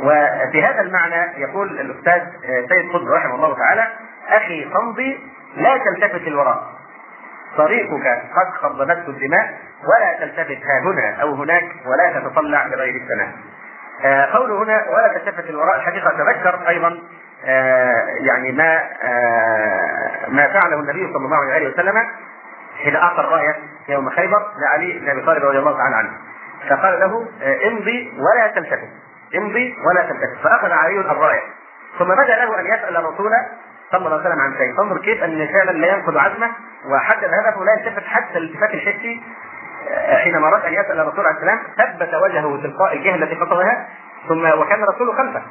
وفي 0.02 0.64
هذا 0.64 0.82
المعنى 0.82 1.42
يقول 1.42 1.80
الأستاذ 1.80 2.22
سيد 2.46 2.92
قطب 2.94 3.08
رحمه 3.08 3.36
الله 3.36 3.56
تعالى 3.56 3.88
أخي 4.30 4.70
فامضي 4.74 5.20
لا 5.56 5.78
تلتفت 5.78 6.28
الوراء 6.28 6.64
طريقك 7.58 8.08
قد 8.36 8.54
خضبته 8.58 9.10
الدماء 9.10 9.58
ولا 9.84 10.20
تلتفت 10.20 10.58
ها 10.64 10.80
هنا 10.84 11.22
أو 11.22 11.34
هناك 11.34 11.64
ولا 11.86 12.20
تتطلع 12.20 12.66
لغير 12.68 12.96
السماء. 12.96 13.32
آه 14.06 14.26
قوله 14.26 14.64
هنا 14.64 14.86
ولا 14.90 15.08
تلتفت 15.18 15.50
الوراء 15.50 15.76
الحقيقة 15.76 16.10
تذكر 16.10 16.70
أيضا 16.70 17.00
آه، 17.46 18.06
يعني 18.30 18.52
ما 18.52 18.84
آه، 19.04 20.30
ما 20.30 20.48
فعله 20.48 20.80
النبي 20.80 21.14
صلى 21.14 21.26
الله 21.26 21.54
عليه 21.54 21.74
وسلم 21.74 21.96
حين 22.84 22.96
أعطى 22.96 23.20
الرايه 23.20 23.56
يوم 23.90 24.10
خيبر 24.10 24.46
لعلي 24.62 25.00
بن 25.00 25.10
أبي 25.10 25.22
طالب 25.22 25.44
رضي 25.46 25.60
الله 25.60 25.78
تعالى 25.78 25.96
عنه. 25.96 26.12
فقال 26.70 27.00
له 27.00 27.28
امضي 27.68 28.14
ولا 28.18 28.48
تلتفت. 28.48 28.90
امضي 29.36 29.76
ولا 29.86 30.02
تلتفت 30.02 30.44
فأخذ 30.44 30.72
علي 30.72 31.00
الراية. 31.00 31.42
ثم 32.00 32.06
بدأ 32.06 32.36
له 32.36 32.60
أن 32.60 32.66
يسأل 32.66 32.98
الرسول 32.98 33.32
صلى 33.92 34.06
الله 34.06 34.20
عليه 34.20 34.30
وسلم 34.30 34.40
عن 34.40 34.58
شيء. 34.58 34.78
فانظر 34.78 34.98
كيف 34.98 35.24
أن 35.24 35.48
فعلا 35.48 35.72
لا 35.72 35.88
ينقض 35.88 36.18
عزمه 36.18 36.52
وحدد 36.92 37.30
هدفه 37.34 37.64
لا 37.64 37.74
يلتفت 37.80 38.08
حتى 38.08 38.38
الالتفات 38.38 38.74
الحسي. 38.74 39.24
حينما 40.24 40.48
اراد 40.48 40.66
أن 40.66 40.74
يسأل 40.74 41.00
الرسول 41.00 41.26
عليه 41.26 41.38
السلام 41.38 41.60
ثبت 41.78 42.14
وجهه 42.14 42.62
تلقاء 42.64 42.94
الجهة 42.94 43.16
التي 43.16 43.36
خطبها 43.36 43.88
ثم 44.28 44.60
وكان 44.60 44.84
الرسول 44.84 45.18
خلفه. 45.18 45.42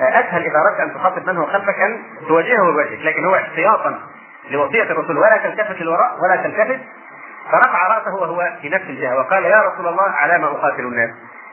أسهل 0.00 0.42
إذا 0.42 0.58
أردت 0.58 0.80
أن 0.80 0.94
تخاطب 0.94 1.26
من 1.26 1.36
هو 1.36 1.46
خلفك 1.46 1.80
أن 1.80 2.02
تواجهه 2.28 2.72
بوجهك 2.72 3.00
لكن 3.00 3.24
هو 3.24 3.34
احتياطا 3.34 3.98
لوصية 4.50 4.82
الرسول. 4.82 5.18
ولا 5.18 5.36
تلتفت 5.36 5.80
للوراء 5.80 6.18
ولا 6.22 6.36
تلتفت. 6.36 6.80
فرفع 7.52 7.96
رأسه 7.96 8.14
وهو 8.14 8.52
في 8.62 8.68
نفس 8.68 8.84
الجهة 8.84 9.16
وقال 9.16 9.44
يا 9.44 9.62
رسول 9.62 9.88
الله 9.88 10.10
على 10.10 10.38
ما 10.38 10.46
أقاتل 10.46 10.80
الناس. 10.80 11.10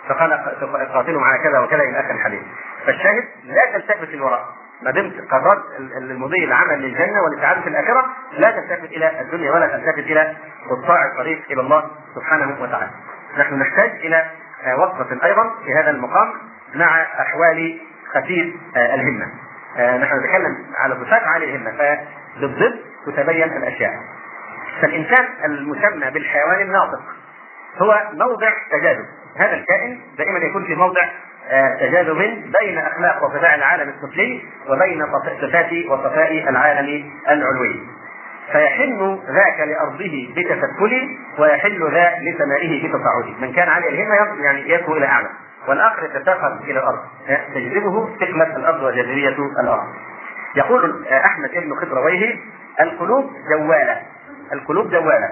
فقال 0.10 0.32
أقاتلهم 0.62 1.24
على 1.24 1.44
كذا 1.44 1.60
وكذا 1.60 1.82
إلى 1.82 2.00
آخر 2.00 2.12
الحديث 2.12 2.42
فالشاهد 2.86 3.24
لا 3.44 3.72
تلتفت 3.74 4.10
للوراء 4.10 4.48
ما 4.82 4.92
دمت 4.92 5.32
قررت 5.32 5.64
المضي 5.98 6.44
العمل 6.44 6.82
للجنة 6.82 7.22
والسعاده 7.24 7.62
في 7.62 7.70
الآخرة 7.70 8.06
لا 8.32 8.52
تلتفت 8.52 8.92
إلى 8.92 9.22
الدنيا 9.22 9.52
ولا 9.52 9.68
تلتفت 9.68 10.00
إلى 10.00 10.36
قطاع 10.70 11.06
الطريق 11.06 11.44
إلى 11.52 11.62
الله 11.62 11.92
سبحانه 12.16 12.62
وتعالى. 12.62 12.90
نحن 13.38 13.60
نحتاج 13.60 13.90
إلى 13.90 14.30
وقفه 14.78 15.26
أيضا 15.26 15.56
في 15.66 15.74
هذا 15.74 15.90
المقام 15.90 16.34
مع 16.76 17.02
أحوال 17.02 17.80
خفيف 18.14 18.56
آه، 18.78 18.96
الهمة. 18.96 19.26
آه، 19.78 19.98
نحن 19.98 20.18
نتكلم 20.20 20.66
على 20.78 20.96
صفات 20.96 21.24
عالي 21.24 21.46
الهمة 21.46 21.72
فبالضد 21.72 22.80
تتبين 23.06 23.58
الأشياء. 23.58 23.92
فالإنسان 24.82 25.26
المسمى 25.46 26.12
بالحيوان 26.12 26.62
الناطق 26.62 27.02
هو 27.78 28.02
موضع 28.14 28.50
تجاذب، 28.72 29.06
هذا 29.40 29.54
الكائن 29.54 30.00
دائما 30.18 30.40
يكون 30.40 30.66
في 30.66 30.76
موضع 30.76 31.02
آه، 31.50 31.76
تجاذب 31.80 32.18
بين 32.60 32.78
أخلاق 32.78 33.24
وصفاء 33.24 33.56
العالم 33.56 33.90
السفلي 33.90 34.42
وبين 34.70 35.06
صفات 35.42 35.72
وصفاء 35.90 36.50
العالم 36.50 37.12
العلوي. 37.30 37.80
فيحن 38.52 39.20
ذاك 39.28 39.68
لأرضه 39.68 40.34
بتسكله 40.36 41.18
ويحل 41.40 41.92
ذا 41.92 42.14
لسمائه 42.22 42.88
بتصاعده، 42.88 43.42
من 43.42 43.54
كان 43.54 43.70
عالي 43.70 43.90
الهمة 43.90 44.44
يعني 44.44 44.70
يسمو 44.70 44.96
إلى 44.96 45.06
أعلى. 45.06 45.30
والاخر 45.68 46.06
يتساقط 46.06 46.62
إلى 46.62 46.80
الأرض. 46.80 47.00
تجذبه 47.54 48.16
ثقلة 48.20 48.56
الأرض 48.56 48.84
وجاذبية 48.84 49.36
الأرض. 49.64 49.88
يقول 50.56 51.08
أحمد 51.08 51.52
بن 51.52 51.76
خضرويه 51.76 52.36
القلوب 52.82 53.32
جوالة. 53.52 54.02
القلوب 54.54 54.90
جوالة. 54.92 55.32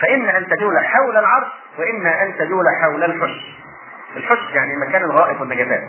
فإما 0.00 0.38
أن 0.38 0.46
تجول 0.46 0.78
حول 0.78 1.16
العرش 1.16 1.48
وإما 1.78 2.22
أن 2.22 2.38
تجول 2.38 2.64
حول 2.82 3.04
الحش. 3.04 3.58
الحش 4.16 4.54
يعني 4.54 4.76
مكان 4.76 5.02
الغائط 5.04 5.40
والنجاسات. 5.40 5.82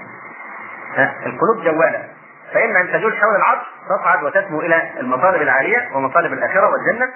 القلوب 1.25 1.63
جوالة. 1.63 2.07
فإما 2.53 2.81
أن 2.81 2.87
تجول 2.87 3.17
حول 3.17 3.35
العرش 3.35 3.65
تصعد 3.89 4.23
وتسمو 4.23 4.61
إلى 4.61 4.89
المطالب 4.99 5.41
العالية 5.41 5.89
ومطالب 5.95 6.33
الآخرة 6.33 6.69
والجنة 6.69 7.09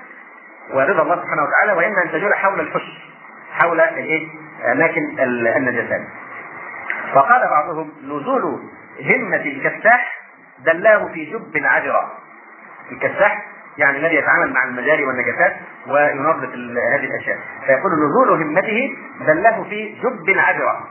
ورضا 0.74 1.02
الله 1.02 1.16
سبحانه 1.16 1.44
وتعالى. 1.44 1.74
وإما 1.74 2.04
أن 2.04 2.12
تجول 2.12 2.36
حول 2.36 2.60
الحش 2.60 3.14
حول 3.52 3.82
الإيه؟ 3.82 4.28
أماكن 4.72 5.20
النجاسات. 5.58 6.02
وقال 7.16 7.50
بعضهم 7.50 7.92
نزول 8.04 8.60
همة 9.02 9.42
الكفاح 9.46 10.22
دلاه 10.60 11.06
في 11.14 11.26
جب 11.26 11.66
عذرة. 11.66 12.12
الكساح 12.92 13.46
يعني 13.78 13.98
الذي 13.98 14.16
يتعامل 14.16 14.54
مع 14.54 14.64
المجاري 14.64 15.06
والنجاسات 15.06 15.54
وينظف 15.88 16.50
هذه 16.94 17.06
الأشياء. 17.06 17.38
فيقول 17.66 17.92
نزول 17.92 18.42
همته 18.42 18.96
دله 19.28 19.64
في 19.70 19.96
جب 20.04 20.40
عذرة 20.40 20.88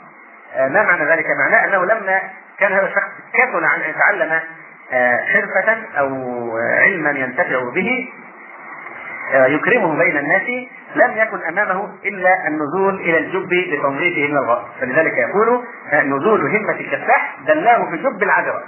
آه، 0.54 0.68
ما 0.68 0.82
معنى 0.82 1.04
ذلك؟ 1.04 1.26
معناه 1.38 1.64
أنه 1.64 1.84
لما 1.84 2.20
كان 2.58 2.72
هذا 2.72 2.86
الشخص 2.86 3.10
كسل 3.32 3.64
عن 3.64 3.80
أن 3.80 3.90
يتعلم 3.90 4.40
آه، 4.92 5.16
حرفة 5.16 5.78
أو 5.98 6.08
علما 6.58 7.10
ينتفع 7.10 7.70
به 7.74 8.08
آه، 9.32 9.46
يكرمه 9.46 9.98
بين 9.98 10.16
الناس 10.16 10.42
لم 10.94 11.16
يكن 11.16 11.42
أمامه 11.48 11.88
إلا 12.04 12.48
النزول 12.48 12.94
إلى 12.94 13.18
الجب 13.18 13.52
لتنظيفه 13.52 14.32
من 14.32 14.38
الغرب 14.38 14.64
فلذلك 14.80 15.12
يقول 15.12 15.64
نزول 15.92 16.56
همة 16.56 16.80
الكساح 16.80 17.36
دلاه 17.46 17.90
في 17.90 17.96
جب 17.96 18.22
العذرة 18.22 18.62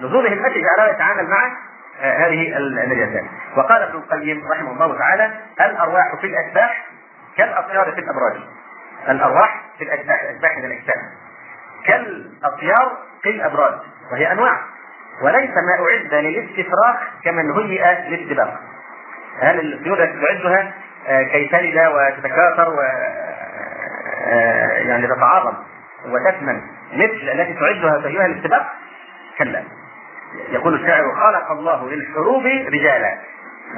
نزول 0.00 0.26
همته 0.26 0.60
جعله 0.60 0.90
يتعامل 0.90 1.30
مع 1.30 1.56
هذه 2.00 2.56
النجاسات 2.56 3.24
وقال 3.56 3.82
ابن 3.82 3.98
القيم 3.98 4.48
رحمه 4.52 4.72
الله 4.72 4.98
تعالى 4.98 5.30
الأرواح 5.60 6.14
في 6.20 6.26
الاشباح 6.26 6.86
كالأطيار 7.36 7.92
في 7.92 8.00
الأبراج. 8.00 8.36
الأرواح 9.08 9.62
في 9.78 9.84
الاشباح 9.84 10.22
الاشباح 10.22 10.58
من 10.58 10.64
الاجسام 10.64 11.10
كالأطيار 11.84 12.98
في 13.22 13.30
الأبراج 13.30 13.74
وهي 14.12 14.32
أنواع. 14.32 14.60
وليس 15.22 15.50
ما 15.50 15.84
أعد 15.84 16.14
للاستفراغ 16.14 16.96
كمن 17.24 17.50
هيئ 17.50 18.08
للسباق. 18.08 18.60
هل 19.40 19.74
الطيور 19.74 20.04
التي 20.04 20.20
تعدها؟ 20.20 20.72
آه، 21.06 21.22
كي 21.22 21.48
تلد 21.48 21.76
وتتكاثر 21.76 22.70
و 22.70 22.80
آه، 24.26 24.68
يعني 24.72 25.06
تتعاظم 25.06 25.54
وتثمن 26.06 26.60
مثل 26.92 27.30
التي 27.32 27.54
تعدها 27.54 28.00
فهيها 28.00 28.28
للسباق 28.28 28.72
كلا. 29.38 29.62
يقول 30.48 30.74
الشاعر 30.74 31.04
خلق 31.14 31.52
الله 31.52 31.90
للحروب 31.90 32.46
رجالا 32.46 33.18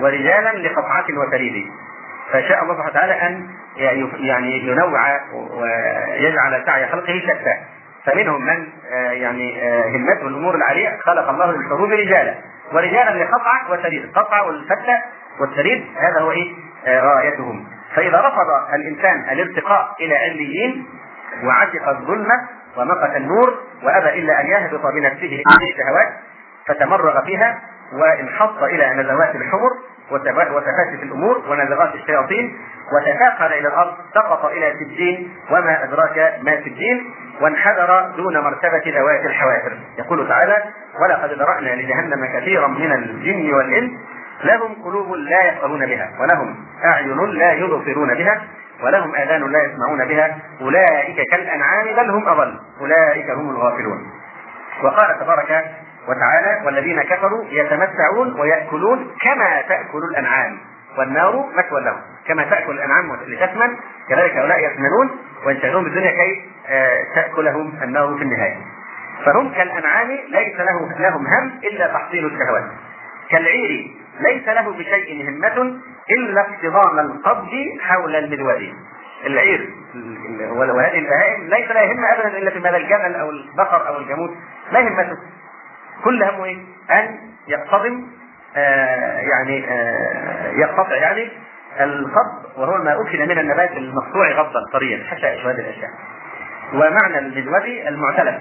ورجالا 0.01 0.69
لقطعة 0.69 1.05
وتريد 1.19 1.67
فشاء 2.33 2.63
الله 2.63 2.75
سبحانه 2.75 2.91
وتعالى 2.91 3.13
أن 3.13 3.49
يعني 4.17 4.59
ينوع 4.59 5.21
ويجعل 5.33 6.63
سعي 6.67 6.87
خلقه 6.87 7.21
شتى. 7.21 7.57
فمنهم 8.05 8.43
من 8.47 8.67
آه، 8.93 9.11
يعني 9.11 9.63
آه، 9.63 9.89
همته 9.89 10.27
الأمور 10.27 10.55
العاليه 10.55 10.99
خلق 11.05 11.29
الله 11.29 11.53
للحروب 11.53 11.93
رجالا 11.93 12.35
ورجالا 12.73 13.25
لقطعه 13.25 13.71
وتريد. 13.71 14.05
القطعه 14.05 14.47
والفتة 14.47 15.03
والتريد 15.41 15.87
هذا 15.97 16.21
هو 16.21 16.31
إيه؟ 16.31 16.55
آه، 16.87 17.01
غايتهم 17.01 17.67
فإذا 17.95 18.21
رفض 18.21 18.75
الإنسان 18.75 19.29
الارتقاء 19.33 19.97
إلى 20.01 20.15
عليين 20.15 20.87
وعشق 21.45 21.89
الظلمة 21.89 22.49
ومقت 22.77 23.17
النور 23.17 23.55
وأبى 23.83 24.19
إلا 24.19 24.41
أن 24.41 24.47
يهبط 24.47 24.81
بنفسه 24.87 25.43
الشهوات 25.47 26.13
فتمرغ 26.69 27.25
فيها 27.25 27.61
وانحط 27.93 28.63
إلى 28.63 28.95
نزوات 28.95 29.35
الحمر 29.35 29.71
وتفاسف 30.51 31.03
الأمور 31.03 31.39
ونزغات 31.49 31.95
الشياطين 31.95 32.59
وتثاقل 32.93 33.53
إلى 33.53 33.69
الأرض 33.69 33.95
سقط 34.15 34.45
إلى 34.45 34.75
سجين 34.81 35.31
وما 35.51 35.85
أدراك 35.85 36.39
ما 36.43 36.61
سجين 36.61 37.15
وانحدر 37.41 38.13
دون 38.17 38.39
مرتبة 38.39 38.83
ذوات 38.87 39.25
الحوافر 39.25 39.79
يقول 39.99 40.29
تعالى 40.29 40.65
ولقد 41.01 41.33
ذرأنا 41.33 41.69
لجهنم 41.83 42.27
كثيرا 42.27 42.67
من 42.67 42.93
الجن 42.93 43.55
والإنس 43.55 43.91
لهم 44.45 44.83
قلوب 44.85 45.13
لا 45.13 45.45
يفقهون 45.45 45.87
بها 45.87 46.11
ولهم 46.21 46.57
أعين 46.85 47.19
لا 47.19 47.53
يبصرون 47.53 48.15
بها 48.15 48.43
ولهم 48.85 49.15
آذان 49.15 49.53
لا 49.53 49.59
يسمعون 49.65 50.05
بها 50.05 50.39
أولئك 50.61 51.31
كالأنعام 51.31 51.85
بل 51.97 52.11
هم 52.11 52.29
أضل 52.29 52.61
أولئك 52.81 53.31
هم 53.31 53.51
الغافلون. 53.51 54.11
وقال 54.83 55.21
تبارك 55.21 55.65
وتعالى 56.09 56.63
والذين 56.67 57.03
كفروا 57.03 57.45
يتمتعون 57.51 58.41
ويأكلون 58.41 59.15
كما 59.21 59.63
تأكل 59.69 59.99
الأنعام 60.11 60.59
والنار 60.99 61.47
مثوى 61.55 61.81
لهم. 61.81 62.01
كما 62.27 62.45
تأكل 62.45 62.73
الأنعام 62.73 63.13
لتثمن 63.27 63.77
كذلك 64.09 64.37
هؤلاء 64.37 64.59
يثمنون 64.59 65.19
وينتهون 65.47 65.85
بالدنيا 65.85 66.11
كي 66.11 66.45
آه، 66.69 66.99
تأكلهم 67.15 67.79
النار 67.83 68.17
في 68.17 68.23
النهاية. 68.23 68.57
فهم 69.25 69.53
كالأنعام 69.53 70.09
ليس 70.29 70.61
له 70.61 70.99
لهم 70.99 71.27
هم 71.27 71.61
إلا 71.65 71.87
تحصيل 71.87 72.27
الشهوات. 72.27 72.65
كالعير 73.31 73.91
ليس 74.21 74.49
له 74.49 74.73
بشيء 74.73 75.29
همة 75.31 75.81
إلا 76.11 76.41
اقتضام 76.41 76.99
القبض 76.99 77.51
حول 77.81 78.17
المذود 78.17 78.75
العير 79.27 79.71
وهذه 80.51 80.99
البهائم 80.99 81.49
ليس 81.49 81.71
لها 81.71 81.93
همة 81.93 82.13
أبدا 82.13 82.39
إلا 82.39 82.51
في 82.51 82.59
مال 82.59 82.75
الجمل 82.75 83.15
أو 83.15 83.31
البقر 83.31 83.89
أو 83.89 83.99
الجاموس. 83.99 84.31
ما 84.73 84.81
همته 84.81 85.17
كل 86.07 86.23
همه 86.23 86.45
إيه؟ 86.45 86.57
أن 86.91 87.19
يقتضم 87.49 88.07
آه 88.57 89.21
يعني 89.21 89.65
آه 89.71 90.51
يقتطع 90.51 90.95
يعني 90.95 91.29
القبض 91.81 92.59
وهو 92.59 92.85
ما 92.85 93.01
أكل 93.01 93.29
من 93.29 93.39
النبات 93.39 93.71
المقطوع 93.77 94.31
غضا 94.31 94.61
طريا 94.73 95.05
حشائش 95.05 95.41
هذه 95.47 95.61
الأشياء. 95.61 95.91
ومعنى 96.75 97.19
المزودي 97.19 97.89
المعتلف 97.89 98.35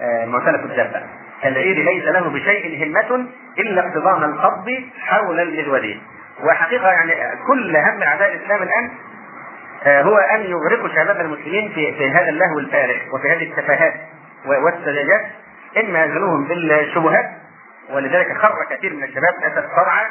آه 0.00 0.24
معتلف 0.26 0.64
الدابه 0.64 1.02
العير 1.44 1.76
ليس 1.76 2.04
له 2.04 2.30
بشيء 2.30 2.86
همة 2.86 3.26
إلا 3.58 3.88
اقتضام 3.88 4.24
القبض 4.24 4.84
حول 5.00 5.40
المزودي 5.40 6.00
وحقيقة 6.44 6.88
يعني 6.88 7.12
كل 7.46 7.76
هم 7.76 8.02
أعداء 8.02 8.34
الإسلام 8.34 8.62
الآن 8.62 8.90
آه 9.86 10.02
هو 10.02 10.16
أن 10.16 10.40
يغرقوا 10.40 10.88
شباب 10.88 11.20
المسلمين 11.20 11.72
في 11.74 12.10
هذا 12.10 12.28
اللهو 12.28 12.58
الفارغ 12.58 12.96
وفي 13.14 13.28
هذه 13.30 13.50
التفاهات 13.50 13.94
والسذاجات 14.46 15.20
إما 15.78 16.04
يشغلوهم 16.04 16.44
بالشبهات 16.48 17.30
ولذلك 17.90 18.38
خر 18.38 18.66
كثير 18.70 18.94
من 18.94 19.04
الشباب 19.04 19.34
اسد 19.42 19.68
صرعى 19.76 20.06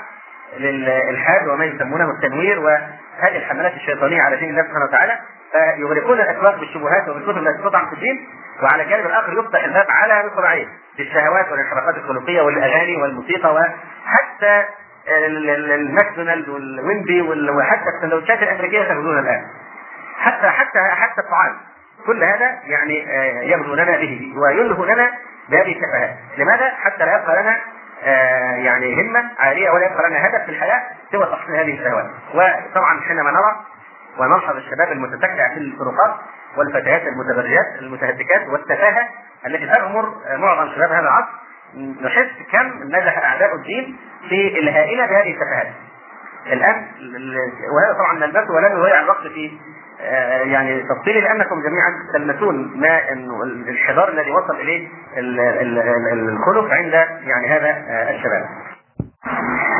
للإلحاد 0.57 1.47
وما 1.47 1.66
يسمونه 1.66 2.12
التنوير 2.12 2.60
وهذه 2.60 3.38
الحملات 3.38 3.74
الشيطانية 3.74 4.22
على 4.22 4.36
دين 4.36 4.49
الله 4.49 4.64
سبحانه 4.64 4.86
وتعالى 4.86 5.20
فيغرقون 5.51 6.22
الاخلاق 6.22 6.60
بالشبهات 6.60 7.10
وبالكتب 7.10 7.38
التي 7.38 7.64
تطعن 7.64 7.89
في 7.89 7.93
الدين 7.93 8.28
وعلى 8.64 8.84
الجانب 8.84 9.05
الآخر 9.05 9.39
يفتح 9.39 9.64
الباب 9.64 9.86
على 9.89 10.30
مصراعيه 10.32 10.68
بالشهوات 10.97 11.51
والانحرافات 11.51 11.95
الخلقية 11.97 12.41
والأغاني 12.41 13.01
والموسيقى 13.01 13.53
وحتى 13.53 14.66
الماكدونالد 15.07 16.49
والويندي 16.49 17.22
وحتى 17.51 17.89
السندوتشات 17.97 18.43
الأمريكية 18.43 18.84
تاخذونها 18.84 19.20
الآن. 19.20 19.45
حتى 20.18 20.47
حتى 20.47 20.80
حتى 20.80 21.22
الطعام. 21.22 21.57
كل 22.05 22.24
هذا 22.24 22.60
يعني 22.64 23.05
آه، 23.07 23.41
يغدو 23.41 23.74
لنا 23.74 23.97
به 23.97 24.34
ويلهو 24.38 24.86
لنا 24.86 25.12
بهذه 25.49 25.75
التفاهات 25.77 26.15
لماذا؟ 26.37 26.69
حتى 26.69 27.05
لا 27.05 27.15
يبقى 27.15 27.41
لنا 27.41 27.57
آه 28.03 28.55
يعني 28.55 29.01
همة 29.01 29.31
عالية 29.39 29.69
ولا 29.69 29.85
يبقى 29.85 30.09
لنا 30.09 30.27
هدف 30.27 30.45
في 30.45 30.51
الحياة 30.51 30.81
سوى 31.11 31.25
تحصيل 31.25 31.55
هذه 31.55 31.79
الشهوات 31.79 32.05
وطبعا 32.33 33.01
حينما 33.01 33.31
نرى 33.31 33.55
ونلحظ 34.17 34.55
الشباب 34.55 34.91
المتسكع 34.91 35.53
في 35.53 35.59
الطرقات 35.59 36.15
والفتيات 36.57 37.01
المتبرجات 37.01 37.65
المتهتكات 37.81 38.47
والتفاهة 38.47 39.07
التي 39.45 39.67
تغمر 39.67 40.13
معظم 40.37 40.75
شباب 40.75 40.91
هذا 40.91 40.99
العصر 40.99 41.27
نحس 42.01 42.29
كم 42.51 42.83
نجح 42.83 43.17
أعداء 43.17 43.55
الدين 43.55 43.97
في 44.29 44.59
الهائلة 44.59 45.05
بهذه 45.05 45.31
التفاهات. 45.31 45.73
الآن 46.47 46.85
وهذا 47.75 47.93
طبعا 47.99 48.13
نلبسه 48.19 48.53
ولن 48.53 48.71
يضيع 48.71 48.99
الوقت 48.99 49.27
في 49.27 49.51
آه، 49.51 49.78
يعني 50.43 50.83
تفصيلي 50.83 51.21
لأنكم 51.21 51.61
جميعا 51.61 51.93
تلمسون 52.13 52.79
ما 52.79 52.99
الحضار 53.69 54.09
الذي 54.09 54.31
وصل 54.31 54.55
إليه 54.55 54.87
الخلق 56.13 56.71
عند 56.71 56.93
يعني 57.23 57.47
هذا 57.47 57.69
آه، 57.69 58.15
الشباب. 58.15 58.45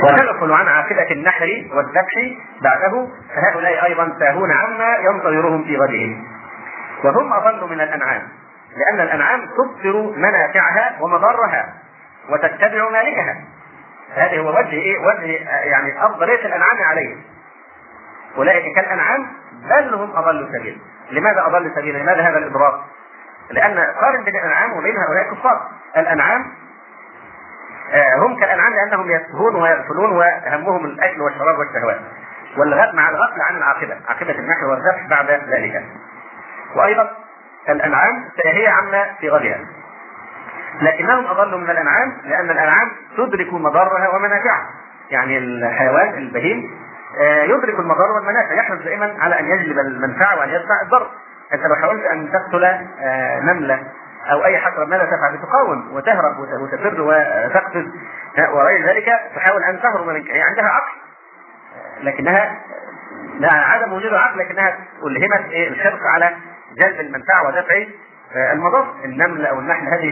وتغفل 0.03 0.51
عن 0.51 0.67
عاقبة 0.67 1.11
النحر 1.11 1.47
والذبح 1.74 2.38
بعده 2.61 3.07
فهؤلاء 3.36 3.86
أيضا 3.86 4.15
ساهون 4.20 4.51
عما 4.51 4.95
ينتظرهم 4.97 5.63
في 5.63 5.78
غدهم 5.78 6.24
وهم 7.03 7.34
أضل 7.34 7.70
من 7.70 7.82
الأنعام 7.82 8.22
لأن 8.78 9.01
الأنعام 9.01 9.39
تبصر 9.45 10.01
منافعها 10.17 10.97
ومضارها 11.01 11.74
وتتبع 12.30 12.89
مالكها 12.89 13.36
هذه 14.15 14.39
هو 14.39 14.49
وجه 14.49 14.72
إيه؟ 14.72 14.97
وجه 14.99 15.26
يعني 15.63 16.05
افضليه 16.05 16.45
الأنعام 16.45 16.78
عليه. 16.89 17.15
أولئك 18.38 18.76
كالأنعام 18.76 19.28
بل 19.64 19.93
هم 19.93 20.16
أضل 20.16 20.49
سبيلا. 20.60 20.78
لماذا 21.12 21.45
أضل 21.45 21.72
سبيلا؟ 21.76 21.97
لماذا 21.97 22.22
هذا 22.22 22.38
الاضرار؟ 22.38 22.84
لأن 23.51 23.80
قارن 23.80 24.24
بين 24.24 24.36
الأنعام 24.36 24.74
وبين 24.74 24.97
هؤلاء 24.97 25.30
الكفار. 25.30 25.62
الأنعام 25.97 26.45
آه، 27.93 28.16
هم 28.16 28.39
كالأنعام 28.39 28.74
لأنهم 28.74 29.12
يسهون 29.12 29.55
ويغفلون 29.55 30.12
وهمهم 30.12 30.86
الأكل 30.86 31.22
والشراب 31.22 31.60
والشهوات. 31.60 31.99
والغد 32.57 32.95
مع 32.95 33.10
الغفلة 33.10 33.43
عن 33.43 33.57
العاقبة، 33.57 33.97
عاقبة 34.10 34.39
النحر 34.39 34.66
والذبح 34.66 35.07
بعد 35.10 35.30
ذلك. 35.32 35.86
وأيضا 36.76 37.12
الأنعام 37.70 38.30
ساهيه 38.43 38.70
عما 38.70 39.05
في 39.20 39.30
غدها. 39.30 39.60
لكنهم 40.82 41.28
اضلوا 41.28 41.60
من 41.60 41.70
الأنعام 41.70 42.18
لأن 42.24 42.49
الأنعام 42.49 42.91
تدرك 43.18 43.53
مضارها 43.53 44.10
ومنافعها. 44.10 44.70
يعني 45.10 45.38
الحيوان 45.38 46.14
البهيم 46.14 46.72
يدرك 47.24 47.80
المضار 47.80 48.11
والمنافع. 48.11 48.53
يحرص 48.53 48.80
دائما 48.80 49.15
على 49.20 49.39
أن 49.39 49.45
يجلب 49.45 49.80
المنفعة 49.80 50.39
وأن 50.39 50.49
يدفع 50.49 50.82
الضر. 50.84 51.09
أنت 51.53 51.61
لو 51.65 51.76
حاولت 51.76 52.05
أن 52.05 52.32
تقتل 52.32 52.63
آه، 52.63 53.39
نملة 53.39 53.84
أو 54.32 54.45
أي 54.45 54.57
حشره 54.57 54.86
ماذا 54.86 55.05
تفعل؟ 55.05 55.39
تقاوم 55.41 55.95
وتهرب 55.95 56.39
وتفر 56.39 57.01
وتقفز 57.01 57.86
وغير 58.53 58.88
ذلك 58.88 59.05
تحاول 59.36 59.63
أن 59.63 59.82
تهرب 59.82 60.07
منك 60.07 60.32
هي 60.32 60.41
عندها 60.41 60.65
عقل. 60.65 60.91
لكنها 62.03 62.59
لا 63.39 63.53
عدم 63.53 63.93
وجود 63.93 64.13
عقل 64.13 64.39
لكنها 64.39 64.78
ألهمت 65.03 65.51
إيه؟ 65.51 65.67
الحرص 65.67 65.99
على 66.01 66.36
جلب 66.78 66.99
المنفعة 66.99 67.47
ودفع 67.47 67.86
المضر 68.36 68.86
النمل 69.05 69.45
أو 69.45 69.59
النحل 69.59 69.88
هذه 69.88 70.09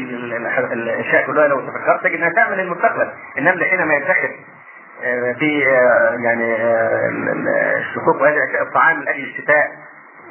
الأشياء 0.74 1.26
كلها 1.26 1.48
لو 1.48 1.60
تفكرت 1.60 2.04
تجد 2.04 2.16
أنها 2.16 2.30
تعمل 2.30 2.60
المستقبل 2.60 3.10
النمل 3.38 3.66
حينما 3.66 3.94
يدخر 3.94 4.36
في 5.40 5.60
يعني 6.24 6.56
الشكوك 7.78 8.22
وهذه 8.22 8.38
الطعام 8.62 9.04
لأجل 9.04 9.24
الشتاء 9.24 9.72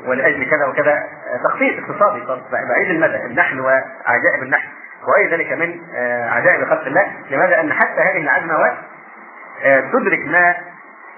ولأجل 0.06 0.50
كذا 0.50 0.66
وكذا 0.66 1.02
تخطيط 1.44 1.84
اقتصادي 1.84 2.24
بعيد 2.52 2.90
المدى 2.90 3.16
النحل 3.16 3.60
وعجائب 3.60 4.42
النحل 4.42 4.68
وغير 5.08 5.30
ذلك 5.30 5.52
من 5.52 5.80
عجائب 6.28 6.64
خلق 6.64 6.86
الله 6.86 7.12
لماذا؟ 7.30 7.60
ان 7.60 7.72
حتى 7.72 8.00
هذه 8.00 8.18
العجموات 8.18 8.74
تدرك 9.92 10.26
ما 10.26 10.54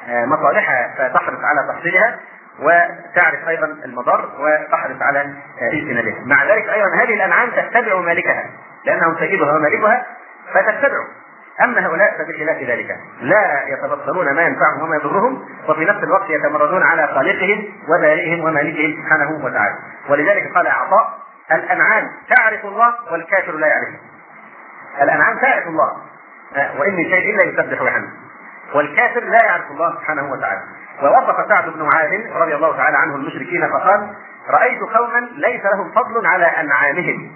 مصالحها 0.08 0.94
فتحرص 0.98 1.38
على 1.44 1.72
تحصيلها 1.72 2.18
وتعرف 2.60 3.48
أيضا 3.48 3.66
المضار 3.84 4.30
وتحرص 4.38 5.02
على 5.02 5.34
اجتنابها. 5.60 6.20
مع 6.24 6.44
ذلك 6.44 6.68
أيضا 6.68 6.94
هذه 6.94 7.14
الأنعام 7.14 7.50
تتبع 7.50 8.00
مالكها 8.00 8.50
لانهم 8.84 9.16
سيدها 9.18 9.56
ومالكها 9.56 10.06
فتتبعه. 10.54 11.06
أما 11.64 11.86
هؤلاء 11.86 12.18
فبخلاف 12.18 12.56
ذلك 12.62 12.96
لا 13.20 13.62
يتبصرون 13.68 14.34
ما 14.34 14.42
ينفعهم 14.42 14.82
وما 14.82 14.96
يضرهم 14.96 15.44
وفي 15.68 15.84
نفس 15.84 16.02
الوقت 16.02 16.30
يتمردون 16.30 16.82
على 16.82 17.06
خالقهم 17.06 17.64
وبارئهم 17.88 18.44
ومالكهم 18.44 19.02
سبحانه 19.02 19.44
وتعالى. 19.44 19.74
ولذلك 20.08 20.54
قال 20.54 20.66
عطاء 20.66 21.18
الأنعام 21.52 22.10
تعرف 22.36 22.64
الله 22.64 22.94
والكافر 23.12 23.52
لا 23.52 23.66
يعرفه. 23.66 23.98
الأنعام 25.02 25.38
تعرف 25.38 25.66
الله 25.66 25.92
وإن 26.78 26.94
من 26.96 27.04
شيء 27.04 27.34
إلا 27.34 27.44
يسبح 27.44 27.82
بحمده. 27.82 28.12
والكافر 28.74 29.20
لا 29.20 29.44
يعرف 29.44 29.70
الله 29.70 29.94
سبحانه 29.94 30.32
وتعالى 30.32 30.60
ووصف 31.02 31.48
سعد 31.48 31.68
بن 31.68 31.82
معاذ 31.82 32.32
رضي 32.34 32.54
الله 32.54 32.76
تعالى 32.76 32.96
عنه 32.96 33.14
المشركين 33.14 33.68
فقال 33.68 34.10
رأيت 34.50 34.80
قوما 34.80 35.18
ليس 35.18 35.64
لهم 35.64 35.90
فضل 35.90 36.26
على 36.26 36.44
أنعامهم 36.46 37.30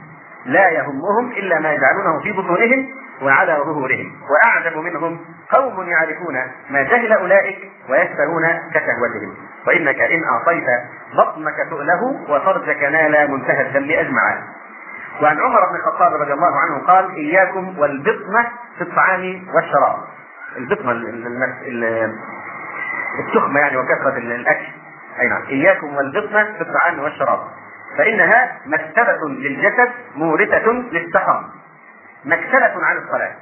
لا 0.46 0.68
يهمهم 0.68 1.30
إلا 1.32 1.60
ما 1.60 1.72
يجعلونه 1.72 2.20
في 2.22 2.32
بطونهم 2.32 2.88
وعلى 3.22 3.52
ظهورهم 3.66 4.12
وأعجب 4.30 4.76
منهم 4.76 5.20
قوم 5.50 5.88
يعرفون 5.88 6.34
ما 6.70 6.82
جهل 6.82 7.12
أولئك 7.12 7.58
ويشتهون 7.88 8.44
كشهوتهم. 8.74 9.36
وإنك 9.66 10.00
إن 10.00 10.20
أعطيت 10.24 10.66
بطنك 11.14 11.54
سؤله 11.70 12.02
وفرجك 12.28 12.82
نال 12.82 13.30
منتهى 13.30 13.60
الذنب 13.60 13.90
أجمعا 13.90 14.42
وعن 15.22 15.40
عمر 15.40 15.60
بن 15.70 15.76
الخطاب 15.76 16.12
رضي 16.12 16.32
الله 16.32 16.60
عنه 16.60 16.86
قال 16.86 17.14
إياكم 17.14 17.78
والبطنة 17.78 18.48
في 18.78 18.82
الطعام 18.82 19.46
والشراب. 19.54 19.96
البطنة 20.56 20.92
التخمة 23.18 23.60
يعني 23.60 23.76
وكثرة 23.76 24.18
الأكل. 24.18 24.66
أي 25.20 25.28
نعم. 25.28 25.42
إياكم 25.50 25.96
والبطنة 25.96 26.44
في 26.44 26.60
الطعام 26.60 26.98
والشراب. 26.98 27.40
فإنها 27.98 28.56
مكتبة 28.66 29.28
للجسد 29.28 29.90
مورثة 30.16 30.72
للسقم 30.72 31.44
مكتبة 32.24 32.84
عن 32.84 32.96
الصلاة. 32.96 33.32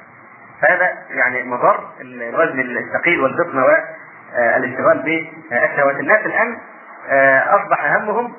فهذا 0.62 0.98
يعني 1.10 1.42
مضر 1.42 1.80
الوزن 2.00 2.60
الثقيل 2.60 3.20
والبطن 3.20 3.58
والاشتغال 3.58 5.02
بالشهوات 5.50 5.96
الناس. 6.00 6.26
الآن 6.26 6.58
أصبح 7.48 7.94
همهم 7.94 8.32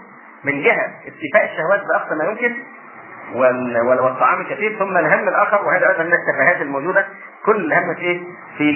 من 0.44 0.64
جهة 0.64 0.92
استيفاء 1.08 1.46
الشهوات 1.52 1.82
بأقصى 1.88 2.16
ما 2.16 2.24
يمكن 2.24 2.56
والطعام 4.02 4.42
الكثير 4.42 4.80
ثم 4.80 4.98
الهم 4.98 5.28
الآخر 5.28 5.66
وهذا 5.66 5.90
أيضا 5.90 6.04
من 6.04 6.14
التفاهات 6.14 6.62
الموجودة. 6.62 7.06
كل 7.46 7.74
همك 7.74 7.98
إيه؟ 8.00 8.22
في 8.58 8.70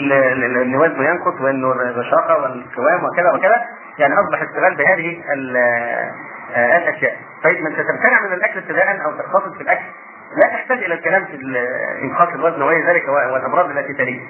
إن 0.64 0.76
وزنه 0.76 1.04
ينقص 1.04 1.42
وانه 1.42 1.72
الرشاقة 1.72 2.38
والقوام 2.42 3.04
وكذا 3.04 3.32
وكذا. 3.32 3.66
يعني 3.98 4.14
أصبح 4.14 4.42
اشتغال 4.42 4.76
بهذه 4.76 5.24
الأشياء. 6.56 7.18
طيب 7.44 7.62
من 7.62 7.76
تمتنع 7.76 8.22
من 8.28 8.34
الأكل 8.34 8.60
ابتداء 8.60 9.06
أو 9.06 9.12
تقتصد 9.12 9.56
في 9.56 9.62
الأكل 9.62 9.86
لا 10.32 10.50
تحتاج 10.50 10.78
إلى 10.78 10.94
الكلام 10.94 11.26
في 11.26 11.38
انقاص 12.02 12.30
الوزن 12.30 12.62
وغير 12.62 12.88
ذلك 12.88 13.08
والأمراض 13.08 13.70
التي 13.70 13.94
تليه 13.94 14.22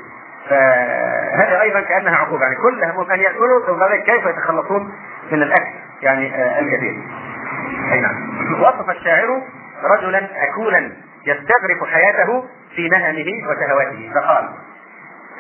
فهذا 0.50 1.62
أيضا 1.62 1.82
كأنها 1.82 2.16
عقوبة. 2.16 2.44
يعني 2.44 2.56
كل 2.56 2.84
همهم 2.84 3.12
ان 3.12 3.20
ياكلوا 3.20 3.66
ثم 3.66 3.96
كيف 4.06 4.26
يتخلصون 4.26 4.92
من 5.32 5.42
الأكل؟ 5.44 5.72
يعني 6.02 6.60
الكثير. 6.60 7.04
أي 7.92 8.02
نعم. 8.02 8.62
وصف 8.62 8.90
الشاعر 8.90 9.42
رجلا 9.84 10.30
اكولا 10.44 10.92
يستغرق 11.26 11.86
حياته 11.86 12.44
في 12.76 12.90
نهمه 12.90 13.50
وشهواته. 13.50 14.12
فقال 14.16 14.50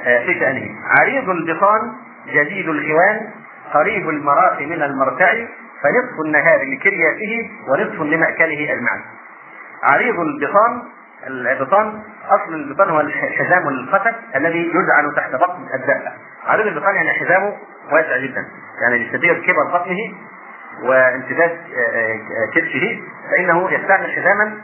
في 0.03 0.39
شأنه 0.39 0.69
عريض 0.99 1.29
البطان 1.29 1.93
جديد 2.27 2.69
الخوان 2.69 3.29
قريب 3.73 4.09
المراء 4.09 4.63
من 4.65 4.83
المرتع 4.83 5.33
فنصف 5.81 6.19
النهار 6.25 6.59
لكرياته 6.63 7.51
ونصف 7.67 8.01
لمأكله 8.01 8.73
أجمعا 8.73 9.01
عريض 9.85 10.19
البطان 10.19 10.83
البطان 11.27 12.01
أصل 12.29 12.53
البطان 12.53 12.89
هو 12.89 12.99
الحزام 12.99 13.67
القسم 13.67 14.15
الذي 14.35 14.67
يجعل 14.67 15.15
تحت 15.15 15.35
بطن 15.35 15.67
الدابة. 15.73 16.11
عريض 16.47 16.67
البطان 16.67 16.95
يعني 16.95 17.09
حزامه 17.09 17.53
واسع 17.91 18.17
جدا، 18.17 18.45
يعني 18.81 19.03
لشدية 19.03 19.33
كبر 19.33 19.63
بطنه 19.73 20.13
وامتداد 20.83 21.59
كرشه 22.53 23.01
فإنه 23.31 23.71
يستعمل 23.71 24.11
حزاما 24.11 24.61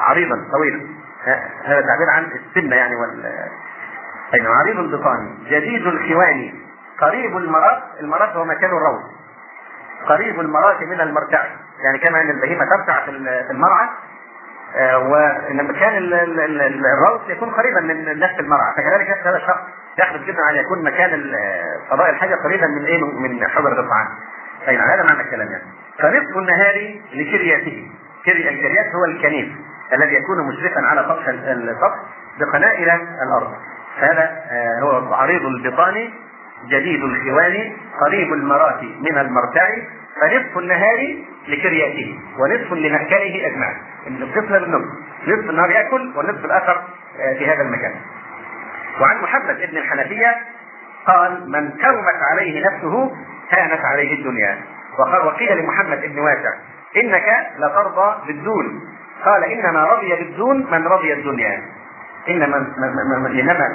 عريضا 0.00 0.48
طويلا. 0.52 0.86
هذا 1.64 1.80
تعبير 1.80 2.10
عن 2.10 2.24
السنة 2.24 2.76
يعني 2.76 2.94
وال 2.94 3.26
أي 4.34 4.46
عريض 4.46 4.78
البطان 4.78 5.38
جديد 5.46 5.86
الخوان 5.86 6.54
قريب 6.98 7.36
المرات 7.36 7.82
المرات 8.00 8.28
هو 8.28 8.44
مكان 8.44 8.70
الروض. 8.70 9.02
قريب 10.06 10.40
المرات 10.40 10.82
من 10.82 11.00
المرتع 11.00 11.44
يعني 11.84 11.98
كما 11.98 12.20
أن 12.20 12.30
البهيمة 12.30 12.64
ترتع 12.64 13.04
في 13.04 13.10
المرعى 13.50 13.88
ولما 14.96 15.72
كان 15.72 15.96
الروض 15.96 17.30
يكون 17.30 17.50
قريبا 17.50 17.80
من 17.80 18.18
نفس 18.18 18.40
المرعى 18.40 18.72
فكذلك 18.76 19.26
هذا 19.26 19.36
الشخص 19.36 19.60
يحدث 19.98 20.20
جدا 20.20 20.50
ان 20.50 20.54
يكون 20.54 20.84
مكان 20.84 21.32
قضاء 21.90 22.10
الحاجة 22.10 22.34
قريبا 22.34 22.66
من 22.66 22.84
إيه؟ 22.84 23.04
من 23.04 23.48
حجر 23.48 23.80
الطعام 23.80 24.08
نعم 24.66 24.88
هذا 24.90 25.02
معنى 25.10 25.20
الكلام 25.20 25.48
يعني. 25.52 25.64
فنصف 25.98 26.36
النهار 26.36 27.00
لكرياته. 27.12 27.90
كري 28.24 28.48
الكريات 28.48 28.86
هو 28.94 29.04
الكنيف 29.04 29.48
الذي 29.92 30.14
يكون 30.14 30.48
مشرفا 30.48 30.80
على 30.80 31.00
سطح 31.00 31.28
السطح 31.28 31.98
بقنائل 32.40 32.90
الأرض. 33.22 33.54
هذا 33.98 34.40
هو 34.82 35.14
عريض 35.14 35.42
البطان 35.46 36.10
جديد 36.68 37.02
الخوان 37.02 37.72
قريب 38.00 38.32
المرات 38.32 38.82
من 38.82 39.18
المرتع 39.18 39.68
فنصف 40.20 40.58
النهار 40.58 41.16
لكرياته 41.48 42.18
ونصف 42.38 42.72
لمأكله 42.72 43.46
اجمع 43.46 43.76
القسمه 44.06 44.58
بالنصف 44.58 44.88
نصف 45.28 45.50
النهار 45.50 45.70
يأكل 45.70 46.12
والنصف 46.16 46.44
الآخر 46.44 46.82
في 47.38 47.46
هذا 47.46 47.62
المكان. 47.62 47.94
وعن 49.00 49.22
محمد 49.22 49.56
بن 49.70 49.76
الحنفية 49.76 50.36
قال 51.06 51.50
من 51.50 51.70
كرمت 51.70 52.20
عليه 52.32 52.66
نفسه 52.66 53.16
هانت 53.50 53.80
عليه 53.84 54.18
الدنيا. 54.18 54.58
وقال 54.98 55.26
وقيل 55.26 55.58
لمحمد 55.58 56.00
بن 56.00 56.18
واسع 56.18 56.50
إنك 56.96 57.26
لترضى 57.58 58.26
بالدون. 58.26 58.80
قال 59.24 59.44
إنما 59.44 59.84
رضي 59.84 60.16
بالدون 60.16 60.66
من 60.70 60.86
رضي 60.86 61.12
الدنيا. 61.12 61.62
إنما 62.28 62.56
انما 63.26 63.66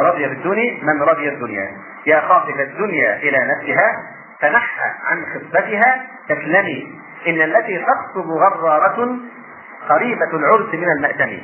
رضي 0.00 0.28
بالدون 0.28 0.58
من 0.82 1.02
رضي 1.02 1.28
الدنيا. 1.28 1.68
يا 2.06 2.20
خاطب 2.20 2.60
الدنيا 2.60 3.16
إلى 3.16 3.38
نفسها 3.38 4.02
تنحى 4.40 4.90
عن 5.04 5.26
خفتها 5.34 6.06
تسلمي. 6.28 7.00
إن 7.26 7.42
التي 7.42 7.78
تخطب 7.78 8.30
غرارة 8.30 9.16
قريبة 9.88 10.30
العرس 10.36 10.74
من 10.74 10.90
المأتم 10.96 11.42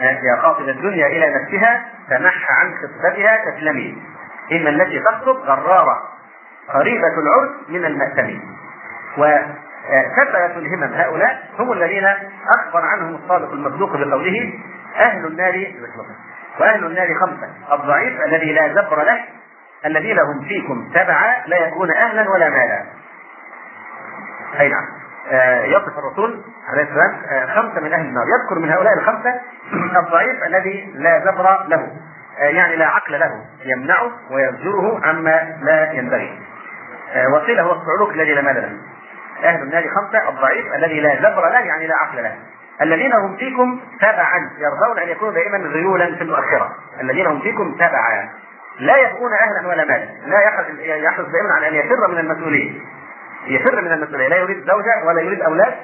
يا 0.00 0.36
خاطب 0.42 0.68
الدنيا 0.68 1.06
إلى 1.06 1.34
نفسها 1.34 1.84
تنحى 2.10 2.54
عن 2.54 2.74
خفتها 2.74 3.50
تسلمي. 3.50 4.02
إن 4.52 4.66
التي 4.66 5.00
تخطب 5.00 5.36
غرارة 5.36 6.02
قريبة 6.68 7.18
العرس 7.18 7.50
من 7.68 7.84
المأتم 7.84 8.40
وكثرة 9.18 10.58
الهمم 10.58 10.94
هؤلاء 10.94 11.48
هم 11.58 11.72
الذين 11.72 12.04
أخبر 12.58 12.80
عنهم 12.80 13.14
الصادق 13.14 13.52
المصدوق 13.52 13.96
بقوله 13.96 14.52
أهل 14.96 15.26
النار 15.26 15.72
وأهل 16.60 16.86
النار 16.86 17.08
خمسة. 17.20 17.48
الضعيف 17.72 18.20
الذي 18.20 18.52
لا 18.52 18.68
زبر 18.68 19.02
له 19.02 19.24
الذين 19.86 20.18
هم 20.18 20.40
فيكم 20.40 20.90
تبعا 20.94 21.46
لا 21.46 21.56
يكون 21.56 21.88
أهلا 21.96 22.30
ولا 22.30 22.50
مالا. 22.50 22.84
أي 24.60 24.68
نعم. 24.68 24.84
يصف 25.64 25.98
الرسول 25.98 26.40
عليه 26.68 26.82
السلام 26.82 27.46
خمسة 27.46 27.80
من 27.80 27.92
أهل 27.92 28.06
النار. 28.06 28.24
يذكر 28.28 28.58
من 28.58 28.70
هؤلاء 28.70 28.92
الخمسة 28.98 29.40
الضعيف 29.96 30.44
الذي 30.44 30.92
لا 30.94 31.20
زبر 31.20 31.66
له 31.68 31.88
يعني 32.38 32.76
لا 32.76 32.86
عقل 32.86 33.20
له 33.20 33.44
يمنعه 33.64 34.10
ويزجره 34.30 35.00
عما 35.06 35.58
لا 35.62 35.92
ينبغي. 35.92 36.40
وقيل 37.32 37.60
هو 37.60 37.72
الصعلوك 37.72 38.14
الذي 38.14 38.34
لا 38.34 38.42
مال 38.42 38.54
له. 38.54 38.78
أهل 39.48 39.62
النار 39.62 39.84
خمسة 39.88 40.28
الضعيف 40.28 40.74
الذي 40.74 41.00
لا 41.00 41.16
زبر 41.16 41.48
له 41.48 41.60
يعني 41.60 41.86
لا 41.86 41.96
عقل 41.96 42.22
له. 42.22 42.36
الذين 42.82 43.12
هم 43.12 43.36
فيكم 43.36 43.80
تبعا 44.00 44.50
يرضون 44.58 44.98
أن 44.98 45.08
يكونوا 45.08 45.34
دائما 45.34 45.58
ذيولا 45.58 46.16
في 46.16 46.22
المؤخرة. 46.22 46.70
الذين 47.00 47.26
هم 47.26 47.40
فيكم 47.40 47.74
تبعا. 47.74 48.30
لا 48.78 48.96
يبغون 48.96 49.32
أهلا 49.32 49.68
ولا 49.68 49.84
مالا. 49.84 50.08
لا 50.26 50.40
يحرص 50.96 51.26
دائما 51.26 51.52
على 51.56 51.68
أن 51.68 51.74
يفر 51.74 52.08
من 52.08 52.18
المسؤوليه 52.18 52.72
يفر 53.46 53.80
من 53.82 53.92
المسؤوليه 53.92 54.28
لا 54.28 54.36
يريد 54.36 54.56
زوجة 54.56 55.06
ولا 55.06 55.20
يريد 55.20 55.40
أولاد 55.40 55.74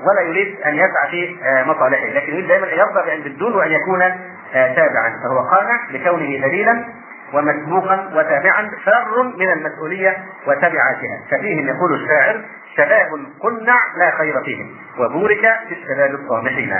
ولا 0.00 0.20
يريد 0.20 0.60
أن 0.66 0.74
يسعى 0.74 1.10
في 1.10 1.36
آه، 1.44 1.64
مصالحه. 1.64 2.06
لكن 2.06 2.32
يريد 2.32 2.48
دائما 2.48 2.72
أن 2.72 2.78
يرضى 2.78 3.06
بأن 3.06 3.20
بالدون 3.20 3.54
وأن 3.54 3.70
يكون 3.70 4.02
آه، 4.02 4.74
تابعا. 4.74 5.20
فهو 5.24 5.38
قانع 5.38 5.90
لكونه 5.90 6.46
دليلا 6.46 6.84
ومسبوقا 7.32 8.10
وتابعا 8.14 8.70
فار 8.84 9.22
من 9.22 9.52
المسؤولية 9.52 10.16
وتبعاتها. 10.46 11.20
ففيهم 11.30 11.68
يقول 11.68 11.94
الشاعر 11.94 12.44
شباب 12.76 13.08
قنع 13.40 13.78
لا 13.96 14.10
خير 14.18 14.44
فيهم. 14.44 14.76
وبورك 14.98 15.40
في 15.68 15.74
الشباب 15.74 16.20
الصالحين. 16.20 16.74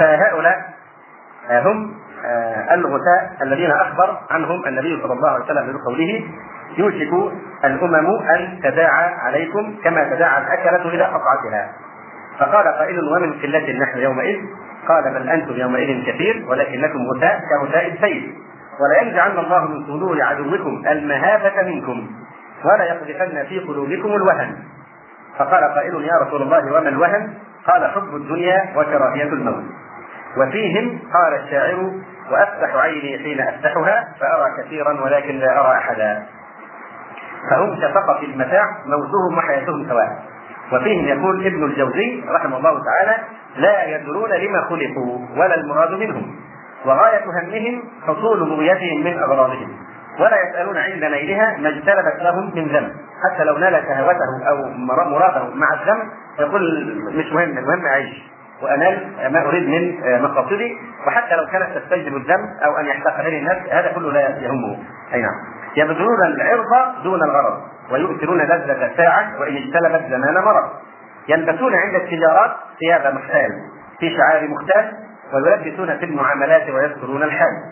فهؤلاء 0.00 0.56
هم 1.50 1.94
آه، 2.24 2.74
الغثاء 2.74 3.36
الذين 3.42 3.70
أخبر 3.70 4.18
عنهم 4.30 4.66
النبي 4.66 5.02
صلى 5.02 5.12
الله 5.12 5.30
عليه 5.30 5.44
وسلم 5.44 5.72
بقوله 5.72 6.24
يوشك 6.78 7.32
الأمم 7.64 8.06
أن 8.36 8.60
تداعى 8.62 9.14
عليكم 9.14 9.74
كما 9.84 10.04
تداعى 10.04 10.42
الأكلة 10.42 10.88
إلى 10.88 11.04
قطعتها. 11.04 11.72
فقال 12.38 12.64
قائل 12.64 12.98
ومن 12.98 13.32
قلة 13.32 13.72
نحن 13.72 13.98
يومئذ؟ 13.98 14.38
قال 14.88 15.14
بل 15.14 15.28
أنتم 15.28 15.54
يومئذ 15.54 16.06
كثير 16.06 16.44
ولكنكم 16.48 16.98
غثاء 17.16 17.40
كغثاء 17.50 17.92
السيل. 17.92 18.34
ولينزعن 18.80 19.38
الله 19.38 19.64
من 19.64 19.86
صدور 19.86 20.22
عدوكم 20.22 20.82
المهابة 20.86 21.62
منكم 21.62 22.10
ولا 22.64 22.84
يقذفن 22.84 23.44
في 23.48 23.58
قلوبكم 23.58 24.08
الوهن. 24.08 24.56
فقال 25.38 25.64
قائل 25.64 25.94
يا 26.04 26.14
رسول 26.26 26.42
الله 26.42 26.72
وما 26.72 26.88
الوهن؟ 26.88 27.34
قال 27.66 27.90
حب 27.90 28.14
الدنيا 28.14 28.64
وكراهية 28.76 29.32
الموت. 29.32 29.64
وفيهم 30.36 31.00
قال 31.14 31.34
الشاعر 31.44 31.92
وأفتح 32.30 32.74
عيني 32.76 33.18
حين 33.18 33.40
أفتحها 33.40 34.08
فأرى 34.20 34.46
كثيرا 34.62 35.00
ولكن 35.04 35.38
لا 35.38 35.60
أرى 35.60 35.78
أحدا. 35.78 36.26
فهم 37.50 37.80
كفقة 37.80 38.22
المتاع 38.22 38.64
موتهم 38.86 39.38
وحياتهم 39.38 39.88
سواء. 39.88 40.22
وفيهم 40.72 41.04
يقول 41.08 41.46
ابن 41.46 41.64
الجوزي 41.64 42.24
رحمه 42.28 42.56
الله 42.56 42.84
تعالى 42.84 43.22
لا 43.56 43.84
يدرون 43.84 44.30
لما 44.30 44.60
خلقوا 44.62 45.18
ولا 45.36 45.54
المراد 45.54 45.90
منهم. 45.90 46.36
وغاية 46.84 47.24
همهم 47.24 47.82
حصول 48.06 48.50
بغيتهم 48.50 49.04
من 49.04 49.18
أغراضهم. 49.18 49.76
ولا 50.20 50.36
يسألون 50.48 50.76
عند 50.76 51.04
نيلها 51.04 51.56
ما 51.58 51.68
اجتلبت 51.68 52.22
لهم 52.22 52.52
من 52.54 52.68
ذنب. 52.68 52.92
حتى 53.24 53.44
لو 53.44 53.58
نال 53.58 53.82
شهوته 53.88 54.48
أو 54.48 54.56
مراده 55.10 55.54
مع 55.54 55.66
الذنب 55.74 56.08
يقول 56.38 56.94
مش 57.14 57.32
مهم 57.32 57.58
المهم 57.58 57.86
أعيش 57.86 58.30
وانال 58.62 59.32
ما 59.32 59.46
أريد 59.46 59.68
من 59.68 60.22
مقاصدي 60.22 60.78
وحتى 61.06 61.36
لو 61.36 61.46
كانت 61.52 61.78
تستجلب 61.78 62.16
الذنب 62.16 62.48
أو 62.64 62.76
أن 62.76 62.86
يحتقرني 62.86 63.38
الناس 63.38 63.56
هذا 63.70 63.92
كله 63.92 64.12
لا 64.12 64.20
يهمه. 64.20 64.78
أي 65.14 65.22
نعم. 65.22 65.34
يبذلون 65.76 66.22
العرض 66.26 67.02
دون 67.02 67.22
الغرض 67.22 67.60
ويؤثرون 67.90 68.38
لذة 68.38 68.86
الساعة 68.86 69.40
وإن 69.40 69.56
اجتلبت 69.56 70.02
زمان 70.10 70.34
مرض. 70.34 70.70
يلبسون 71.28 71.74
عند 71.74 71.94
التجارات 71.94 72.50
ثياب 72.80 73.14
مختال 73.14 73.50
في 74.00 74.16
شعار 74.16 74.48
مختال 74.48 74.92
ويلبسون 75.34 75.98
في 75.98 76.04
المعاملات 76.04 76.70
ويذكرون 76.70 77.22
الحال. 77.22 77.62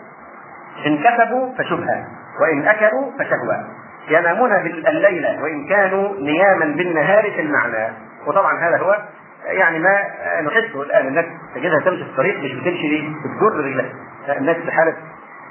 إن 0.85 0.97
كسبوا 0.97 1.53
فشبهة 1.57 2.05
وإن 2.41 2.67
أكلوا 2.67 3.11
فشهوة. 3.19 3.67
ينامون 4.09 4.51
الليل 4.87 5.25
وإن 5.41 5.67
كانوا 5.69 6.09
نياما 6.19 6.65
بالنهار 6.65 7.31
في 7.31 7.41
المعنى. 7.41 7.93
وطبعا 8.27 8.59
هذا 8.59 8.77
هو 8.77 8.97
يعني 9.45 9.79
ما 9.79 9.99
نحسه 10.41 10.81
الآن 10.81 11.07
الناس 11.07 11.25
تجدها 11.55 11.79
تمشي 11.85 12.03
في 12.03 12.09
الطريق 12.09 12.39
مش 12.39 12.53
بتمشي 12.53 12.87
ليه؟ 12.87 13.09
بتجر 13.09 13.57
رجلها. 13.65 13.89
الناس 14.37 14.57
في 14.57 14.71
حالة 14.71 14.93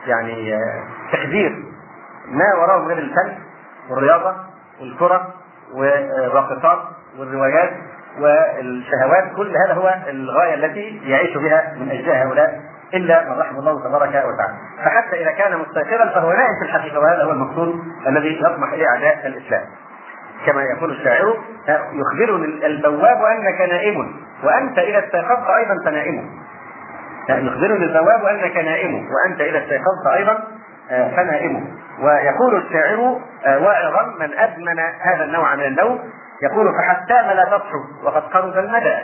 يعني 0.06 0.58
تخدير. 1.12 1.64
ما 2.28 2.44
وراهم 2.60 2.88
غير 2.88 2.98
الفن 2.98 3.32
والرياضة 3.90 4.36
والكرة 4.80 5.34
والراقصات 5.74 6.78
والروايات 7.18 7.70
والشهوات 8.20 9.32
كل 9.36 9.56
هذا 9.56 9.72
هو 9.74 9.94
الغاية 10.08 10.54
التي 10.54 11.00
يعيش 11.04 11.36
بها 11.36 11.74
من 11.80 11.90
اجلها 11.90 12.24
هؤلاء 12.24 12.60
إلا 12.94 13.24
من 13.24 13.38
رحم 13.38 13.56
الله 13.56 13.80
تبارك 13.88 14.08
وتعالى. 14.08 14.54
فحتى 14.84 15.22
إذا 15.22 15.30
كان 15.30 15.58
مستيقظا 15.58 16.10
فهو 16.14 16.32
نائم 16.32 16.50
في 16.62 16.66
الحقيقة 16.68 17.00
وهذا 17.00 17.24
هو 17.24 17.30
المقصود 17.30 17.74
الذي 18.06 18.40
يطمح 18.40 18.72
اليه 18.72 18.86
اعداء 18.88 19.26
الإسلام. 19.26 19.62
كما 20.46 20.62
يقول 20.62 20.90
الشاعر 20.90 21.36
يخبرني 21.92 22.66
البواب 22.66 23.22
أنك 23.24 23.60
نائم 23.60 24.16
وأنت 24.44 24.78
إذا 24.78 24.98
استيقظت 24.98 25.50
أيضا 25.50 25.74
فنائم. 25.84 26.30
يخبرني 27.28 27.84
البواب 27.84 28.24
أنك 28.24 28.56
نائم 28.56 28.94
وأنت 28.94 29.40
إذا 29.40 29.58
استيقظت 29.58 30.06
أيضا 30.14 30.38
آه، 30.90 31.16
فنائم. 31.16 31.78
ويقول 32.00 32.56
الشاعر 32.56 33.20
آه، 33.46 33.58
واعظا 33.58 34.14
من 34.20 34.38
أدمن 34.38 34.78
هذا 35.00 35.24
النوع 35.24 35.54
من 35.54 35.64
النوم 35.64 35.98
يقول 36.42 36.66
فحتام 36.78 37.36
لا 37.36 37.44
تضحو 37.44 37.78
وقد 38.04 38.22
قرب 38.22 38.58
المدى. 38.58 38.96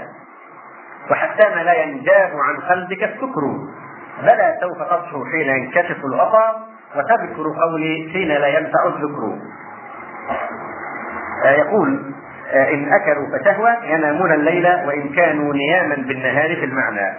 وحتام 1.10 1.58
لا 1.58 1.82
ينجاب 1.82 2.30
عن 2.34 2.56
قلبك 2.56 3.02
السكر. 3.02 3.40
بلى 4.22 4.58
سوف 4.60 4.88
تضحو 4.88 5.24
حين 5.24 5.48
ينكشف 5.48 6.04
الغطا 6.04 6.66
وتذكر 6.96 7.42
قولي 7.62 8.10
حين 8.12 8.28
لا 8.28 8.46
ينفع 8.46 8.86
الذكر. 8.86 9.38
يقول 11.50 12.14
آه، 12.52 12.74
إن 12.74 12.92
أكلوا 12.92 13.38
فشهوة 13.38 13.84
ينامون 13.84 14.32
الليل 14.32 14.66
وإن 14.66 15.08
كانوا 15.08 15.54
نياما 15.54 15.94
بالنهار 15.94 16.56
في 16.56 16.64
المعنى. 16.64 17.18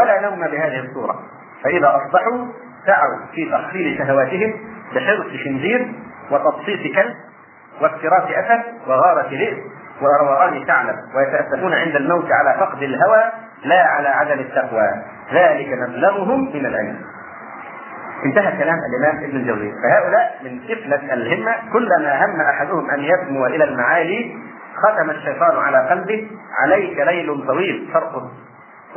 ولا 0.00 0.20
نوم 0.20 0.40
بهذه 0.40 0.80
الصورة. 0.80 1.22
فإذا 1.64 1.88
أصبحوا 1.88 2.46
سعوا 2.86 3.18
في 3.34 3.50
تحصيل 3.50 3.98
شهواتهم 3.98 4.54
بحرص 4.94 5.26
خنزير 5.44 5.92
وتبسيط 6.30 6.94
كلب 6.94 7.14
وافتراس 7.80 8.30
أسد 8.30 8.62
وغارة 8.86 9.28
ذئب 9.28 9.58
وروان 10.02 10.64
ثعلب 10.64 10.96
ويتأسفون 11.16 11.74
عند 11.74 11.96
الموت 11.96 12.28
على 12.32 12.58
فقد 12.58 12.82
الهوى 12.82 13.22
لا 13.64 13.82
على 13.82 14.08
عدم 14.08 14.40
التقوى. 14.40 14.88
ذلك 15.32 15.68
مبلغهم 15.88 16.40
من 16.54 16.66
العلم. 16.66 16.98
انتهى 18.24 18.56
كلام 18.58 18.78
الإمام 18.78 19.24
ابن 19.24 19.36
الجوزي 19.36 19.72
فهؤلاء 19.82 20.40
من 20.44 20.60
كفلة 20.68 21.14
الهمة 21.14 21.54
كلما 21.72 22.24
هم 22.24 22.40
أحدهم 22.40 22.90
أن 22.90 23.00
يسمو 23.00 23.46
إلى 23.46 23.64
المعالي 23.64 24.36
ختم 24.76 25.10
الشيطان 25.10 25.56
على 25.56 25.88
قلبه 25.88 26.30
عليك 26.62 26.98
ليل 26.98 27.46
طويل 27.46 27.90
ترقد 27.92 28.30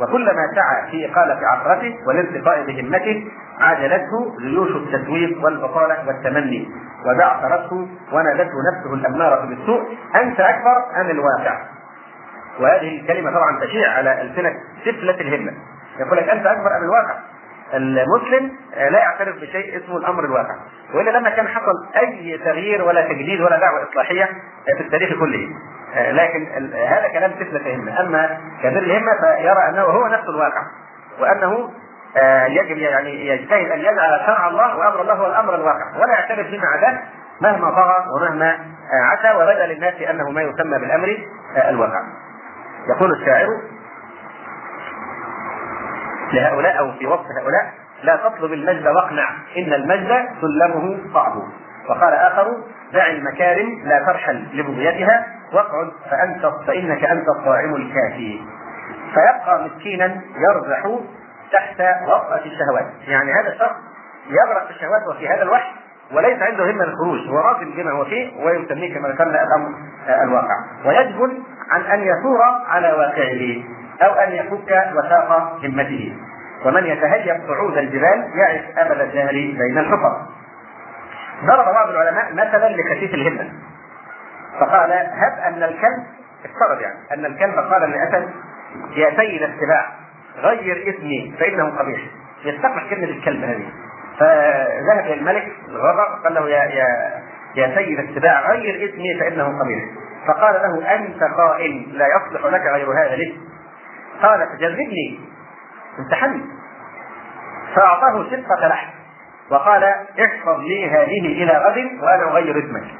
وكلما 0.00 0.46
سعى 0.54 0.90
في 0.90 1.12
إقالة 1.12 1.40
عثرته 1.46 1.94
والارتقاء 2.06 2.66
بهمته 2.66 3.24
عاجلته 3.60 4.36
جيوش 4.40 4.70
التسويق 4.70 5.44
والبطالة 5.44 6.06
والتمني. 6.06 6.68
وبعثرته 7.06 7.88
ونادته 8.12 8.52
نفسه 8.72 8.94
الأمارة 8.94 9.44
بالسوء 9.46 9.82
أنت 10.22 10.40
أكبر 10.40 11.00
أم 11.00 11.10
الواقع؟ 11.10 11.60
وهذه 12.60 13.00
الكلمة 13.00 13.30
طبعا 13.30 13.60
تشيع 13.60 13.92
على 13.92 14.22
ألسنة 14.22 14.50
سفلة 14.84 15.20
الهمة. 15.20 15.52
يقول 16.00 16.18
لك 16.18 16.28
أنت 16.28 16.46
أكبر 16.46 16.76
أم 16.76 16.84
الواقع؟ 16.84 17.14
المسلم 17.74 18.52
لا 18.76 18.98
يعترف 18.98 19.36
بشيء 19.36 19.76
اسمه 19.76 19.96
الأمر 19.96 20.24
الواقع. 20.24 20.54
وإلا 20.94 21.10
لما 21.10 21.30
كان 21.30 21.48
حصل 21.48 21.72
أي 21.96 22.40
تغيير 22.44 22.82
ولا 22.82 23.02
تجديد 23.02 23.40
ولا 23.40 23.58
دعوة 23.58 23.88
إصلاحية 23.90 24.28
في 24.78 24.80
التاريخ 24.80 25.18
كله. 25.18 25.48
لكن 25.96 26.46
هذا 26.88 27.08
كلام 27.12 27.30
سفلة 27.30 27.60
الهمة. 27.60 28.00
أما 28.00 28.38
كبير 28.62 28.82
الهمة 28.82 29.12
فيرى 29.20 29.68
أنه 29.68 29.82
هو 29.82 30.06
نفس 30.06 30.28
الواقع. 30.28 30.62
وأنه 31.20 31.70
آه، 32.16 32.46
يجب 32.46 32.78
يعني 32.78 33.26
يجتهد 33.26 33.70
أن 33.70 33.78
يجعل 33.78 34.20
شرع 34.26 34.48
الله 34.48 34.76
وأمر 34.76 35.00
الله 35.00 35.14
هو 35.14 35.26
الأمر 35.26 35.54
الواقع. 35.54 35.96
ولا 35.96 36.12
يعترف 36.12 36.46
بما 36.46 36.66
عداه 36.66 37.02
مهما 37.40 37.70
طغى 37.70 38.04
ومهما 38.16 38.50
آه، 38.50 39.04
عتى 39.10 39.36
وبدأ 39.36 39.66
للناس 39.66 39.94
أنه 39.94 40.30
ما 40.30 40.42
يسمى 40.42 40.78
بالأمر 40.78 41.18
آه، 41.56 41.70
الواقع. 41.70 42.00
يقول 42.88 43.12
الشاعر 43.12 43.46
لهؤلاء 46.32 46.78
أو 46.78 46.92
في 46.92 47.06
وصف 47.06 47.26
هؤلاء 47.40 47.72
لا 48.02 48.16
تطلب 48.16 48.52
المجد 48.52 48.86
واقنع 48.86 49.30
إن 49.56 49.72
المجد 49.72 50.28
سلمه 50.40 50.98
صعب. 51.14 51.32
وقال 51.88 52.14
آخر 52.14 52.56
دع 52.92 53.06
المكارم 53.06 53.82
لا 53.84 53.98
ترحل 54.06 54.46
لبغيتها 54.52 55.26
واقعد 55.52 55.90
فأنت 56.10 56.52
فإنك 56.66 57.04
أنت 57.04 57.28
الطاعم 57.38 57.74
الكافي. 57.74 58.40
فيبقى 59.14 59.64
مسكينا 59.64 60.20
يرزح 60.36 60.98
تحت 61.52 61.80
وطأة 62.06 62.40
الشهوات. 62.44 62.86
يعني 63.08 63.32
هذا 63.32 63.52
الشخص 63.52 63.76
يغرق 64.28 64.64
في 64.64 64.70
الشهوات 64.70 65.02
وفي 65.10 65.28
هذا 65.28 65.42
الوحش 65.42 65.66
وليس 66.12 66.42
عنده 66.42 66.70
همة 66.70 66.84
للخروج. 66.84 67.28
هو 67.28 67.38
راضي 67.38 67.64
بما 67.64 67.90
هو 67.90 68.04
فيه 68.04 68.44
ويسميه 68.44 68.94
كما 68.94 69.08
ذكرنا 69.08 69.42
الامر 69.42 69.68
الواقع. 70.24 70.56
ويجبن 70.86 71.42
عن 71.70 71.80
أن 71.80 72.00
يثور 72.00 72.42
على 72.68 72.92
واقعه. 72.92 73.62
أو 74.02 74.12
أن 74.12 74.32
يفك 74.32 74.92
وثاق 74.94 75.58
همته. 75.64 76.16
ومن 76.64 76.84
يتهيأ 76.86 77.40
صعود 77.48 77.78
الجبال 77.78 78.30
يعش 78.34 78.60
ابد 78.76 79.00
الدهر 79.00 79.32
بين 79.32 79.78
الحفر. 79.78 80.26
ضرب 81.44 81.74
بعض 81.74 81.88
العلماء 81.88 82.32
مثلا 82.32 82.76
لخفيف 82.76 83.14
الهمة. 83.14 83.52
فقال 84.60 84.92
هب 84.92 85.38
أن 85.46 85.62
الكلب 85.62 86.04
افترض 86.44 86.80
يعني 86.80 86.98
أن 87.12 87.24
الكلب 87.26 87.54
قال 87.54 87.90
للأسد 87.90 88.30
يا 88.96 89.10
سيد 89.16 89.42
السباع 89.42 89.86
غير 90.36 90.94
اسمي 90.94 91.34
فإنه 91.40 91.78
قبيح. 91.78 92.00
يستقبح 92.44 92.90
كلمة 92.90 93.04
الكلب 93.04 93.44
هذه. 93.44 93.70
فذهب 94.18 95.04
إلى 95.04 95.14
الملك 95.14 95.52
الغضب 95.68 96.24
قال 96.24 96.34
له 96.34 96.48
يا 96.48 96.64
يا 96.64 96.86
يا 97.56 97.74
سيد 97.74 97.98
السباع 97.98 98.50
غير 98.50 98.90
اسمي 98.90 99.20
فإنه 99.20 99.44
قبيح. 99.60 99.84
فقال 100.28 100.54
له 100.54 100.94
أنت 100.94 101.22
قائل 101.22 101.98
لا 101.98 102.06
يصلح 102.06 102.46
لك 102.46 102.60
غير 102.60 102.90
هذا 102.92 103.14
الاسم. 103.14 103.51
قال 104.22 104.48
فجربني 104.48 105.20
امتحني 105.98 106.44
فأعطاه 107.74 108.30
شقه 108.30 108.68
لحم. 108.68 108.90
وقال 109.50 109.84
احفظ 110.24 110.60
لي 110.60 110.90
هذه 110.90 111.42
إلى 111.42 111.52
غد 111.52 112.02
وأنا 112.02 112.30
أغير 112.30 112.58
اسمك. 112.58 112.90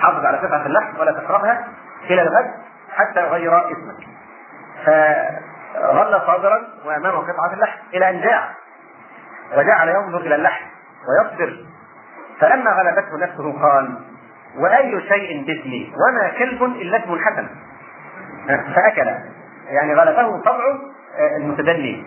حافظ 0.00 0.24
على 0.24 0.38
قطعه 0.38 0.66
اللحم 0.66 1.00
ولا 1.00 1.12
تقربها 1.12 1.68
إلى 2.10 2.22
الغد 2.22 2.54
حتى 2.90 3.20
أغير 3.20 3.58
اسمك. 3.58 4.06
فظل 4.84 6.20
صابرا 6.26 6.60
وأمامه 6.84 7.18
قطعة 7.18 7.52
اللحم 7.52 7.78
إلى 7.94 8.10
أن 8.10 8.20
جاع 8.20 8.48
وجعل 9.56 9.88
ينظر 9.88 10.18
إلى 10.18 10.34
اللحم 10.34 10.64
ويصبر. 11.08 11.64
فلما 12.40 12.70
غلبته 12.70 13.18
نفسه 13.18 13.62
قال 13.62 13.98
وأي 14.58 15.00
شيء 15.08 15.44
باسمي؟ 15.46 15.92
وما 15.94 16.28
كلب 16.38 16.62
إلا 16.62 16.98
اسم 16.98 17.18
حسن. 17.18 17.48
فأكل. 18.74 19.10
يعني 19.72 19.94
غلبه 19.94 20.42
طبعه 20.42 20.80
آه، 21.18 21.36
المتدني 21.36 22.04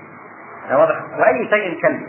واضح؟ 0.72 0.96
وأي 1.20 1.48
شيء 1.50 1.82
كلب. 1.82 2.02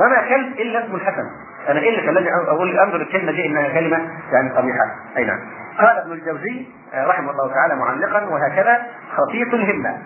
وما 0.00 0.28
كلب 0.28 0.52
إلا 0.52 0.84
اسم 0.84 0.98
حسن 0.98 1.30
أنا 1.68 1.80
إيه 1.80 1.90
اللي 1.90 2.10
خلاني 2.10 2.34
أقول 2.34 2.78
أنظر 2.78 2.96
الكلمة 2.96 3.32
دي 3.32 3.46
إنها 3.46 3.68
كلمة 3.68 4.10
يعني 4.32 4.50
قبيحه 4.50 4.96
أي 5.16 5.24
نعم. 5.24 5.38
قال 5.78 5.98
ابن 5.98 6.12
الجوزي 6.12 6.66
آه، 6.94 7.06
رحمه 7.06 7.30
الله 7.30 7.54
تعالى 7.54 7.74
معلقا 7.74 8.24
وهكذا 8.24 8.86
خفيف 9.16 9.54
الهمة. 9.54 9.98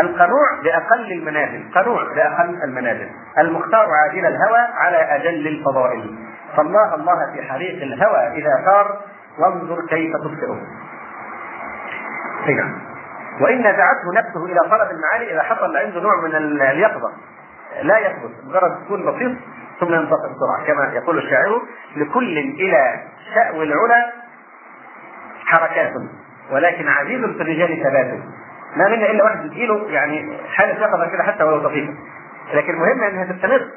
القنوع 0.00 0.60
بأقل 0.64 1.12
المنازل. 1.12 1.64
قنوع 1.74 2.14
بأقل 2.14 2.62
المنازل. 2.64 3.08
المختار 3.38 3.86
عاجل 3.90 4.26
الهوى 4.26 4.58
على 4.58 4.96
أجل 4.96 5.48
الفضائل. 5.48 6.16
فالله 6.56 6.94
الله 6.94 7.32
في 7.32 7.42
حريق 7.42 7.82
الهوى 7.82 8.18
إذا 8.18 8.64
ثار 8.64 9.00
وانظر 9.38 9.86
كيف 9.86 10.12
تبصره 10.16 10.60
نعم. 12.48 12.93
وإن 13.40 13.60
نزعته 13.60 14.12
نفسه 14.14 14.44
إلى 14.44 14.60
طلب 14.70 14.90
المعالي 14.90 15.32
إذا 15.32 15.42
حصل 15.42 15.76
عنده 15.76 16.00
نوع 16.00 16.20
من 16.20 16.34
اليقظة. 16.62 17.12
لا 17.82 17.98
يثبت 17.98 18.30
مجرد 18.44 18.84
تكون 18.84 19.06
بسيط 19.06 19.32
ثم 19.80 19.94
ينطفئ 19.94 20.14
بسرعة 20.14 20.66
كما 20.66 20.92
يقول 20.94 21.18
الشاعر 21.18 21.62
لكل 21.96 22.38
إلى 22.38 23.02
شأو 23.34 23.62
العلا 23.62 24.12
حركات 25.46 25.92
ولكن 26.52 26.88
عزيز 26.88 27.20
في 27.20 27.42
الرجال 27.42 27.82
ثبات. 27.82 28.18
ما 28.76 28.88
منا 28.88 29.10
إلا 29.10 29.24
واحد 29.24 29.48
تجيله 29.50 29.90
يعني 29.90 30.38
حالة 30.48 30.80
يقظة 30.80 31.10
كده 31.10 31.22
حتى 31.22 31.44
ولو 31.44 31.68
طفيفه 31.68 31.94
لكن 32.54 32.72
المهم 32.74 33.02
أنها 33.02 33.32
تستمر 33.32 33.68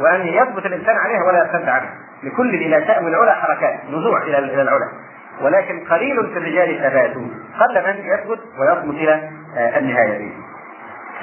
وأن 0.00 0.26
يثبت 0.26 0.66
الإنسان 0.66 0.96
عليها 0.96 1.24
ولا 1.24 1.38
يرتد 1.38 1.68
عنها. 1.68 1.94
لكل 2.22 2.54
إلى 2.54 2.86
شأو 2.86 3.08
العلا 3.08 3.34
حركات 3.34 3.80
نزوع 3.90 4.22
إلى 4.22 4.38
العلا. 4.38 4.92
ولكن 5.40 5.84
قليل 5.90 6.26
في 6.32 6.38
الرجال 6.38 6.78
ثبات 6.78 7.14
قل 7.60 7.86
من 7.86 8.04
يثبت 8.04 8.40
ويصمت 8.58 8.94
إلى 8.94 9.30
آه، 9.56 9.78
النهاية 9.78 10.30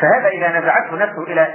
فهذا 0.01 0.27
إذا 0.27 0.59
نزعته 0.59 0.95
نفسه 0.95 1.23
إلى 1.23 1.47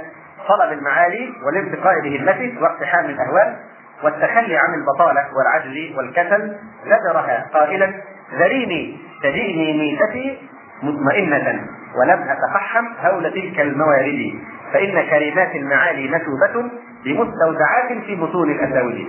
طلب 0.47 0.71
المعالي 0.71 1.33
والارتقاء 1.45 1.93
بهمته 2.03 2.57
واقتحام 2.61 3.05
الأهوال 3.05 3.55
والتخلي 4.03 4.57
عن 4.57 4.73
البطالة 4.73 5.25
والعجز 5.37 5.97
والكسل 5.97 6.55
زجرها 6.85 7.45
قائلا 7.53 7.93
ذريني 8.33 8.97
تجيني 9.23 9.77
ميتتي 9.77 10.37
مطمئنة 10.83 11.67
ولم 11.95 12.19
أتفحم 12.29 12.85
هول 13.05 13.31
تلك 13.31 13.59
الموارد. 13.59 14.33
فإن 14.73 15.09
كلمات 15.09 15.55
المعالي 15.55 16.07
مشوبة 16.07 16.69
بمستودعات 17.05 18.03
في 18.05 18.15
بطون 18.15 18.51
الأساود. 18.51 19.07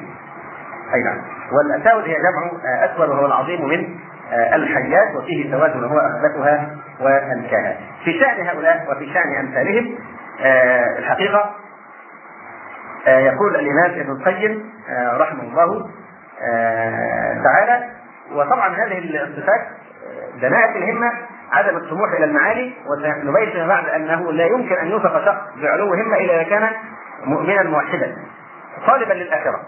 أي 0.95 1.03
نعم 1.03 1.18
والأساود 1.53 2.05
هي 2.05 2.14
جمع 2.14 2.51
أسود 2.84 3.09
وهو 3.09 3.26
العظيم 3.26 3.68
من 3.68 3.99
الحيات 4.32 5.16
وفيه 5.16 5.51
سواد 5.51 5.76
وهو 5.76 5.99
أخبثها 5.99 6.76
وأنكاها. 7.01 7.76
في 8.05 8.20
شأن 8.20 8.47
هؤلاء 8.47 8.86
وفي 8.91 9.12
شأن 9.14 9.47
أمثالهم 9.47 9.99
آه، 10.41 10.99
الحقيقة 10.99 11.51
آه، 13.07 13.18
يقول 13.18 13.57
الإمام 13.57 14.01
ابن 14.01 14.12
القيم 14.12 14.72
آه، 14.91 15.16
رحمه 15.16 15.43
الله 15.43 15.91
تعالى 17.45 17.91
وطبعا 18.32 18.68
هذه 18.68 19.22
الصفات 19.22 19.61
دناءة 20.43 20.78
الهمة 20.78 21.12
عدم 21.53 21.76
الطموح 21.76 22.12
إلى 22.12 22.24
المعالي 22.24 22.72
وسنبين 22.86 23.51
فيما 23.51 23.66
بعد 23.66 23.88
أنه 23.88 24.32
لا 24.32 24.47
يمكن 24.47 24.74
أن 24.74 24.86
يوصف 24.86 25.24
شخص 25.24 25.41
بعلو 25.62 25.95
همة 25.95 26.16
إلا 26.16 26.34
إذا 26.34 26.51
كان 26.51 26.70
مؤمنا 27.24 27.62
موحدا 27.62 28.16
طالبا 28.86 29.12
للآخرة 29.12 29.61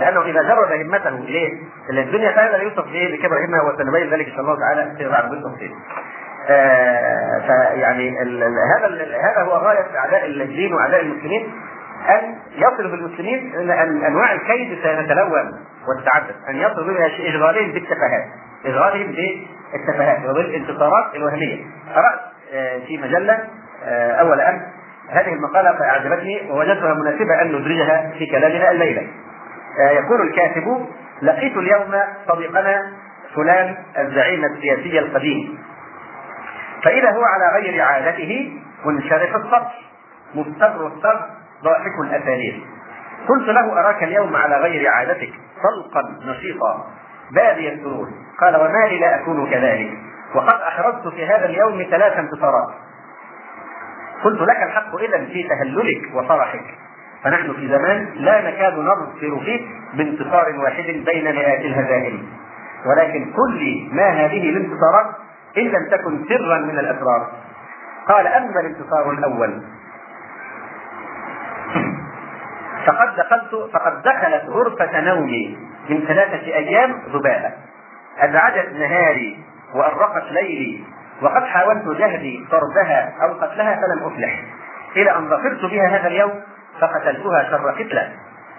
لأنه 0.00 0.22
إذا 0.22 0.42
جرد 0.42 0.86
همته 0.86 1.08
إليه 1.08 1.48
الدنيا 1.90 2.32
فهذا 2.32 2.56
لا 2.56 2.62
يوصف 2.62 2.84
به 2.84 3.18
بكبر 3.18 3.44
همة 3.44 3.64
وسنبين 3.64 4.10
ذلك 4.10 4.26
إن 4.28 4.32
شاء 4.32 4.40
الله 4.40 4.58
تعالى 4.58 4.96
في 4.98 5.08
بعض 5.08 5.30
بالتفصيل. 5.30 5.72
آه 6.48 7.38
فيعني 7.46 8.18
هذا 8.76 8.88
هذا 9.04 9.42
هو 9.42 9.52
غاية 9.52 9.86
أعداء 9.96 10.26
الدين 10.26 10.74
وأعداء 10.74 11.00
المسلمين 11.00 11.52
أن 12.08 12.34
يصل 12.56 12.90
بالمسلمين 12.90 13.54
ان 13.70 14.04
انواع 14.04 14.32
الكيد 14.32 14.78
سيتلون 14.82 15.52
وتتعدد 15.88 16.34
أن 16.48 16.56
يصل 16.56 16.96
اشغالهم 17.26 17.72
بالتفاهات 17.72 18.24
اشغالهم 18.66 19.12
بالتفاهات 19.12 20.18
وبالانتصارات 20.28 21.14
الوهمية. 21.14 21.64
قرأت 21.94 22.20
آه، 22.54 22.78
في 22.86 22.98
مجلة 22.98 23.38
آه، 23.84 24.12
أول 24.12 24.40
أمس 24.40 24.62
هذه 25.10 25.32
المقالة 25.32 25.78
فأعجبتني 25.78 26.50
ووجدتها 26.50 26.94
مناسبة 26.94 27.42
أن 27.42 27.46
ندرجها 27.52 28.12
في 28.18 28.26
كلامنا 28.26 28.70
الليلة. 28.70 29.02
آه، 29.02 29.29
يقول 29.78 30.20
الكاتب 30.20 30.86
لقيت 31.22 31.56
اليوم 31.56 32.02
صديقنا 32.28 32.92
فلان 33.34 33.76
الزعيم 33.98 34.44
السياسي 34.44 34.98
القديم. 34.98 35.58
فإذا 36.84 37.10
هو 37.10 37.24
على 37.24 37.62
غير 37.62 37.82
عادته 37.82 38.60
منشرح 38.84 39.34
الصدر 39.34 39.72
مستبر 40.34 40.86
الصدر 40.86 41.26
ضاحك 41.64 41.92
الأساليب. 42.04 42.62
قلت 43.28 43.48
له 43.48 43.80
أراك 43.80 44.02
اليوم 44.02 44.36
على 44.36 44.56
غير 44.56 44.90
عادتك 44.90 45.32
طلقا 45.62 46.32
نشيطا 46.32 46.86
بادي 47.30 47.72
السرور 47.72 48.08
قال 48.40 48.56
وما 48.56 48.86
لي 48.88 48.98
لا 48.98 49.20
أكون 49.20 49.50
كذلك. 49.50 49.90
وقد 50.34 50.60
أحرزت 50.60 51.08
في 51.08 51.26
هذا 51.26 51.44
اليوم 51.44 51.86
ثلاث 51.90 52.18
انتصارات. 52.18 52.68
قلت 54.24 54.40
لك 54.40 54.62
الحق 54.62 54.96
إذا 54.96 55.24
في 55.24 55.48
تهللك 55.48 56.14
وفرحك. 56.14 56.64
فنحن 57.24 57.52
في 57.52 57.68
زمان 57.68 58.08
لا 58.14 58.50
نكاد 58.50 58.78
نظفر 58.78 59.40
فيه 59.44 59.60
بانتصار 59.94 60.46
واحد 60.58 60.84
بين 60.84 61.24
مئات 61.24 61.60
الهزائم. 61.60 62.28
ولكن 62.86 63.32
كل 63.32 63.88
ما 63.92 64.08
هذه 64.08 64.50
الانتصارات 64.50 65.06
إن 65.58 65.62
لم 65.62 65.88
تكن 65.90 66.24
سرا 66.28 66.58
من 66.58 66.78
الأسرار. 66.78 67.30
قال 68.08 68.26
أما 68.26 68.60
الانتصار 68.60 69.10
الأول 69.10 69.62
فقد 72.86 73.16
دخلت 73.16 73.70
فقد 73.72 74.02
دخلت 74.02 74.44
غرفة 74.48 75.00
نومي 75.00 75.58
من 75.90 76.04
ثلاثة 76.08 76.46
أيام 76.46 77.02
ذبابة. 77.08 77.50
أزعجت 78.18 78.72
نهاري 78.72 79.38
وأرقت 79.74 80.32
ليلي 80.32 80.84
وقد 81.22 81.44
حاولت 81.44 81.98
جهدي 81.98 82.46
طردها 82.50 83.12
أو 83.22 83.32
قتلها 83.32 83.74
فلم 83.74 84.12
أفلح. 84.12 84.44
إلى 84.96 85.16
أن 85.16 85.28
ظفرت 85.28 85.64
بها 85.64 85.86
هذا 85.86 86.06
اليوم 86.06 86.32
فقتلتها 86.80 87.50
شر 87.50 87.70
قتلة 87.70 88.12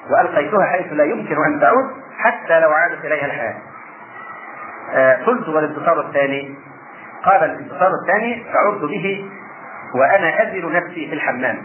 وألقيتها 0.09 0.65
حيث 0.65 0.93
لا 0.93 1.03
يمكن 1.03 1.35
أن 1.45 1.59
تعود 1.59 1.85
حتى 2.17 2.59
لو 2.59 2.69
عادت 2.71 3.05
إليها 3.05 3.25
الحياة. 3.25 3.55
آه، 4.93 5.15
قلت 5.25 5.49
والانتصار 5.49 6.01
الثاني 6.01 6.55
قال 7.23 7.43
الانتصار 7.43 7.91
الثاني 8.03 8.43
فعدت 8.53 8.81
به 8.81 9.25
وأنا 9.95 10.43
أزل 10.43 10.73
نفسي 10.73 11.07
في 11.07 11.13
الحمام. 11.13 11.57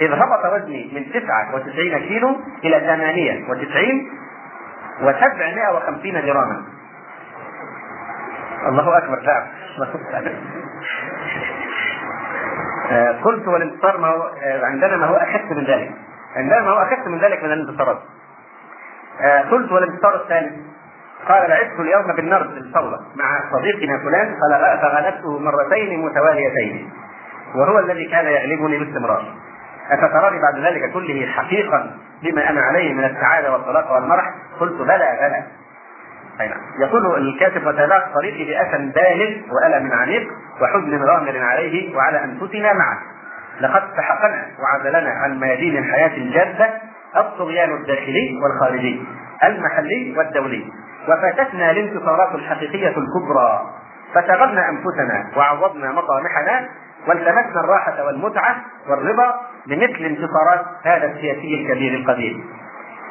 إذ 0.00 0.12
هبط 0.12 0.52
وزني 0.52 0.90
من 0.94 1.12
99 1.12 1.98
كيلو 1.98 2.36
إلى 2.64 2.80
98 2.80 4.10
و750 5.00 6.24
جراما 6.24 6.64
الله 8.68 8.98
أكبر 8.98 9.20
نعم 9.22 9.46
قلت 13.24 13.48
والانتصار 13.48 13.98
ما 13.98 14.08
هو 14.08 14.22
آه، 14.42 14.64
عندنا 14.64 14.96
ما 14.96 15.06
هو 15.06 15.16
أخف 15.16 15.50
من 15.50 15.64
ذلك. 15.64 15.90
عندنا 16.36 16.60
ما 16.60 16.70
هو 16.70 16.82
أخف 16.82 17.06
من 17.06 17.18
ذلك 17.18 17.44
من 17.44 17.52
الانتصارات. 17.52 17.98
آه، 19.20 19.40
قلت 19.40 19.72
والانتصار 19.72 20.14
الثالث. 20.14 20.52
قال 21.28 21.50
لعبت 21.50 21.80
اليوم 21.80 22.16
بالنرد 22.16 22.50
الصولة 22.56 22.98
مع 23.16 23.40
صديقنا 23.52 23.98
فلان 23.98 24.36
فغلبته 24.82 25.38
مرتين 25.38 26.04
متواليتين. 26.04 26.90
وهو 27.54 27.78
الذي 27.78 28.04
كان 28.04 28.26
يغلبني 28.26 28.78
باستمرار. 28.78 29.34
أفتراني 29.90 30.38
بعد 30.42 30.64
ذلك 30.66 30.92
كله 30.92 31.26
حقيقا 31.26 31.96
بما 32.22 32.50
أنا 32.50 32.60
عليه 32.60 32.94
من 32.94 33.04
السعادة 33.04 33.52
والطلاق 33.52 33.92
والمرح؟ 33.92 34.34
قلت 34.60 34.82
بلى 34.82 35.18
بلى. 35.20 35.59
نعم. 36.48 36.60
يقول 36.80 37.28
الكاتب 37.28 37.66
وتابعت 37.66 38.02
طريقي 38.14 38.44
بأسى 38.44 38.78
بالغ 38.78 39.30
وألم 39.52 39.92
عميق 39.92 40.28
وحزن 40.62 41.04
غامر 41.04 41.38
عليه 41.38 41.96
وعلى 41.96 42.24
أنفسنا 42.24 42.72
معه 42.72 42.98
لقد 43.60 43.82
سحقنا 43.96 44.46
وعزلنا 44.62 45.10
عن 45.10 45.40
ميادين 45.40 45.78
الحياة 45.78 46.16
الجادة 46.16 46.70
الطغيان 47.16 47.74
الداخلي 47.74 48.40
والخارجي 48.42 49.02
المحلي 49.44 50.14
والدولي. 50.18 50.64
وفاتتنا 51.08 51.70
الانتصارات 51.70 52.34
الحقيقية 52.34 52.88
الكبرى. 52.88 53.70
فشغلنا 54.14 54.68
أنفسنا 54.68 55.30
وعوضنا 55.36 55.92
مطامحنا 55.92 56.68
والتمسنا 57.08 57.60
الراحة 57.64 58.04
والمتعة 58.04 58.56
والرضا 58.88 59.40
بمثل 59.66 60.04
انتصارات 60.04 60.66
هذا 60.84 61.06
السياسي 61.06 61.54
الكبير 61.54 61.94
القدير 61.94 62.36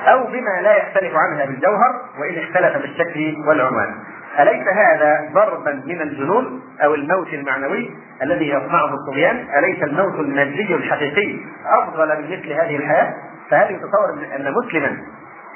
أو 0.07 0.23
بما 0.27 0.61
لا 0.61 0.77
يختلف 0.77 1.13
عنها 1.15 1.45
بالجوهر 1.45 2.01
وإن 2.19 2.43
اختلف 2.43 2.77
بالشكل 2.77 3.35
والعنوان 3.47 3.95
أليس 4.39 4.67
هذا 4.67 5.29
ضربا 5.33 5.71
من 5.85 6.01
الجنون 6.01 6.61
أو 6.83 6.93
الموت 6.95 7.27
المعنوي 7.33 7.91
الذي 8.23 8.49
يصنعه 8.49 8.93
الطغيان؟ 8.93 9.47
أليس 9.57 9.83
الموت 9.83 10.19
المادي 10.19 10.75
الحقيقي 10.75 11.39
أفضل 11.65 12.07
من 12.07 12.23
مثل 12.23 12.51
هذه 12.51 12.75
الحياة؟ 12.75 13.13
فهل 13.49 13.71
يتصور 13.75 14.09
أن 14.35 14.53
مسلما 14.53 14.97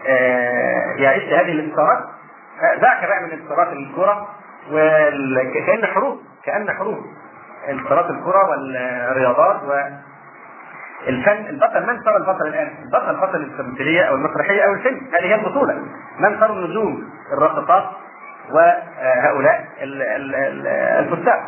آه، 0.07 0.95
يعيش 0.97 1.23
هذه 1.23 1.51
الانتصارات؟ 1.51 1.99
ذاك 2.81 3.07
بقى 3.07 3.21
من 3.23 3.31
انتصارات 3.31 3.73
الكرة 3.73 4.27
وكأن 4.71 5.85
حروب 5.85 6.19
كأن 6.45 6.71
حروب 6.71 6.97
انتصارات 7.69 8.05
الكرة 8.09 8.49
والرياضات 8.49 9.61
الفن 11.07 11.45
البطل 11.49 11.87
من 11.87 12.03
صار 12.03 12.17
البطل 12.17 12.47
الآن؟ 12.47 12.69
البطل 12.85 13.15
بطل 13.15 13.41
التمثيلية 13.41 14.01
أو 14.01 14.15
المسرحية 14.15 14.61
أو 14.61 14.73
الفيلم. 14.73 15.01
هذه 15.13 15.25
هي 15.25 15.35
البطولة. 15.35 15.73
من 16.19 16.39
صار 16.39 16.53
النجوم؟ 16.53 17.09
الراقصات 17.37 17.83
وهؤلاء 18.51 19.65
الفساق. 20.99 21.39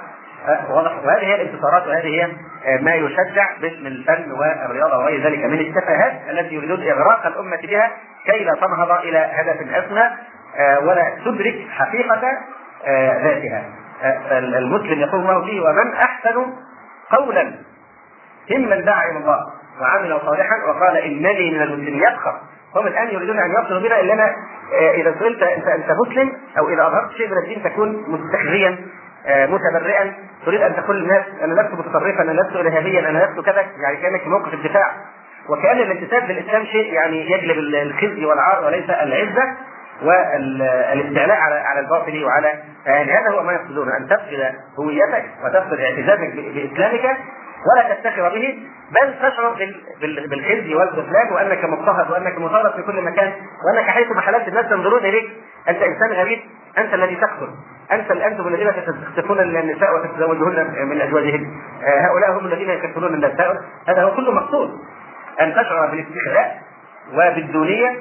واضح. 0.69 0.91
وهذه 1.05 1.25
هي 1.25 1.35
الانتصارات 1.41 1.87
وهذه 1.87 2.07
هي 2.07 2.27
ما 2.81 2.95
يشجع 2.95 3.57
باسم 3.61 3.85
الفن 3.85 4.31
والرياضة 4.31 4.97
وغير 4.97 5.23
ذلك 5.27 5.45
من 5.45 5.59
التفاهات 5.59 6.13
التي 6.29 6.55
يريدون 6.55 6.83
إغراق 6.83 7.25
الأمة 7.25 7.57
بها 7.57 7.91
كي 8.25 8.43
لا 8.43 8.53
تنهض 8.61 8.91
إلى 8.91 9.17
هدف 9.17 9.73
أسمى 9.73 10.09
ولا 10.87 11.17
تدرك 11.25 11.67
حقيقة 11.69 12.21
ذاتها. 13.23 13.63
المسلم 14.31 14.99
يقول 14.99 15.21
الله 15.21 15.45
فيه 15.45 15.61
ومن 15.61 15.93
أحسن 15.93 16.53
قولا 17.11 17.51
ممن 18.51 18.85
دعا 18.85 19.11
إلى 19.11 19.17
الله. 19.17 19.39
وعمل 19.81 20.19
صالحا 20.25 20.55
وقال 20.67 20.97
إنني 20.97 21.51
من 21.51 21.61
المسلمين. 21.61 22.03
يفخر 22.03 22.39
هم 22.75 22.87
الآن 22.87 23.07
يريدون 23.07 23.39
أن 23.39 23.51
يصلوا 23.51 23.79
بنا 23.79 23.99
إلا 23.99 24.13
أنا 24.13 24.35
آه، 24.73 24.91
إذا 24.91 25.15
سئلت 25.19 25.43
أنت 25.43 25.67
أنت 25.67 25.91
مسلم 26.05 26.31
أو 26.57 26.69
إذا 26.69 26.87
أظهرت 26.87 27.11
شيء 27.11 27.27
من 27.27 27.37
الدين 27.37 27.63
تكون 27.63 28.05
مستخزيا 28.07 28.77
آه، 29.27 29.45
متبرئا. 29.45 30.13
تريد 30.45 30.61
أن 30.61 30.75
تقول 30.75 31.01
للناس 31.01 31.23
أنا 31.43 31.61
لست 31.61 31.73
متطرفا 31.73 32.21
أنا 32.21 32.31
لست 32.31 32.55
ارهابيا 32.55 33.09
أنا 33.09 33.17
لست 33.25 33.45
كذا. 33.45 33.65
يعني 33.83 33.97
كأنك 33.97 34.21
في 34.21 34.29
موقف 34.29 34.53
الدفاع. 34.53 34.91
وكأن 35.49 35.77
الانتساب 35.77 36.23
للإسلام 36.23 36.65
شيء 36.65 36.93
يعني 36.93 37.31
يجلب 37.31 37.57
الخزي 37.57 38.25
والعار 38.25 38.65
وليس 38.65 38.89
العزة 38.89 39.55
والإستعلاء 40.03 41.37
على 41.37 41.55
على 41.55 41.79
الباطل 41.79 42.23
وعلى 42.23 42.53
يعني 42.85 43.11
هذا 43.11 43.29
هو 43.31 43.43
ما 43.43 43.53
يقصدون. 43.53 43.91
أن 43.91 44.07
تفقد 44.07 44.55
هويتك 44.79 45.25
وتفقد 45.43 45.79
اعتزازك 45.79 46.33
بإسلامك 46.35 47.17
ولا 47.65 47.93
تفتخر 47.93 48.29
به 48.29 48.59
بل 48.91 49.13
تشعر 49.19 49.55
بالخزي 50.29 50.75
والخذلان 50.75 51.33
وأنك 51.33 51.65
مضطهد 51.65 52.11
وأنك 52.11 52.37
مطالب 52.39 52.75
في 52.75 52.81
كل 52.81 53.01
مكان 53.01 53.33
وأنك 53.65 53.89
حيثما 53.89 54.21
حللت 54.21 54.47
الناس 54.47 54.65
ينظرون 54.71 55.05
إليك. 55.05 55.29
أنت 55.69 55.81
إنسان 55.81 56.11
غريب 56.11 56.39
أنت 56.77 56.93
الذي 56.93 57.15
تقتل 57.15 57.49
أنت 57.91 58.11
أنتم 58.11 58.47
الذين 58.47 58.71
تستخفون 59.15 59.39
النساء 59.39 59.95
وتتزوجهن 59.95 60.87
من 60.89 61.01
أزواجهن. 61.01 61.45
آه، 61.83 62.07
هؤلاء 62.07 62.39
هم 62.39 62.45
الذين 62.45 62.69
يكفلون 62.69 63.13
النساء. 63.13 63.61
هذا 63.87 64.03
هو 64.03 64.15
كله 64.15 64.31
مقصود 64.31 64.69
أن 65.41 65.53
تشعر 65.53 65.91
بالاستخلاء 65.91 66.61
وبالدونية 67.13 67.95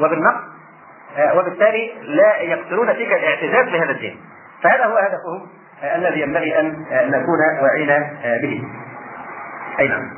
وبالنقص 0.00 0.40
آه، 1.16 1.38
وبالتالي 1.38 1.92
لا 2.02 2.36
يقتلون 2.36 2.94
فيك 2.94 3.12
الاعتزاز 3.12 3.72
بهذا 3.72 3.90
الدين. 3.90 4.20
فهذا 4.62 4.84
هو 4.84 4.96
هدفهم 4.96 5.48
آه، 5.82 5.96
الذي 5.96 6.20
ينبغي 6.20 6.60
أن 6.60 6.86
نكون 6.90 7.38
واعين 7.62 7.88
به. 8.42 8.62
أي 9.78 9.88
نعم. 9.88 10.10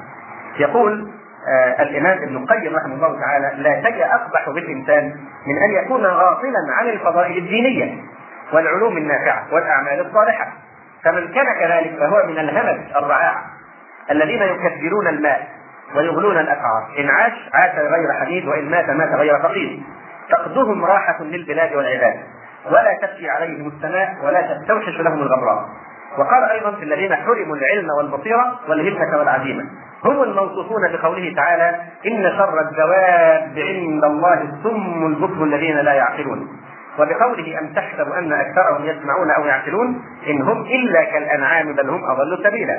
يقول 0.58 1.11
آه 1.48 1.82
الإمام 1.82 2.18
ابن 2.18 2.36
القيم 2.36 2.76
رحمه 2.76 2.94
الله 2.94 3.20
تعالى 3.20 3.62
لا 3.62 3.82
شيء 3.82 4.04
أقبح 4.04 4.50
بالانسان 4.50 5.04
من 5.46 5.62
أن 5.62 5.70
يكون 5.70 6.06
غافلا 6.06 6.58
عن 6.78 6.88
الفضائل 6.88 7.38
الدينية 7.38 8.02
والعلوم 8.52 8.96
النافعة 8.96 9.46
والأعمال 9.52 10.06
الصالحة. 10.06 10.52
فمن 11.04 11.28
كان 11.28 11.46
كذلك 11.61 11.98
فهو 11.98 12.26
من 12.26 12.38
الهمج 12.38 12.80
الرعاع 12.96 13.42
الذين 14.11 14.42
يكبرون 14.42 15.08
الماء 15.08 15.48
ويغلون 15.96 16.38
الأسعار. 16.38 16.88
إن 16.98 17.08
عاش 17.08 17.32
عاش 17.54 17.74
غير 17.74 18.12
حديد 18.20 18.48
وإن 18.48 18.70
مات 18.70 18.90
مات 18.90 19.08
غير 19.08 19.42
فقير. 19.42 19.80
فقدهم 20.30 20.84
راحة 20.84 21.22
للبلاد 21.22 21.74
والعباد. 21.74 22.20
ولا 22.66 22.98
تبكي 23.02 23.30
عليهم 23.30 23.68
السماء 23.68 24.16
ولا 24.24 24.40
تستوحش 24.40 25.00
لهم 25.00 25.22
الغبراء. 25.22 25.68
وقال 26.18 26.50
أيضا 26.50 26.70
في 26.70 26.84
الذين 26.84 27.14
حرموا 27.14 27.56
العلم 27.56 27.90
والبصيرة 27.98 28.61
والهمه 28.68 29.18
والعزيمة. 29.18 29.64
هم 30.04 30.22
الموصوفون 30.22 30.92
بقوله 30.92 31.34
تعالى 31.36 31.80
إن 32.06 32.32
شر 32.36 32.61
الدواب 32.61 33.58
عند 33.58 34.04
الله 34.04 34.42
السم 34.42 35.06
البكم 35.06 35.44
الذين 35.44 35.76
لا 35.76 35.92
يعقلون. 35.92 36.48
وبقوله 36.98 37.58
أم 37.58 37.72
تحسب 37.74 38.12
أن 38.12 38.32
أكثرهم 38.32 38.84
يسمعون 38.84 39.30
أو 39.30 39.44
يعقلون؟ 39.44 40.02
إن 40.26 40.42
هم 40.42 40.62
إلا 40.62 41.04
كالأنعام 41.04 41.74
بل 41.74 41.88
هم 41.88 42.04
أضل 42.04 42.44
سبيلا. 42.44 42.78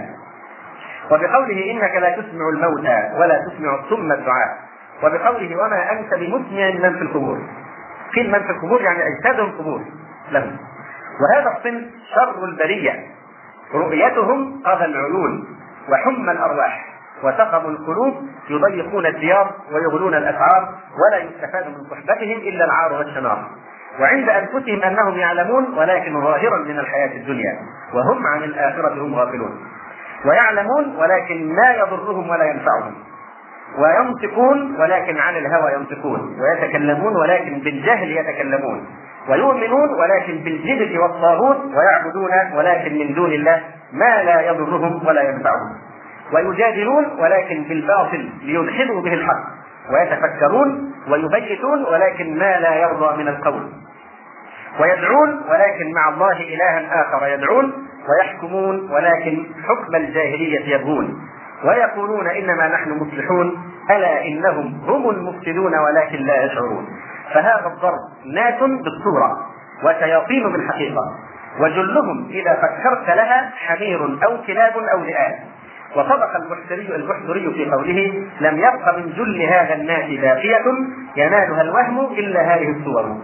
وبقوله 1.11 1.71
إنك 1.71 1.95
لا 1.95 2.09
تسمع 2.09 2.49
الموتى 2.49 3.11
ولا 3.19 3.45
تسمع 3.47 3.75
الصم 3.75 4.11
الدعاء. 4.11 4.57
وبقوله 5.03 5.55
وما 5.55 5.91
أنت 5.91 6.13
بمسمع 6.13 6.89
من 6.89 6.97
في 6.97 7.01
القبور. 7.01 7.39
قيل 8.15 8.31
من 8.31 8.39
في 8.43 8.51
القبور 8.51 8.81
يعني 8.81 8.99
أجسادهم 9.07 9.51
قبور. 9.51 9.81
لهم. 10.31 10.57
وهذا 11.21 11.57
الصنف 11.57 11.83
شر 12.15 12.45
البرية. 12.45 13.20
رؤيتهم 13.73 14.61
قضى 14.65 14.85
العيون 14.85 15.47
وحمى 15.89 16.31
الأرواح 16.31 16.85
وسقموا 17.23 17.69
القلوب 17.69 18.13
يضيقون 18.49 19.05
الديار 19.05 19.51
ويغلون 19.71 20.13
الاسعار 20.13 20.69
ولا 21.01 21.23
يستفاد 21.23 21.67
من 21.67 21.83
صحبتهم 21.89 22.37
إلا 22.37 22.65
العار 22.65 22.93
والشنار 22.93 23.47
وعند 23.99 24.29
أنفسهم 24.29 24.83
أنهم 24.83 25.17
يعلمون 25.17 25.77
ولكن 25.77 26.21
ظاهرا 26.21 26.57
من 26.57 26.79
الحياة 26.79 27.15
الدنيا 27.15 27.59
وهم 27.93 28.27
عن 28.27 28.43
الآخرة 28.43 28.93
هم 28.93 29.15
غافلون. 29.15 29.67
ويعلمون 30.25 30.95
ولكن 30.95 31.55
لا 31.55 31.75
يضرهم 31.75 32.29
ولا 32.29 32.43
ينفعهم. 32.43 32.93
وينطقون 33.77 34.75
ولكن 34.81 35.17
عن 35.17 35.35
الهوى 35.35 35.73
ينطقون. 35.73 36.37
ويتكلمون 36.41 37.15
ولكن 37.15 37.59
بالجهل 37.59 38.11
يتكلمون. 38.11 38.85
ويؤمنون 39.29 39.89
ولكن 39.89 40.43
بالجبت 40.43 40.97
والطاغوت 40.99 41.57
ويعبدون 41.57 42.57
ولكن 42.57 42.97
من 42.97 43.13
دون 43.13 43.31
الله 43.31 43.61
ما 43.93 44.23
لا 44.23 44.41
يضرهم 44.41 45.07
ولا 45.07 45.21
ينفعهم. 45.21 45.77
ويجادلون 46.33 47.05
ولكن 47.19 47.63
بالباطل 47.63 48.29
ليدخلوا 48.43 49.01
به 49.01 49.13
الحق. 49.13 49.43
ويتفكرون 49.93 50.93
ويبيتون 51.09 51.83
ولكن 51.83 52.37
ما 52.37 52.59
لا 52.59 52.75
يرضى 52.75 53.17
من 53.17 53.27
القول. 53.27 53.69
ويدعون 54.79 55.41
ولكن 55.49 55.91
مع 55.95 56.09
الله 56.09 56.37
إلها 56.37 57.01
آخر 57.01 57.27
يدعون. 57.27 57.73
ويحكمون 58.09 58.91
ولكن 58.91 59.45
حكم 59.67 59.95
الجاهلية 59.95 60.75
يبغون. 60.75 61.21
ويقولون 61.65 62.27
إنما 62.27 62.67
نحن 62.67 62.91
مصلحون. 62.91 63.63
ألا 63.91 64.25
إنهم 64.25 64.81
هم 64.87 65.09
المفسدون 65.09 65.73
ولكن 65.77 66.17
لا 66.17 66.43
يشعرون. 66.43 66.87
فهذا 67.33 67.67
الضرب 67.75 67.99
ناس 68.25 68.59
بالصورة 68.59 69.47
وشياطين 69.83 70.51
بالحقيقة. 70.51 71.01
وجلهم 71.59 72.29
إذا 72.29 72.53
فكرت 72.53 73.07
لها 73.07 73.51
حمير 73.55 74.05
أو 74.05 74.37
كلاب 74.47 74.77
أو 74.77 75.03
ذئاب 75.03 75.39
وصدق 75.95 76.35
البحتري 76.35 76.95
البحتري 76.95 77.53
في 77.53 77.71
قوله 77.71 78.27
لم 78.41 78.57
يبق 78.57 78.97
من 78.97 79.13
جل 79.13 79.41
هذا 79.41 79.73
الناس 79.73 80.19
باقية 80.21 80.63
ينالها 81.15 81.61
الوهم 81.61 82.13
إلا 82.13 82.41
هذه 82.41 82.69
الصور. 82.69 83.17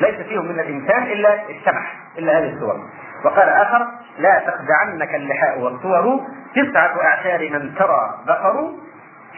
ليس 0.00 0.26
فيهم 0.28 0.44
من 0.44 0.60
الإنسان 0.60 1.02
إلا 1.02 1.50
الشبح 1.50 1.96
إلا 2.18 2.38
هذه 2.38 2.52
الصور. 2.52 2.76
وقال 3.24 3.48
آخر 3.48 3.86
لا 4.18 4.42
تخدعنك 4.46 5.14
اللحاء 5.14 5.60
والصور 5.60 6.20
تسعة 6.54 7.02
أعشار 7.02 7.50
من 7.50 7.74
ترى 7.74 8.14
بقر 8.26 8.70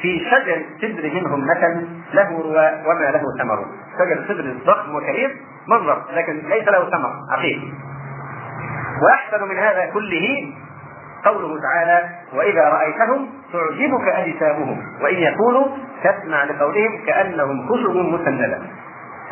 في 0.02 0.26
شجر 0.30 0.56
السدر 0.56 1.14
منهم 1.14 1.40
مثل 1.46 1.86
له 2.12 2.28
رواء 2.42 2.84
وما 2.86 3.10
له 3.10 3.22
ثمر. 3.38 3.66
شجر 3.98 4.20
السدر 4.22 4.54
ضخم 4.66 4.94
وكبير 4.94 5.36
منظر 5.68 6.02
لكن 6.12 6.48
ليس 6.48 6.68
له 6.68 6.90
ثمر 6.90 7.12
عقيم 7.30 7.74
وأحسن 9.02 9.48
من 9.48 9.58
هذا 9.58 9.86
كله 9.94 10.52
قوله 11.24 11.60
تعالى 11.60 12.08
وإذا 12.34 12.68
رأيتهم 12.68 13.28
تعجبك 13.52 14.08
أجسامهم 14.08 14.82
وإن 15.02 15.14
يكونوا 15.14 15.66
تسمع 16.04 16.44
لقولهم 16.44 17.04
كأنهم 17.06 17.68
خشب 17.68 17.96
مسندة. 17.96 18.58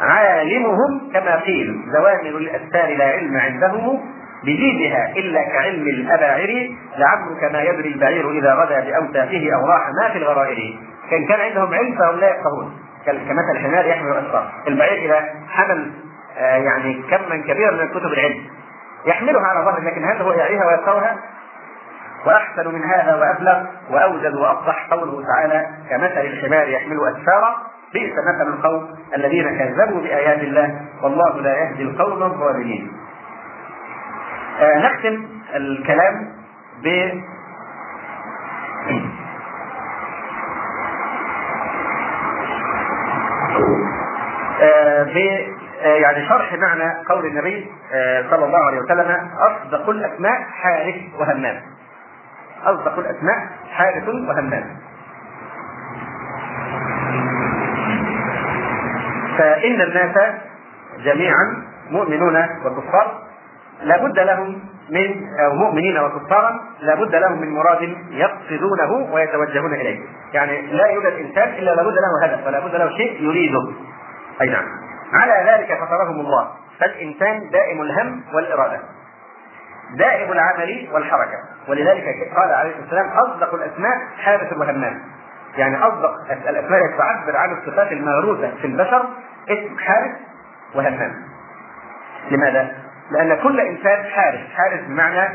عالمهم 0.00 1.12
كما 1.12 1.36
قيل 1.36 1.84
زوامر 1.92 2.38
الأستار 2.38 2.96
لا 2.96 3.04
علم 3.04 3.36
عندهم 3.36 4.00
بجيدها 4.44 5.12
إلا 5.16 5.42
كعلم 5.42 5.82
الأباعر 5.82 6.70
لعمرك 6.96 7.52
ما 7.52 7.62
يدري 7.62 7.88
البعير 7.88 8.30
إذا 8.30 8.54
غدا 8.54 8.80
بأوتافه 8.80 9.48
أو 9.54 9.66
راح 9.66 9.88
ما 10.02 10.12
في 10.12 10.18
الغرائر. 10.18 10.78
كان 11.10 11.26
كان 11.26 11.40
عندهم 11.40 11.74
علم 11.74 11.98
فهم 11.98 12.16
لا 12.20 12.30
يفقهون. 12.30 12.72
كمثل 13.06 13.56
الحمار 13.56 13.86
يحمل 13.86 14.12
الأسفار 14.12 14.52
البعير 14.68 15.04
إذا 15.04 15.28
حمل 15.48 15.92
آه، 16.38 16.56
يعني 16.56 17.02
كما 17.10 17.36
كبيرا 17.36 17.70
من 17.70 17.88
كتب 17.88 18.12
العلم. 18.12 18.44
يحملها 19.06 19.46
على 19.46 19.64
ظهره 19.64 19.80
لكن 19.80 20.04
هل 20.04 20.22
هو 20.22 20.32
يعيها 20.32 20.66
ويفقهها؟ 20.66 21.16
وأحسن 22.26 22.68
من 22.68 22.84
هذا 22.84 23.14
وأبلغ 23.14 23.66
وأوجد 23.90 24.34
وافصح 24.34 24.86
قوله 24.90 25.24
تعالى 25.26 25.66
كمثل 25.90 26.20
الحمار 26.20 26.68
يحمل 26.68 26.96
أسفارا. 27.16 27.56
بئس 27.94 28.12
مثل 28.12 28.50
القوم 28.52 28.88
الذين 29.16 29.58
كذبوا 29.58 30.00
بآيات 30.00 30.38
الله 30.38 30.80
والله 31.02 31.40
لا 31.40 31.56
يهدي 31.56 31.82
القوم 31.82 32.22
الظالمين. 32.22 32.92
آه 34.58 34.78
نختم 34.78 35.28
الكلام 35.54 36.32
ب 36.82 36.88
آه 44.62 45.02
ب 45.02 45.16
آه، 45.82 45.86
يعني 45.86 46.28
شرح 46.28 46.52
معنى 46.54 47.04
قول 47.08 47.26
النبي 47.26 47.70
صلى 48.30 48.44
الله 48.44 48.66
عليه 48.66 48.78
وسلم 48.80 49.30
أصدق 49.38 49.90
الأسماء 49.90 50.42
حارث 50.62 50.94
وهمام. 51.18 51.62
أصدق 52.64 52.98
الأسماء 52.98 53.48
حارث 53.70 54.08
وهمام. 54.08 54.76
فإن 59.38 59.80
الناس 59.80 60.34
جميعا 61.04 61.62
مؤمنون 61.90 62.36
وكفار. 62.64 63.19
لا 63.82 63.96
بد 63.96 64.18
لهم 64.18 64.62
من 64.90 65.38
أو 65.44 65.54
مؤمنين 65.54 65.98
وكفارا 65.98 66.60
لا 66.80 66.94
بد 66.94 67.14
لهم 67.14 67.40
من 67.40 67.50
مراد 67.54 67.96
يقصدونه 68.10 69.12
ويتوجهون 69.12 69.74
إليه. 69.74 70.00
يعني 70.32 70.62
لا 70.62 70.86
يوجد 70.86 71.12
إنسان 71.12 71.48
إلا 71.48 71.70
لابد 71.70 71.94
له 71.94 72.24
هدف 72.24 72.46
ولا 72.46 72.60
بد 72.60 72.74
له 72.74 72.96
شيء 72.96 73.22
يريده. 73.22 73.72
أي 74.40 74.48
نعم. 74.48 74.64
على 75.12 75.50
ذلك 75.50 75.78
فطرهم 75.80 76.20
الله. 76.20 76.50
فالإنسان 76.80 77.50
دائم 77.50 77.82
الهم 77.82 78.22
والإرادة. 78.34 78.80
دائم 79.98 80.32
العمل 80.32 80.88
والحركة. 80.92 81.38
ولذلك 81.68 82.04
قال 82.36 82.52
عليه 82.52 82.70
الصلاة 82.70 82.82
والسلام 82.82 83.08
أصدق 83.08 83.54
الأسماء 83.54 83.96
حارث 84.18 84.52
وهمام 84.52 85.02
يعني 85.56 85.76
أصدق 85.76 86.14
الأسماء 86.30 86.84
التي 86.84 86.98
تعبر 86.98 87.36
عن 87.36 87.58
الصفات 87.58 87.92
الموروثه 87.92 88.50
في 88.60 88.66
البشر 88.66 89.04
اسم 89.48 89.78
حارث 89.78 90.12
وهمام. 90.74 91.12
لماذا؟ 92.30 92.89
لأن 93.10 93.42
كل 93.42 93.60
إنسان 93.60 94.04
حارث 94.04 94.40
حارث 94.56 94.80
بمعنى 94.86 95.28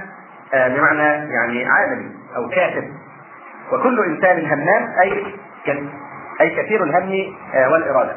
آه 0.54 0.68
بمعنى 0.68 1.34
يعني 1.34 1.66
عامل 1.66 2.12
أو 2.36 2.50
كاتب. 2.50 2.84
وكل 3.72 4.00
إنسان 4.00 4.46
همام 4.46 4.94
أي 5.02 5.26
أي 6.42 6.50
كثير 6.64 6.84
الهم 6.84 7.34
آه 7.54 7.72
والإرادة. 7.72 8.16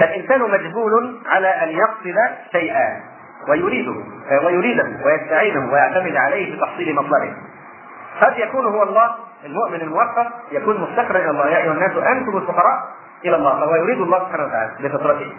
فالإنسان 0.00 0.40
مجبول 0.40 1.20
على 1.26 1.48
أن 1.48 1.68
يقصد 1.68 2.16
شيئا 2.52 3.00
ويريده 3.48 3.94
ويريده 4.46 4.86
ويستعينه 5.04 5.72
ويعتمد 5.72 6.16
عليه 6.16 6.54
في 6.54 6.60
تحصيل 6.60 6.94
مطلبه 6.94 7.36
قد 8.20 8.38
يكون 8.38 8.66
هو 8.66 8.82
الله 8.82 9.14
المؤمن 9.44 9.80
الموفق 9.80 10.26
يكون 10.52 10.80
مفتقرا 10.80 11.18
إلى 11.18 11.30
الله. 11.30 11.48
يا 11.48 11.56
أيها 11.58 11.72
الناس 11.72 11.90
أنتم 11.90 12.36
الفقراء 12.36 12.88
إلى 13.24 13.36
الله 13.36 13.60
فهو 13.60 13.74
يريد 13.74 14.00
الله 14.00 14.18
سبحانه 14.18 14.44
وتعالى 14.44 14.70
بفطرته. 14.80 15.32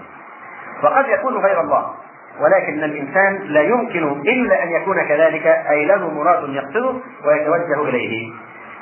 وقد 0.86 1.06
يكون 1.08 1.38
غير 1.38 1.62
الله. 1.62 1.94
ولكن 2.40 2.84
الإنسان 2.84 3.40
لا 3.44 3.62
يمكن 3.62 4.22
إلا 4.22 4.64
أن 4.64 4.70
يكون 4.70 5.02
كذلك 5.02 5.48
أي 5.48 5.86
له 5.86 6.10
مراد 6.10 6.50
يقصده 6.50 6.94
ويتوجه 7.26 7.90
إليه. 7.90 8.34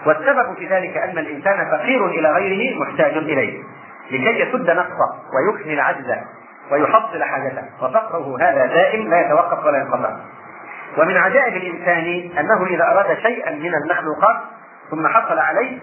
والسبب 0.05 0.55
في 0.57 0.67
ذلك 0.67 0.97
أن 0.97 1.17
الإنسان 1.17 1.65
فقير 1.71 2.05
إلى 2.05 2.31
غيره 2.31 2.79
محتاج 2.79 3.17
إليه. 3.17 3.63
لكي 4.11 4.39
يسد 4.39 4.69
نقصه 4.69 5.09
ويكمل 5.33 5.79
عجزه 5.79 6.21
ويحصل 6.71 7.23
حاجته. 7.23 7.63
وفقره 7.81 8.37
هذا 8.41 8.65
دائم 8.65 9.09
لا 9.09 9.21
يتوقف 9.21 9.65
ولا 9.65 9.77
ينقطع. 9.77 10.15
ومن 10.97 11.17
عجائب 11.17 11.55
الإنسان 11.55 12.29
أنه 12.39 12.65
إذا 12.65 12.83
أراد 12.83 13.17
شيئا 13.17 13.51
من 13.51 13.71
المخلوقات 13.75 14.37
ثم 14.91 15.07
حصل 15.07 15.39
عليه 15.39 15.79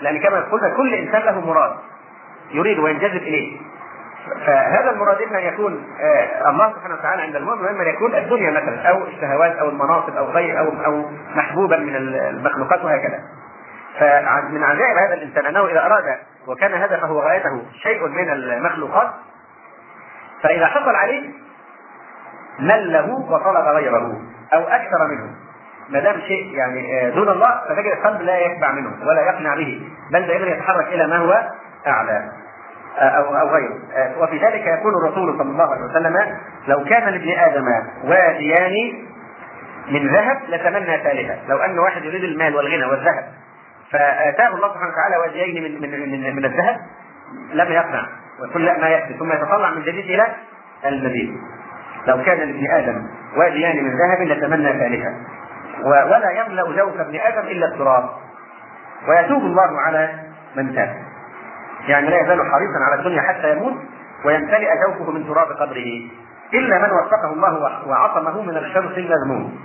لأن 0.00 0.18
كما 0.18 0.40
قلنا 0.40 0.76
كل 0.76 0.94
إنسان 0.94 1.22
له 1.22 1.40
مراد 1.40 1.72
يريد 2.52 2.78
وينجذب 2.78 3.22
إليه. 3.22 3.56
فهذا 4.46 4.90
المراد 4.90 5.22
اما 5.22 5.38
أن 5.38 5.44
يكون 5.44 5.86
آه 6.00 6.50
الله 6.50 6.72
سبحانه 6.72 6.94
وتعالى 6.94 7.22
عند 7.22 7.36
المؤمن 7.36 7.64
واما 7.64 7.82
ان 7.82 7.88
يكون 7.88 8.14
الدنيا 8.14 8.50
مثلا 8.50 8.88
أو 8.88 9.04
الشهوات 9.04 9.56
أو 9.56 9.68
المناصب 9.68 10.16
أو 10.16 10.24
غير 10.24 10.58
أو 10.58 10.84
أو 10.84 11.10
محبوبا 11.34 11.76
من 11.76 11.96
المخلوقات 11.96 12.84
وهكذا. 12.84 13.18
فمن 14.00 14.62
عجائب 14.62 14.96
هذا 14.96 15.14
الإنسان 15.14 15.46
أنه 15.46 15.66
إذا 15.66 15.86
أراد 15.86 16.18
وكان 16.46 16.74
هدفه 16.74 17.12
وغايته 17.12 17.62
شيء 17.82 18.08
من 18.08 18.30
المخلوقات 18.30 19.10
فإذا 20.42 20.66
حصل 20.66 20.94
عليه 20.94 21.30
مله 22.58 23.14
وطلب 23.30 23.66
غيره 23.66 24.20
أو 24.54 24.62
أكثر 24.62 25.06
منه. 25.08 25.34
ما 25.88 26.00
دام 26.00 26.20
شيء 26.20 26.54
يعني 26.54 27.06
آه، 27.06 27.10
دون 27.10 27.28
الله 27.28 27.60
فتجد 27.68 27.92
القلب 27.92 28.22
لا 28.22 28.38
يشبع 28.38 28.72
منه 28.72 28.90
ولا 29.06 29.22
يقنع 29.22 29.54
به 29.54 29.88
بل 30.12 30.26
دائما 30.26 30.46
يتحرك 30.46 30.86
إلى 30.86 31.06
ما 31.06 31.16
هو 31.16 31.50
أعلى. 31.86 32.43
أو 32.98 33.36
أو 33.36 33.48
غيره. 33.48 33.78
آه، 33.96 34.22
وفي 34.22 34.38
ذلك 34.38 34.66
يقول 34.66 34.94
الرسول 34.94 35.38
صلى 35.38 35.50
الله 35.50 35.70
عليه 35.70 35.84
وسلم 35.84 36.38
لو 36.68 36.84
كان 36.84 37.08
لابن 37.08 37.30
آدم 37.38 37.66
واديان 38.04 39.04
من 39.88 40.08
ذهب 40.08 40.40
لتمنى 40.48 40.98
ثالثا 40.98 41.38
لو 41.48 41.56
أن 41.56 41.78
واحد 41.78 42.04
يريد 42.04 42.24
المال 42.24 42.56
والغنى 42.56 42.84
والذهب 42.84 43.24
فأتاه 43.90 44.48
الله 44.48 44.68
سبحانه 44.68 44.92
وتعالى 44.92 45.16
واديين 45.16 45.64
من 45.64 45.90
من 45.90 46.10
من, 46.10 46.36
من 46.36 46.44
الذهب 46.44 46.76
لم 47.52 47.72
يقنع. 47.72 48.06
لا 48.54 48.78
ما 48.78 48.88
يكفي 48.88 49.14
ثم 49.18 49.32
يتطلع 49.32 49.70
من 49.70 49.82
جديد 49.82 50.04
إلى 50.04 50.26
المزيد. 50.86 51.34
لو 52.06 52.22
كان 52.22 52.38
لابن 52.38 52.70
آدم 52.70 53.06
واديان 53.36 53.84
من 53.84 53.90
ذهب 53.90 54.22
لتمنى 54.22 54.72
ثالثا 54.78 55.14
ولا 55.84 56.30
يملأ 56.30 56.76
جوف 56.76 57.00
ابن 57.00 57.20
آدم 57.20 57.48
إلا 57.48 57.66
التراب. 57.66 58.10
ويتوب 59.08 59.42
الله 59.42 59.80
على 59.86 60.10
من 60.56 60.74
تاب. 60.74 61.13
يعني 61.88 62.10
لا 62.10 62.16
يزال 62.16 62.38
حريصا 62.38 62.78
على 62.90 63.00
الدنيا 63.00 63.22
حتى 63.22 63.52
يموت 63.52 63.74
ويمتلئ 64.24 64.68
جوفه 64.86 65.10
من 65.10 65.26
تراب 65.26 65.46
قبره 65.46 66.02
إلا 66.54 66.78
من 66.78 66.90
وفقه 66.92 67.32
الله 67.32 67.88
وعصمه 67.88 68.42
من 68.42 68.56
الشمس 68.56 68.98
المذموم 68.98 69.58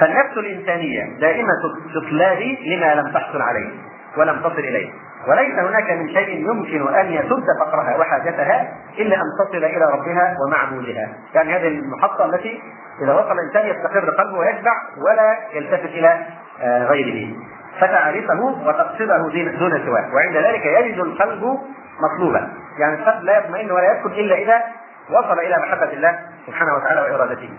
فالنفس 0.00 0.36
الإنسانية 0.36 1.18
دائمة 1.20 1.52
استطلاب 1.86 2.38
لما 2.66 2.94
لم 2.94 3.12
تحصل 3.12 3.42
عليه 3.42 3.70
ولم 4.16 4.40
تصل 4.40 4.58
إليه. 4.58 4.90
وليس 5.28 5.58
هناك 5.58 5.90
من 5.90 6.08
شيء 6.08 6.48
يمكن 6.50 6.94
أن 6.94 7.12
يسد 7.12 7.44
فقرها 7.60 7.96
وحاجتها 7.96 8.72
إلا 8.98 9.16
أن 9.16 9.22
تصل 9.44 9.64
إلى 9.64 9.84
ربها 9.84 10.36
ومعبودها 10.46 11.08
يعني 11.34 11.56
هذه 11.56 11.68
المحطة 11.68 12.24
التي 12.24 12.62
إذا 13.02 13.14
وصل 13.14 13.32
الإنسان 13.32 13.66
يستقر 13.66 14.10
قلبه 14.10 14.38
ويشبع 14.38 14.72
ولا 15.06 15.38
يلتفت 15.52 15.84
إلى 15.84 16.26
آه، 16.62 16.84
غيره. 16.84 17.34
فتعرفه 17.80 18.40
وتقصده 18.40 19.16
دون 19.58 19.84
سواه. 19.86 20.14
وعند 20.14 20.36
ذلك 20.36 20.66
يجد 20.66 20.98
القلب 20.98 21.58
مطلوبا. 22.00 22.48
يعني 22.78 22.94
القلب 22.94 23.24
لا 23.24 23.38
يطمئن 23.38 23.70
ولا 23.70 23.92
يسكن 23.92 24.10
إلا 24.10 24.34
إذا 24.34 24.62
وصل 25.10 25.38
إلى 25.38 25.56
محبة 25.58 25.92
الله 25.92 26.18
سبحانه 26.46 26.74
وتعالى 26.74 27.00
وإرادته. 27.00 27.50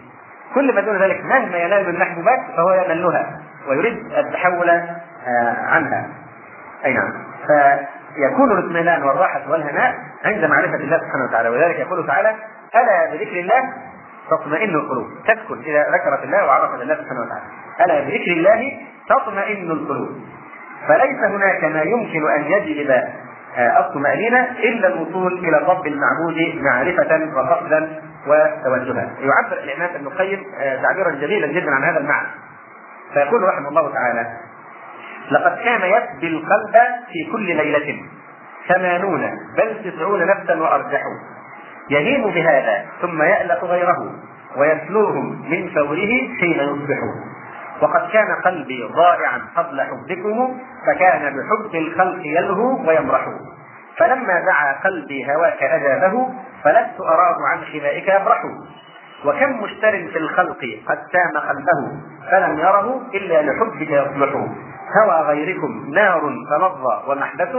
كل 0.55 0.75
ما 0.75 0.81
دون 0.81 0.97
ذلك 1.01 1.25
مهما 1.25 1.57
ينال 1.57 1.87
من 1.87 1.99
محبوبات 1.99 2.39
فهو 2.57 2.73
يملها 2.73 3.39
ويريد 3.67 4.13
التحول 4.13 4.69
آه، 4.69 5.55
عنها. 5.67 6.07
أي 6.85 6.93
نعم. 6.93 7.13
فيكون 7.47 8.51
الاطمئنان 8.51 9.03
والراحة 9.03 9.51
والهناء 9.51 9.95
عند 10.25 10.45
معرفة 10.45 10.75
الله 10.75 10.97
سبحانه 10.97 11.23
وتعالى. 11.29 11.49
ولذلك 11.49 11.79
يقول 11.79 12.07
تعالى 12.07 12.35
ألا 12.75 13.11
بذكر 13.11 13.39
الله 13.39 13.73
تطمئن 14.31 14.69
القلوب. 14.69 15.07
تسكن 15.27 15.61
إذا 15.61 15.91
ذكرت 15.91 16.23
الله 16.23 16.45
وعرفت 16.45 16.81
الله 16.81 16.95
سبحانه 16.95 17.21
وتعالى. 17.21 17.43
ألا 17.81 17.99
بذكر 17.99 18.31
الله 18.31 18.79
تطمئن 19.11 19.71
القلوب. 19.71 20.09
فليس 20.87 21.19
هناك 21.23 21.63
ما 21.63 21.81
يمكن 21.81 22.31
أن 22.31 22.43
يجلب 22.43 22.91
آه، 23.57 23.79
الطمأنينة 23.79 24.47
إلا 24.59 24.87
الوصول 24.87 25.33
إلى 25.39 25.57
الرب 25.57 25.87
المعبود 25.87 26.61
معرفة 26.61 27.21
وقصدا 27.35 28.01
وتوجها. 28.27 29.09
يعبر 29.19 29.63
الإمام 29.63 29.89
ابن 29.95 30.07
القيم 30.07 30.43
آه، 30.59 30.81
تعبيرا 30.81 31.11
جميلا 31.11 31.47
جدا 31.47 31.71
عن 31.71 31.83
هذا 31.83 31.99
المعنى. 31.99 32.27
فيقول 33.13 33.43
رحمه 33.43 33.69
الله 33.69 33.93
تعالى 33.93 34.37
لقد 35.31 35.57
كان 35.57 35.81
يسبي 35.81 36.27
القلب 36.27 36.75
في 37.11 37.31
كل 37.31 37.45
ليلة 37.45 38.01
ثمانون 38.67 39.21
بل 39.57 39.91
تسعون 39.91 40.27
نفسا 40.27 40.61
وأرجح 40.61 41.01
يهيم 41.89 42.31
بهذا 42.31 42.85
ثم 43.01 43.21
يألف 43.21 43.63
غيره 43.63 44.15
ويتلوهم 44.57 45.49
من 45.51 45.69
فوره 45.69 46.09
حين 46.39 46.59
يصبحون. 46.59 47.31
وقد 47.81 48.09
كان 48.11 48.27
قلبي 48.45 48.83
ضائعا 48.95 49.41
قبل 49.55 49.81
حبكم 49.81 50.59
فكان 50.87 51.21
بحب 51.21 51.75
الخلق 51.75 52.21
يلهو 52.25 52.87
ويمرح. 52.87 53.25
فلما 53.97 54.39
دعا 54.45 54.73
قلبي 54.83 55.25
هواك 55.35 55.63
أجابه 55.63 56.29
فلست 56.63 56.99
أراه 57.01 57.35
عن 57.51 57.59
خبائك 57.73 58.07
يبرح. 58.07 58.43
وكم 59.25 59.63
مشتر 59.63 59.91
في 59.91 60.17
الخلق 60.17 60.65
قد 60.87 60.99
سام 61.13 61.41
قلبه 61.49 62.01
فلم 62.31 62.59
يره 62.59 63.01
إلا 63.13 63.41
لحبك 63.41 63.89
يصلح 63.91 64.35
هوى 64.97 65.21
غيركم 65.27 65.85
نار 65.93 66.21
فلظى 66.49 67.03
ومحبس 67.07 67.55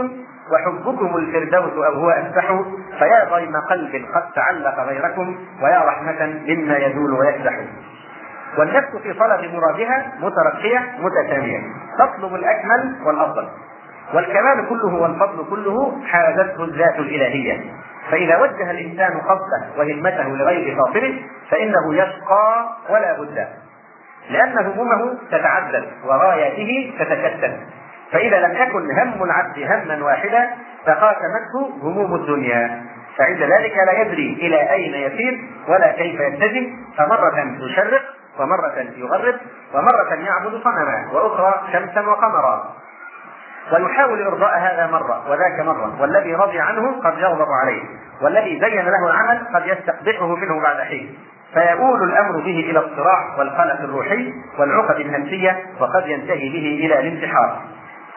وحبكم 0.51 1.17
الفردوس 1.17 1.85
أو 1.85 1.93
هو 1.93 2.09
أسبح 2.09 2.61
فيا 2.99 3.29
ضيم 3.35 3.53
قلب 3.69 4.05
قد 4.15 4.31
تعلق 4.35 4.79
غيركم 4.79 5.35
ويا 5.61 5.79
رحمة 5.79 6.25
مما 6.47 6.77
يزول 6.77 7.13
ويكدح 7.13 7.59
والنفس 8.57 8.95
في 9.03 9.13
طلب 9.13 9.53
مرادها 9.53 10.13
مترقية 10.19 10.79
متسامية 10.99 11.59
تطلب 11.99 12.35
الأكمل 12.35 12.95
والأفضل. 13.05 13.47
والكمال 14.13 14.69
كله 14.69 14.95
والفضل 14.95 15.45
كله 15.49 16.01
حازته 16.05 16.63
الذات 16.63 16.99
الإلهية. 16.99 17.61
فإذا 18.11 18.37
وجه 18.37 18.71
الإنسان 18.71 19.21
قصده 19.21 19.65
وهمته 19.77 20.27
لغير 20.27 20.77
خاطره 20.77 21.13
فإنه 21.49 21.95
يشقى 21.95 22.65
ولا 22.89 23.19
بد. 23.19 23.47
لأن 24.29 24.57
همومه 24.57 25.17
تتعدد 25.31 25.85
وغاياته 26.05 26.93
تتكتل. 26.99 27.57
فإذا 28.11 28.47
لم 28.47 28.55
يكن 28.55 28.91
هم 28.99 29.23
العبد 29.23 29.59
هما 29.59 30.05
واحدا 30.05 30.49
تقاسمته 30.85 31.79
هموم 31.81 32.15
الدنيا. 32.15 32.81
فعند 33.17 33.37
ذلك 33.37 33.73
لا 33.87 34.01
يدري 34.01 34.37
إلى 34.41 34.71
أين 34.71 34.93
يسير 34.93 35.39
ولا 35.67 35.91
كيف 35.91 36.19
يتجه 36.19 36.67
فمرة 36.97 37.57
يشرق 37.59 38.01
ومرة 38.39 38.85
يغرب 38.95 39.35
ومرة 39.73 40.13
يعبد 40.13 40.61
صنما 40.63 41.09
وأخرى 41.13 41.61
شمسا 41.73 42.01
وقمرا. 42.01 42.73
ويحاول 43.71 44.21
إرضاء 44.21 44.57
هذا 44.57 44.87
مرة 44.91 45.31
وذاك 45.31 45.59
مرة. 45.59 46.01
والذي 46.01 46.35
رضي 46.35 46.59
عنه 46.59 47.01
قد 47.03 47.17
يغضب 47.17 47.47
عليه. 47.61 47.83
والذي 48.21 48.59
زين 48.59 48.85
له 48.85 49.09
العمل 49.09 49.47
قد 49.55 49.67
يستقبحه 49.67 50.35
منه 50.35 50.61
بعد 50.61 50.81
حين. 50.81 51.17
فيؤول 51.53 52.03
الأمر 52.03 52.31
به 52.31 52.59
إلى 52.69 52.79
الصراع 52.79 53.35
والقلق 53.37 53.79
الروحي 53.79 54.33
والعقد 54.59 54.99
النفسية 54.99 55.65
وقد 55.79 56.07
ينتهي 56.07 56.49
به 56.49 56.85
إلى 56.85 56.99
الانتحار. 56.99 57.61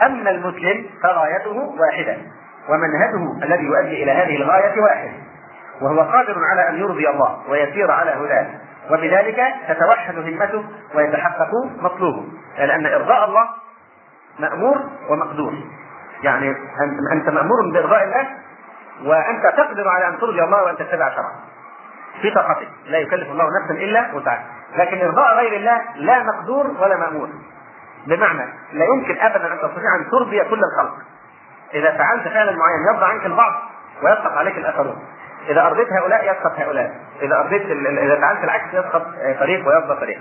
أما 0.02 0.30
المسلم 0.30 0.86
فغايته 1.02 1.74
واحدة. 1.80 2.16
ومنهجه 2.68 3.44
الذي 3.44 3.64
يؤدي 3.64 4.02
إلى 4.02 4.12
هذه 4.12 4.36
الغاية 4.36 4.80
واحد. 4.80 5.10
وهو 5.80 6.00
قادر 6.00 6.44
على 6.44 6.68
أن 6.68 6.74
يرضي 6.74 7.08
الله 7.08 7.38
ويسير 7.48 7.90
على 7.90 8.10
هداه. 8.10 8.46
وبذلك 8.90 9.54
تتوحد 9.68 10.18
همته 10.18 10.64
ويتحقق 10.94 11.50
مطلوبه. 11.80 12.24
لأن 12.58 12.86
إرضاء 12.86 13.24
الله 13.24 13.48
مأمور 14.38 14.78
ومقدور. 15.10 15.54
يعني 16.22 16.56
أنت 17.12 17.28
مأمور 17.28 17.72
بإرضاء 17.72 18.04
الله 18.04 18.28
وأنت 19.04 19.46
تقدر 19.46 19.88
على 19.88 20.08
أن 20.08 20.18
ترضي 20.18 20.42
الله 20.42 20.62
وان 20.62 20.76
تتبع 20.76 21.10
شرعه. 21.10 21.40
في 22.22 22.30
طاقتك. 22.30 22.68
لا 22.86 22.98
يكلف 22.98 23.30
الله 23.30 23.44
نفسا 23.60 23.84
إلا 23.84 24.14
وسعها. 24.14 24.44
لكن 24.76 25.04
إرضاء 25.04 25.36
غير 25.36 25.56
الله 25.56 25.82
لا 25.96 26.22
مقدور 26.22 26.66
ولا 26.80 26.96
مأمور. 26.96 27.28
بمعنى 28.06 28.52
لا 28.72 28.84
يمكن 28.94 29.20
ابدا 29.20 29.52
أن 29.52 29.58
تستطيع 29.58 29.96
أن 30.00 30.10
ترضي 30.10 30.44
كل 30.44 30.60
الخلق. 30.64 30.94
إذا 31.74 31.90
فعلت 31.98 32.28
فعلا 32.28 32.52
معين 32.52 32.94
يرضى 32.94 33.04
عنك 33.04 33.26
البعض 33.26 33.52
ويسقط 34.02 34.32
عليك 34.32 34.58
الاخرون 34.58 34.96
إذا 35.48 35.62
أرضيت 35.66 35.92
هؤلاء 35.92 36.24
يسقط 36.24 36.60
هؤلاء. 36.60 36.94
إذا 37.22 37.36
أرضيت 37.36 37.62
إذا 37.98 38.20
فعلت 38.20 38.44
العكس 38.44 38.74
يسقط 38.74 39.06
فريق 39.38 39.68
ويرضى 39.68 40.00
فريق. 40.00 40.20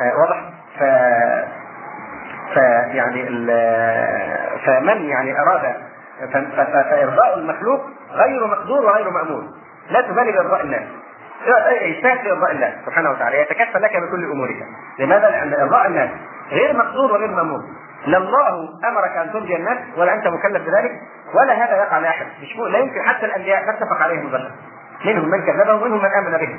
آه، 0.00 0.18
واضح؟ 0.18 0.42
ف 0.78 0.82
فيعني 2.54 3.26
فمن 4.66 5.08
يعني 5.08 5.40
أراد 5.40 5.74
فإرضاء 6.90 7.38
المخلوق 7.38 7.80
غير 8.12 8.46
مقدور 8.46 8.84
وغير 8.84 9.10
مأمور. 9.10 9.42
لا 9.90 10.00
تبالي 10.00 10.32
بإرضاء 10.32 10.62
الناس. 10.62 10.82
اجتهد 11.82 12.18
في 12.18 12.32
ارضاء 12.32 12.50
الله 12.50 12.74
سبحانه 12.86 13.10
وتعالى. 13.10 13.40
يتكفل 13.40 13.82
لك 13.82 13.96
بكل 13.96 14.24
أمورك. 14.24 14.56
لماذا؟ 14.98 15.30
لأن 15.30 15.54
إرضاء 15.60 15.86
الناس 15.86 16.10
غير 16.50 16.76
مقدور 16.76 17.12
وغير 17.12 17.28
مأمور. 17.28 17.60
لا 18.06 18.18
الله 18.18 18.68
أمرك 18.88 19.16
أن 19.16 19.32
ترضي 19.32 19.56
الناس 19.56 19.78
ولا 19.96 20.14
أنت 20.14 20.26
مكلف 20.26 20.62
بذلك 20.62 20.92
ولا 21.34 21.52
هذا 21.52 21.76
يقع 21.76 21.98
لاحد 21.98 22.26
مش 22.42 22.56
لا 22.72 22.78
يمكن 22.78 23.02
حتى 23.02 23.26
الأنبياء 23.26 23.64
لا 23.64 23.70
اتفق 23.70 24.02
عليهم 24.02 24.26
البشر. 24.26 24.50
منهم 25.04 25.30
من 25.30 25.46
كذبه 25.46 25.74
ومنهم 25.74 25.98
من 25.98 26.10
آمن 26.10 26.38
به 26.38 26.58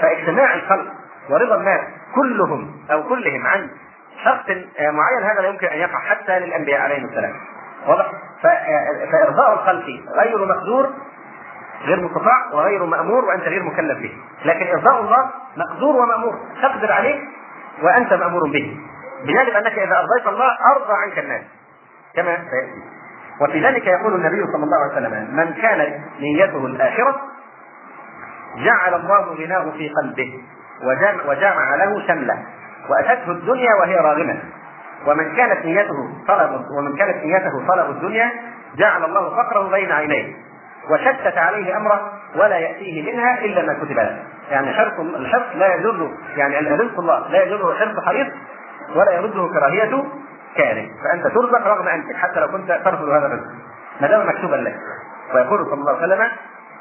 فاجتماع 0.00 0.54
الخلق 0.54 0.92
ورضا 1.30 1.56
الناس 1.56 1.80
كلهم 2.14 2.70
أو 2.90 3.02
كلهم 3.02 3.46
عن 3.46 3.70
شخص 4.24 4.48
معين 4.80 5.22
هذا 5.22 5.40
لا 5.40 5.48
يمكن 5.48 5.66
أن 5.66 5.78
يقع 5.78 5.98
حتى 5.98 6.38
للأنبياء 6.38 6.80
عليهم 6.80 7.04
السلام. 7.04 7.32
واضح؟ 7.86 8.12
فإرضاء 9.12 9.52
الخلق 9.52 9.86
غير 10.16 10.46
مقدور 10.46 10.90
غير 11.84 12.00
مستطاع 12.00 12.52
وغير 12.52 12.84
مأمور 12.84 13.24
وأنت 13.24 13.42
غير 13.42 13.62
مكلف 13.62 13.98
به. 13.98 14.12
لكن 14.44 14.66
إرضاء 14.66 15.00
الله 15.00 15.30
مقدور 15.56 15.96
ومأمور. 15.96 16.38
تقدر 16.62 16.92
عليه 16.92 17.20
وأنت 17.82 18.12
مأمور 18.12 18.42
به. 18.52 18.76
بجانب 19.24 19.48
أنك 19.48 19.78
إذا 19.78 19.98
أرضيت 19.98 20.26
الله 20.26 20.48
أرضى 20.76 20.92
عنك 20.92 21.18
الناس. 21.18 21.42
كما 22.16 22.36
سيأتي. 22.36 22.82
وفي 23.40 23.66
ذلك 23.66 23.86
يقول 23.86 24.14
النبي 24.14 24.52
صلى 24.52 24.64
الله 24.64 24.78
عليه 24.82 24.92
وسلم 24.92 25.36
من 25.36 25.52
كانت 25.52 26.00
نيته 26.20 26.66
الآخرة 26.66 27.20
جعل 28.56 28.94
الله 28.94 29.34
غناه 29.34 29.70
في 29.70 29.88
قلبه 30.02 30.42
وجمع, 30.82 31.24
وجمع 31.26 31.74
له 31.74 32.06
شمله 32.06 32.42
وأتته 32.88 33.30
الدنيا 33.30 33.74
وهي 33.80 33.96
راغمة. 33.96 34.38
ومن 35.06 35.36
كانت 35.36 35.64
نيته 35.64 35.94
طلب 36.28 36.64
ومن 36.78 36.96
كانت 36.96 37.24
نيته 37.24 37.66
طلب 37.68 37.90
الدنيا 37.90 38.30
جعل 38.76 39.04
الله 39.04 39.30
فقره 39.30 39.70
بين 39.70 39.92
عينيه. 39.92 40.36
وشتت 40.90 41.38
عليه 41.38 41.76
أمره 41.76 42.12
ولا 42.36 42.58
يأتيه 42.58 43.12
منها 43.12 43.40
إلا 43.40 43.62
ما 43.62 43.74
كتب 43.74 43.96
له. 43.96 44.24
يعني 44.50 44.72
حرص 44.72 44.92
الحرص 44.98 45.46
لا 45.54 45.74
يجر 45.74 46.10
يعني 46.36 46.70
رزق 46.70 47.00
الله 47.00 47.28
لا 47.28 47.42
يجره 47.42 47.74
حرص 47.74 48.04
حريص 48.06 48.26
ولا 48.94 49.12
يرده 49.12 49.48
كراهية 49.48 50.04
كاره. 50.56 50.88
فأنت 51.04 51.26
ترزق 51.26 51.66
رغم 51.66 51.88
أنفك 51.88 52.16
حتى 52.16 52.40
لو 52.40 52.48
كنت 52.48 52.72
ترفض 52.84 53.08
هذا 53.08 53.26
الرزق. 53.26 53.50
ما 54.00 54.08
دام 54.08 54.28
مكتوبا 54.28 54.56
لك. 54.56 54.76
ويقول 55.34 55.64
صلى 55.64 55.74
الله 55.74 55.96
عليه 55.96 56.06
وسلم 56.06 56.28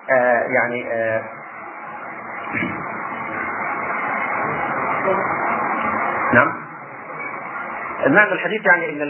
آه 0.10 0.44
يعني 0.44 0.94
آه 0.94 1.24
نعم. 6.34 6.54
المعنى 8.06 8.32
الحديث 8.32 8.66
يعني 8.66 8.90
إن 8.90 9.02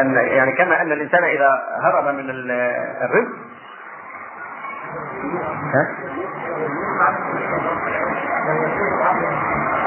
أن 0.00 0.14
يعني 0.14 0.52
كما 0.52 0.82
أن 0.82 0.92
الإنسان 0.92 1.24
إذا 1.24 1.50
هرب 1.82 2.14
من 2.14 2.30
الرزق 2.30 3.34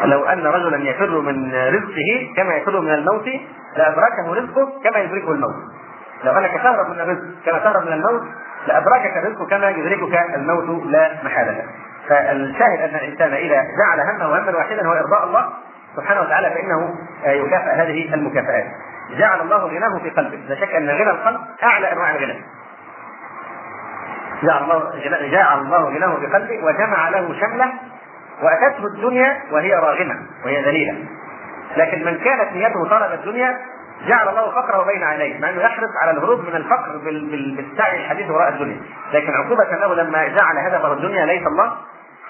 لو 0.03 0.25
أن 0.25 0.47
رجلا 0.47 0.89
يفر 0.89 1.21
من 1.21 1.53
رزقه 1.53 2.33
كما 2.35 2.53
يفر 2.55 2.81
من 2.81 2.93
الموت 2.93 3.29
لأدركه 3.77 4.33
رزقه 4.33 4.81
كما 4.83 4.99
يدركه 4.99 5.31
الموت. 5.31 5.55
لو 6.23 6.31
أنك 6.31 6.51
تهرب 6.51 6.89
من 6.89 6.99
الرزق 6.99 7.23
كما 7.45 7.59
تهرب 7.59 7.85
من 7.85 7.93
الموت 7.93 8.23
لأدركك 8.67 9.17
الرزق 9.17 9.49
كما 9.49 9.69
يدركك 9.69 10.19
الموت 10.35 10.85
لا 10.85 11.11
محالة 11.23 11.63
فالشاهد 12.09 12.79
أن 12.79 12.95
الإنسان 12.95 13.33
إذا 13.33 13.55
جعل 13.55 13.99
همه 13.99 14.39
هما 14.39 14.57
واحدا 14.57 14.87
هو 14.87 14.93
إرضاء 14.93 15.23
الله 15.23 15.49
سبحانه 15.95 16.21
وتعالى 16.21 16.49
فإنه 16.49 16.95
يكافئ 17.25 17.69
هذه 17.69 18.13
المكافآت. 18.13 18.65
جعل 19.17 19.41
الله 19.41 19.57
غناه 19.57 19.99
في 20.03 20.09
قلبه. 20.09 20.37
لا 20.37 20.55
شك 20.55 20.75
أن 20.75 20.89
غنى 20.89 21.09
القلب 21.09 21.39
أعلى 21.63 21.91
أنواع 21.91 22.15
الغنى. 22.15 22.43
جعل 24.43 24.63
الله 24.63 24.91
جعل 25.31 25.59
الله 25.59 25.83
غناه 25.95 26.17
بقلبه 26.21 26.63
وجمع 26.63 27.09
له 27.09 27.39
شمله 27.39 27.73
وأتته 28.41 28.85
الدنيا 28.87 29.37
وهي 29.51 29.73
راغمة 29.73 30.15
وهي 30.45 30.63
ذليلة. 30.63 30.97
لكن 31.77 32.05
من 32.05 32.17
كانت 32.17 32.53
نيته 32.53 32.89
طلب 32.89 33.13
الدنيا 33.13 33.57
جعل 34.07 34.29
الله 34.29 34.51
فقره 34.51 34.83
بين 34.85 35.03
عينيه 35.03 35.39
مع 35.39 35.49
إنه 35.49 35.61
يحرص 35.61 35.89
على 36.01 36.11
الهروب 36.11 36.39
من 36.39 36.55
الفقر 36.55 36.97
بالسعي 37.57 38.03
الحديث 38.05 38.29
وراء 38.29 38.49
الدنيا. 38.49 38.77
لكن 39.13 39.33
عقوبة 39.33 39.63
له 39.63 39.95
لما 39.95 40.27
جعل 40.27 40.57
هدفه 40.57 40.93
الدنيا 40.93 41.25
ليس 41.25 41.47
الله 41.47 41.71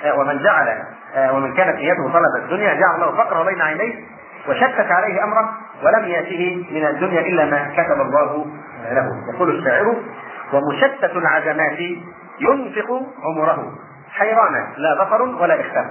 آه، 0.04 0.20
ومن 0.20 0.44
جعل 0.44 0.84
آه، 1.16 1.34
ومن 1.34 1.54
كانت 1.54 1.76
نيته 1.76 2.14
طلب 2.14 2.44
الدنيا 2.44 2.74
جعل 2.74 2.96
الله 2.96 3.18
فقره 3.18 3.44
بين 3.44 3.62
عينيه 3.62 3.96
وشتت 4.50 4.92
عليه 4.92 5.24
أمره 5.24 5.50
ولم 5.84 6.06
ياته 6.06 6.66
من 6.72 6.86
الدنيا 6.86 7.22
إلا 7.22 7.46
ما 7.46 7.74
كتب 7.78 8.02
الله 8.02 8.46
له. 8.92 9.34
يقول 9.34 9.60
الشاعر 9.60 9.96
ومشتت 10.54 11.16
العزمات 11.16 11.80
ينفق 12.40 13.02
عمره. 13.24 13.72
حيرانا 14.20 14.68
لا 14.78 15.04
ظفر 15.04 15.22
ولا 15.22 15.62
إخفاق 15.62 15.86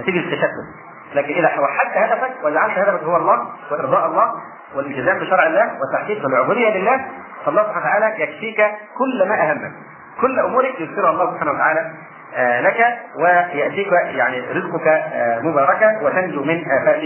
نتيجة 0.00 0.18
التشتت 0.18 0.84
لكن 1.14 1.34
إذا 1.34 1.60
وحدت 1.60 1.96
هدفك 1.96 2.44
وجعلت 2.44 2.78
هدفك 2.78 3.02
هو 3.02 3.16
الله 3.16 3.48
وإرضاء 3.70 4.06
الله 4.06 4.34
والالتزام 4.74 5.18
بشرع 5.18 5.46
الله 5.46 5.72
وتحقيق 5.80 6.26
العبودية 6.26 6.78
لله 6.78 7.06
فالله 7.44 7.62
سبحانه 7.62 7.86
وتعالى 7.86 8.22
يكفيك 8.22 8.60
كل 8.98 9.28
ما 9.28 9.50
أهمك 9.50 9.72
كل 10.20 10.38
أمورك 10.38 10.80
يذكرها 10.80 11.10
الله 11.10 11.32
سبحانه 11.32 11.52
وتعالى 11.52 11.90
آه، 12.36 12.60
لك 12.60 12.98
ويأتيك 13.16 13.92
يعني 13.92 14.40
رزقك 14.40 14.86
آه، 14.86 15.40
مباركة 15.40 16.02
وتنجو 16.02 16.44
من 16.44 16.64
آفات 16.70 17.02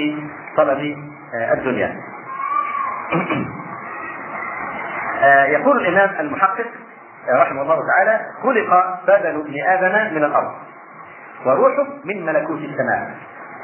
طلب 0.56 0.98
آه، 1.34 1.52
الدنيا. 1.52 1.96
يقول 5.48 5.86
الإمام 5.86 6.20
المحقق 6.20 6.66
رحمه 7.36 7.62
الله 7.62 7.86
تعالى 7.86 8.20
خلق 8.42 9.00
بدن 9.06 9.40
ابن 9.40 9.54
آدم 9.68 10.14
من 10.14 10.24
الأرض 10.24 10.52
وروحه 11.46 11.86
من 12.04 12.26
ملكوت 12.26 12.58
السماء 12.58 13.10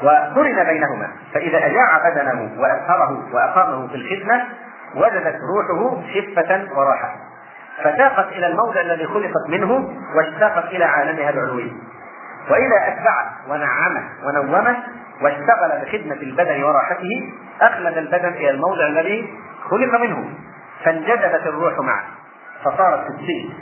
وقرن 0.03 0.63
بينهما. 0.63 1.07
فإذا 1.33 1.57
أجاع 1.57 2.09
بدنه 2.09 2.61
واثهره 2.61 3.23
وأقامه 3.33 3.87
في 3.87 3.95
الخدمة 3.95 4.43
وجدت 4.95 5.35
روحه 5.55 6.01
خفه 6.13 6.67
وراحة. 6.75 7.15
فتاقت 7.83 8.31
إلى 8.31 8.47
الموضع 8.47 8.81
الذي 8.81 9.05
خلقت 9.05 9.49
منه 9.49 9.89
واشتاقت 10.15 10.65
إلى 10.65 10.85
عالمها 10.85 11.29
العلوي. 11.29 11.73
وإذا 12.49 12.87
اتبعه 12.87 13.31
ونعمه 13.49 14.03
ونومه 14.23 14.77
واشتغل 15.21 15.81
بخدمة 15.81 16.21
البدن 16.21 16.63
وراحته 16.63 17.33
أخلد 17.61 17.97
البدن 17.97 18.27
إلى 18.27 18.49
الموضع 18.49 18.87
الذي 18.87 19.33
خلق 19.69 20.01
منه. 20.01 20.29
فانجذبت 20.83 21.47
الروح 21.47 21.79
معه. 21.79 22.03
فصارت 22.65 23.03
في 23.03 23.09
السجن. 23.09 23.53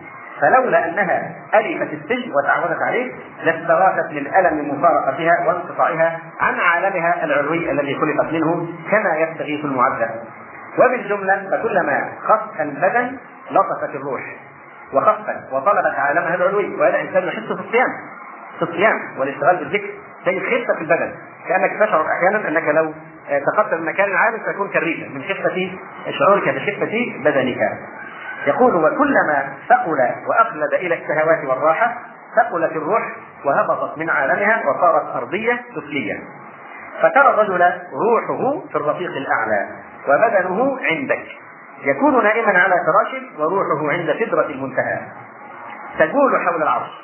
فلولا 0.42 0.90
أنها 0.90 1.36
الفت 1.54 1.94
السجن 1.94 2.32
وتعودت 2.32 2.82
عليه 2.88 3.12
لاستغاثت 3.44 4.12
من 4.12 4.28
الم 4.36 4.78
مفارقتها 4.78 5.48
وانقطاعها 5.48 6.20
عن 6.40 6.60
عالمها 6.60 7.24
العلوي 7.24 7.72
الذي 7.72 7.96
خلقت 7.96 8.34
منه 8.34 8.68
كما 8.92 9.18
يستغيث 9.18 9.66
المعذب 9.66 10.10
وبالجملة 10.80 11.50
فكلما 11.52 12.10
خف 12.28 12.62
البدن 12.62 13.18
لطفت 13.52 13.96
الروح. 13.96 14.22
وخفت 14.94 15.54
وطلبت 15.54 15.96
عالمها 15.96 16.36
العلوي. 16.36 16.76
وهذا 16.76 16.96
الانسان 16.96 17.24
يحس 17.24 17.46
في 17.46 17.62
الصيام. 17.68 17.90
في 18.58 18.62
الصيام 18.62 19.00
والاشتغال 19.18 19.58
بالذكر. 19.58 19.90
تجد 20.26 20.42
خفه 20.42 20.76
في 20.76 20.82
البدن 20.82 21.14
كأنك 21.48 21.72
تشعر 21.80 22.06
أحيانا 22.12 22.48
أنك 22.48 22.68
لو 22.76 22.94
تقدم 23.54 23.78
من 23.78 23.86
مكان 23.86 24.16
عالي 24.16 24.40
تكون 24.54 24.68
كريما 24.68 25.08
من 25.08 25.22
خفه 25.22 25.72
شعورك 26.20 26.50
بخفه 26.50 27.14
بدنك. 27.24 27.60
يقول 28.48 28.76
وكلما 28.76 29.54
ثقل 29.70 29.98
واخلد 30.28 30.74
إلى 30.74 30.96
الشهوات 30.96 31.46
والراحة 31.46 31.98
ثقلت 32.36 32.72
الروح 32.72 33.16
وهبطت 33.46 33.98
من 33.98 34.10
عالمها 34.10 34.64
وصارت 34.70 35.16
أرضية 35.16 35.62
سفليه 35.76 36.20
فترى 37.02 37.30
الرجل 37.30 37.62
روحه 37.94 38.60
في 38.72 38.76
الرفيق 38.76 39.12
الأعلى 39.12 39.70
وبدنه 40.08 40.78
عندك. 40.84 41.26
يكون 41.84 42.24
نائما 42.24 42.60
على 42.60 42.76
فراشه 42.86 43.40
وروحه 43.40 43.92
عند 43.92 44.16
سدرة 44.20 44.46
المنتهى. 44.46 45.00
تجول 46.00 46.42
حول 46.46 46.64
العرش 46.64 47.04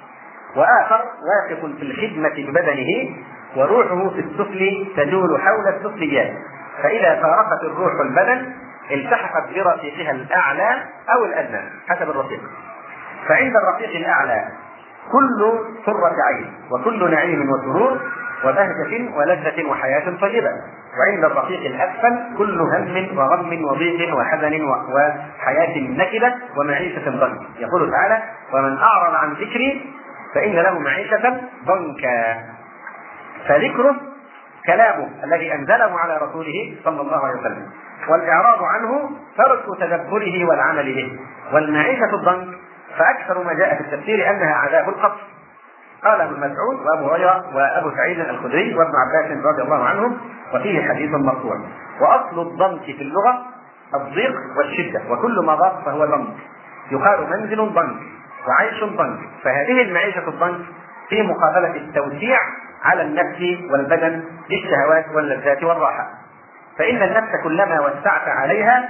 وآخر 0.55 1.01
واقف 1.01 1.59
في 1.59 1.83
الخدمة 1.83 2.51
ببدنه 2.51 3.15
وروحه 3.55 4.09
في 4.09 4.19
السفل 4.19 4.87
تجول 4.97 5.41
حول 5.41 5.67
السفليات. 5.67 6.33
فإذا 6.83 7.21
فارقت 7.21 7.63
الروح 7.63 7.91
البدن 8.01 8.53
التحقت 8.91 9.43
برفيقها 9.55 10.11
الأعلى 10.11 10.83
أو 11.09 11.25
الأدنى 11.25 11.61
حسب 11.87 12.09
الرفيق. 12.09 12.39
فعند 13.27 13.53
الرفيق 13.55 13.95
الأعلى 13.95 14.47
كل 15.11 15.59
سرة 15.85 16.15
عين 16.27 16.53
وكل 16.71 17.11
نعيم 17.11 17.49
وسرور 17.51 18.01
وبهجة 18.43 19.15
ولذة 19.15 19.65
وحياة 19.69 20.17
طيبة. 20.21 20.51
وعند 20.99 21.23
الرفيق 21.25 21.59
الأسفل 21.59 22.37
كل 22.37 22.61
هم 22.61 23.17
وغم 23.17 23.65
وضيق 23.65 24.17
وحزن 24.17 24.63
وحياة 24.63 25.77
نكبة 25.77 26.33
ومعيشة 26.57 27.09
ضنك. 27.09 27.41
يقول 27.59 27.91
تعالى 27.91 28.23
ومن 28.53 28.77
أعرض 28.77 29.15
عن 29.15 29.33
ذكري 29.33 29.93
فإن 30.35 30.53
له 30.53 30.79
معيشة 30.79 31.41
ضنكا. 31.65 32.45
فذكره 33.47 33.95
كلامه 34.65 35.09
الذي 35.23 35.53
أنزله 35.53 35.99
على 35.99 36.17
رسوله 36.17 36.75
صلى 36.83 37.01
الله 37.01 37.25
عليه 37.25 37.39
وسلم. 37.39 37.71
والإعراض 38.07 38.63
عنه 38.63 39.09
ترك 39.37 39.65
تدبره 39.79 40.45
والعمل 40.45 40.93
به. 40.93 41.19
والمعيشة 41.53 42.13
الضنك 42.13 42.47
فأكثر 42.97 43.43
ما 43.43 43.53
جاء 43.53 43.75
في 43.75 43.81
التفسير 43.81 44.29
أنها 44.29 44.53
عذاب 44.53 44.89
القبر. 44.89 45.17
قال 46.03 46.21
ابن 46.21 46.33
مسعود 46.33 46.85
وأبو 46.85 47.09
هريرة 47.13 47.55
وأبو 47.55 47.91
سعيد 47.95 48.19
الخدري 48.19 48.75
وابن 48.75 48.91
عباس 48.95 49.45
رضي 49.45 49.61
الله 49.61 49.83
عنهم 49.83 50.17
وفيه 50.53 50.87
حديث 50.89 51.11
مرفوع. 51.11 51.59
وأصل 52.01 52.41
الضنك 52.41 52.83
في 52.83 53.01
اللغة 53.01 53.45
الضيق 53.95 54.35
والشدة 54.57 55.01
وكل 55.09 55.45
ما 55.45 55.55
ضاق 55.55 55.85
فهو 55.85 56.05
ضنك. 56.05 56.35
يقال 56.91 57.29
منزل 57.29 57.73
ضنك 57.73 58.01
وعيش 58.47 58.83
ضنك. 58.83 59.19
فهذه 59.43 59.81
المعيشة 59.81 60.27
الضنك 60.27 60.65
في 61.09 61.23
مقابلة 61.23 61.75
التوسيع 61.75 62.37
على 62.83 63.01
النفس 63.01 63.71
والبدن 63.71 64.23
بالشهوات 64.49 65.05
واللذات 65.15 65.63
والراحة. 65.63 66.18
فإن 66.79 67.03
النفس 67.03 67.29
كلما 67.43 67.79
وسعت 67.79 68.27
عليها 68.27 68.89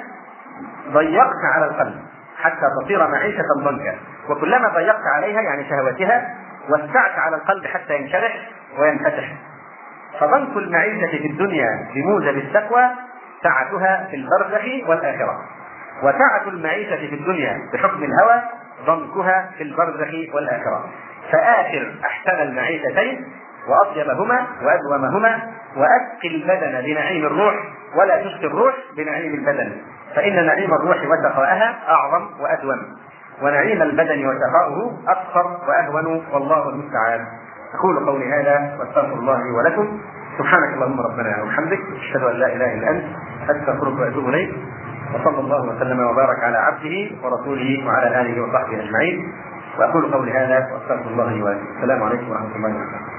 ضيقت 0.89 1.43
على 1.55 1.65
القلب 1.65 1.95
حتى 2.37 2.65
تصير 2.83 3.07
معيشة 3.07 3.43
ضنكا. 3.63 3.95
وكلما 4.29 4.69
ضيقت 4.69 5.03
عليها 5.15 5.41
يعني 5.41 5.69
شهواتها 5.69 6.35
وسعت 6.69 7.19
على 7.19 7.35
القلب 7.35 7.65
حتى 7.65 7.95
ينشرح 7.95 8.49
وينفتح. 8.79 9.33
فضنك 10.19 10.57
المعيشة 10.57 11.07
في 11.07 11.27
الدنيا 11.27 11.69
بموجب 11.95 12.37
التقوى 12.37 12.89
سعتها 13.43 14.07
في 14.09 14.15
البرزخ 14.15 14.89
والآخرة. 14.89 15.45
وسعة 16.03 16.47
المعيشة 16.47 16.95
في 16.95 17.15
الدنيا 17.15 17.57
بحكم 17.73 18.03
الهوى 18.03 18.41
ضنكها 18.85 19.51
في 19.57 19.63
البرزخ 19.63 20.35
والآخرة. 20.35 20.89
فآخر 21.31 21.95
أحسن 22.05 22.41
المعيشتين 22.41 23.25
وأطيبهما 23.69 24.47
وأدومهما 24.63 25.39
وأسقي 25.77 26.27
البدن 26.35 26.81
بنعيم 26.85 27.25
الروح 27.25 27.55
ولا 27.95 28.17
تسقي 28.17 28.47
الروح 28.47 28.75
بنعيم 28.97 29.33
البدن. 29.33 29.71
فإن 30.15 30.45
نعيم 30.45 30.73
الروح 30.73 30.97
وسخاءها 30.97 31.79
أعظم 31.89 32.27
وأدوم. 32.41 32.79
ونعيم 33.41 33.81
البدن 33.81 34.27
وشقاؤه 34.27 34.97
أكثر 35.07 35.57
وأهون 35.67 36.23
والله 36.33 36.69
المستعان. 36.69 37.25
أقول 37.79 38.05
قولي 38.05 38.33
هذا 38.33 38.77
وأستغفر 38.79 39.13
الله 39.13 39.37
لي 39.43 39.51
ولكم. 39.51 40.01
سبحانك 40.37 40.73
اللهم 40.73 41.01
ربنا 41.01 41.43
وبحمدك. 41.43 41.79
أشهد 41.99 42.23
أن 42.23 42.35
لا 42.35 42.47
إله 42.55 42.73
إلا 42.73 42.89
أنت. 42.89 43.05
أستغفرك 43.49 43.99
وأتوب 43.99 44.29
إليك. 44.29 44.49
وصلى 45.13 45.39
الله 45.39 45.61
وسلم 45.75 45.99
وبارك 45.99 46.43
على 46.43 46.57
عبده 46.57 46.95
ورسوله 47.23 47.87
وعلى 47.87 48.21
آله 48.21 48.41
وصحبه 48.41 48.83
أجمعين. 48.83 49.33
وأقول 49.79 50.11
قولي 50.11 50.31
هذا 50.31 50.67
وأستغفر 50.73 51.09
الله 51.09 51.31
لي 51.31 51.41
ولكم. 51.41 51.65
السلام 51.77 52.03
عليكم 52.03 52.31
ورحمة 52.31 52.55
الله 52.55 52.69
وبركاته. 52.69 53.18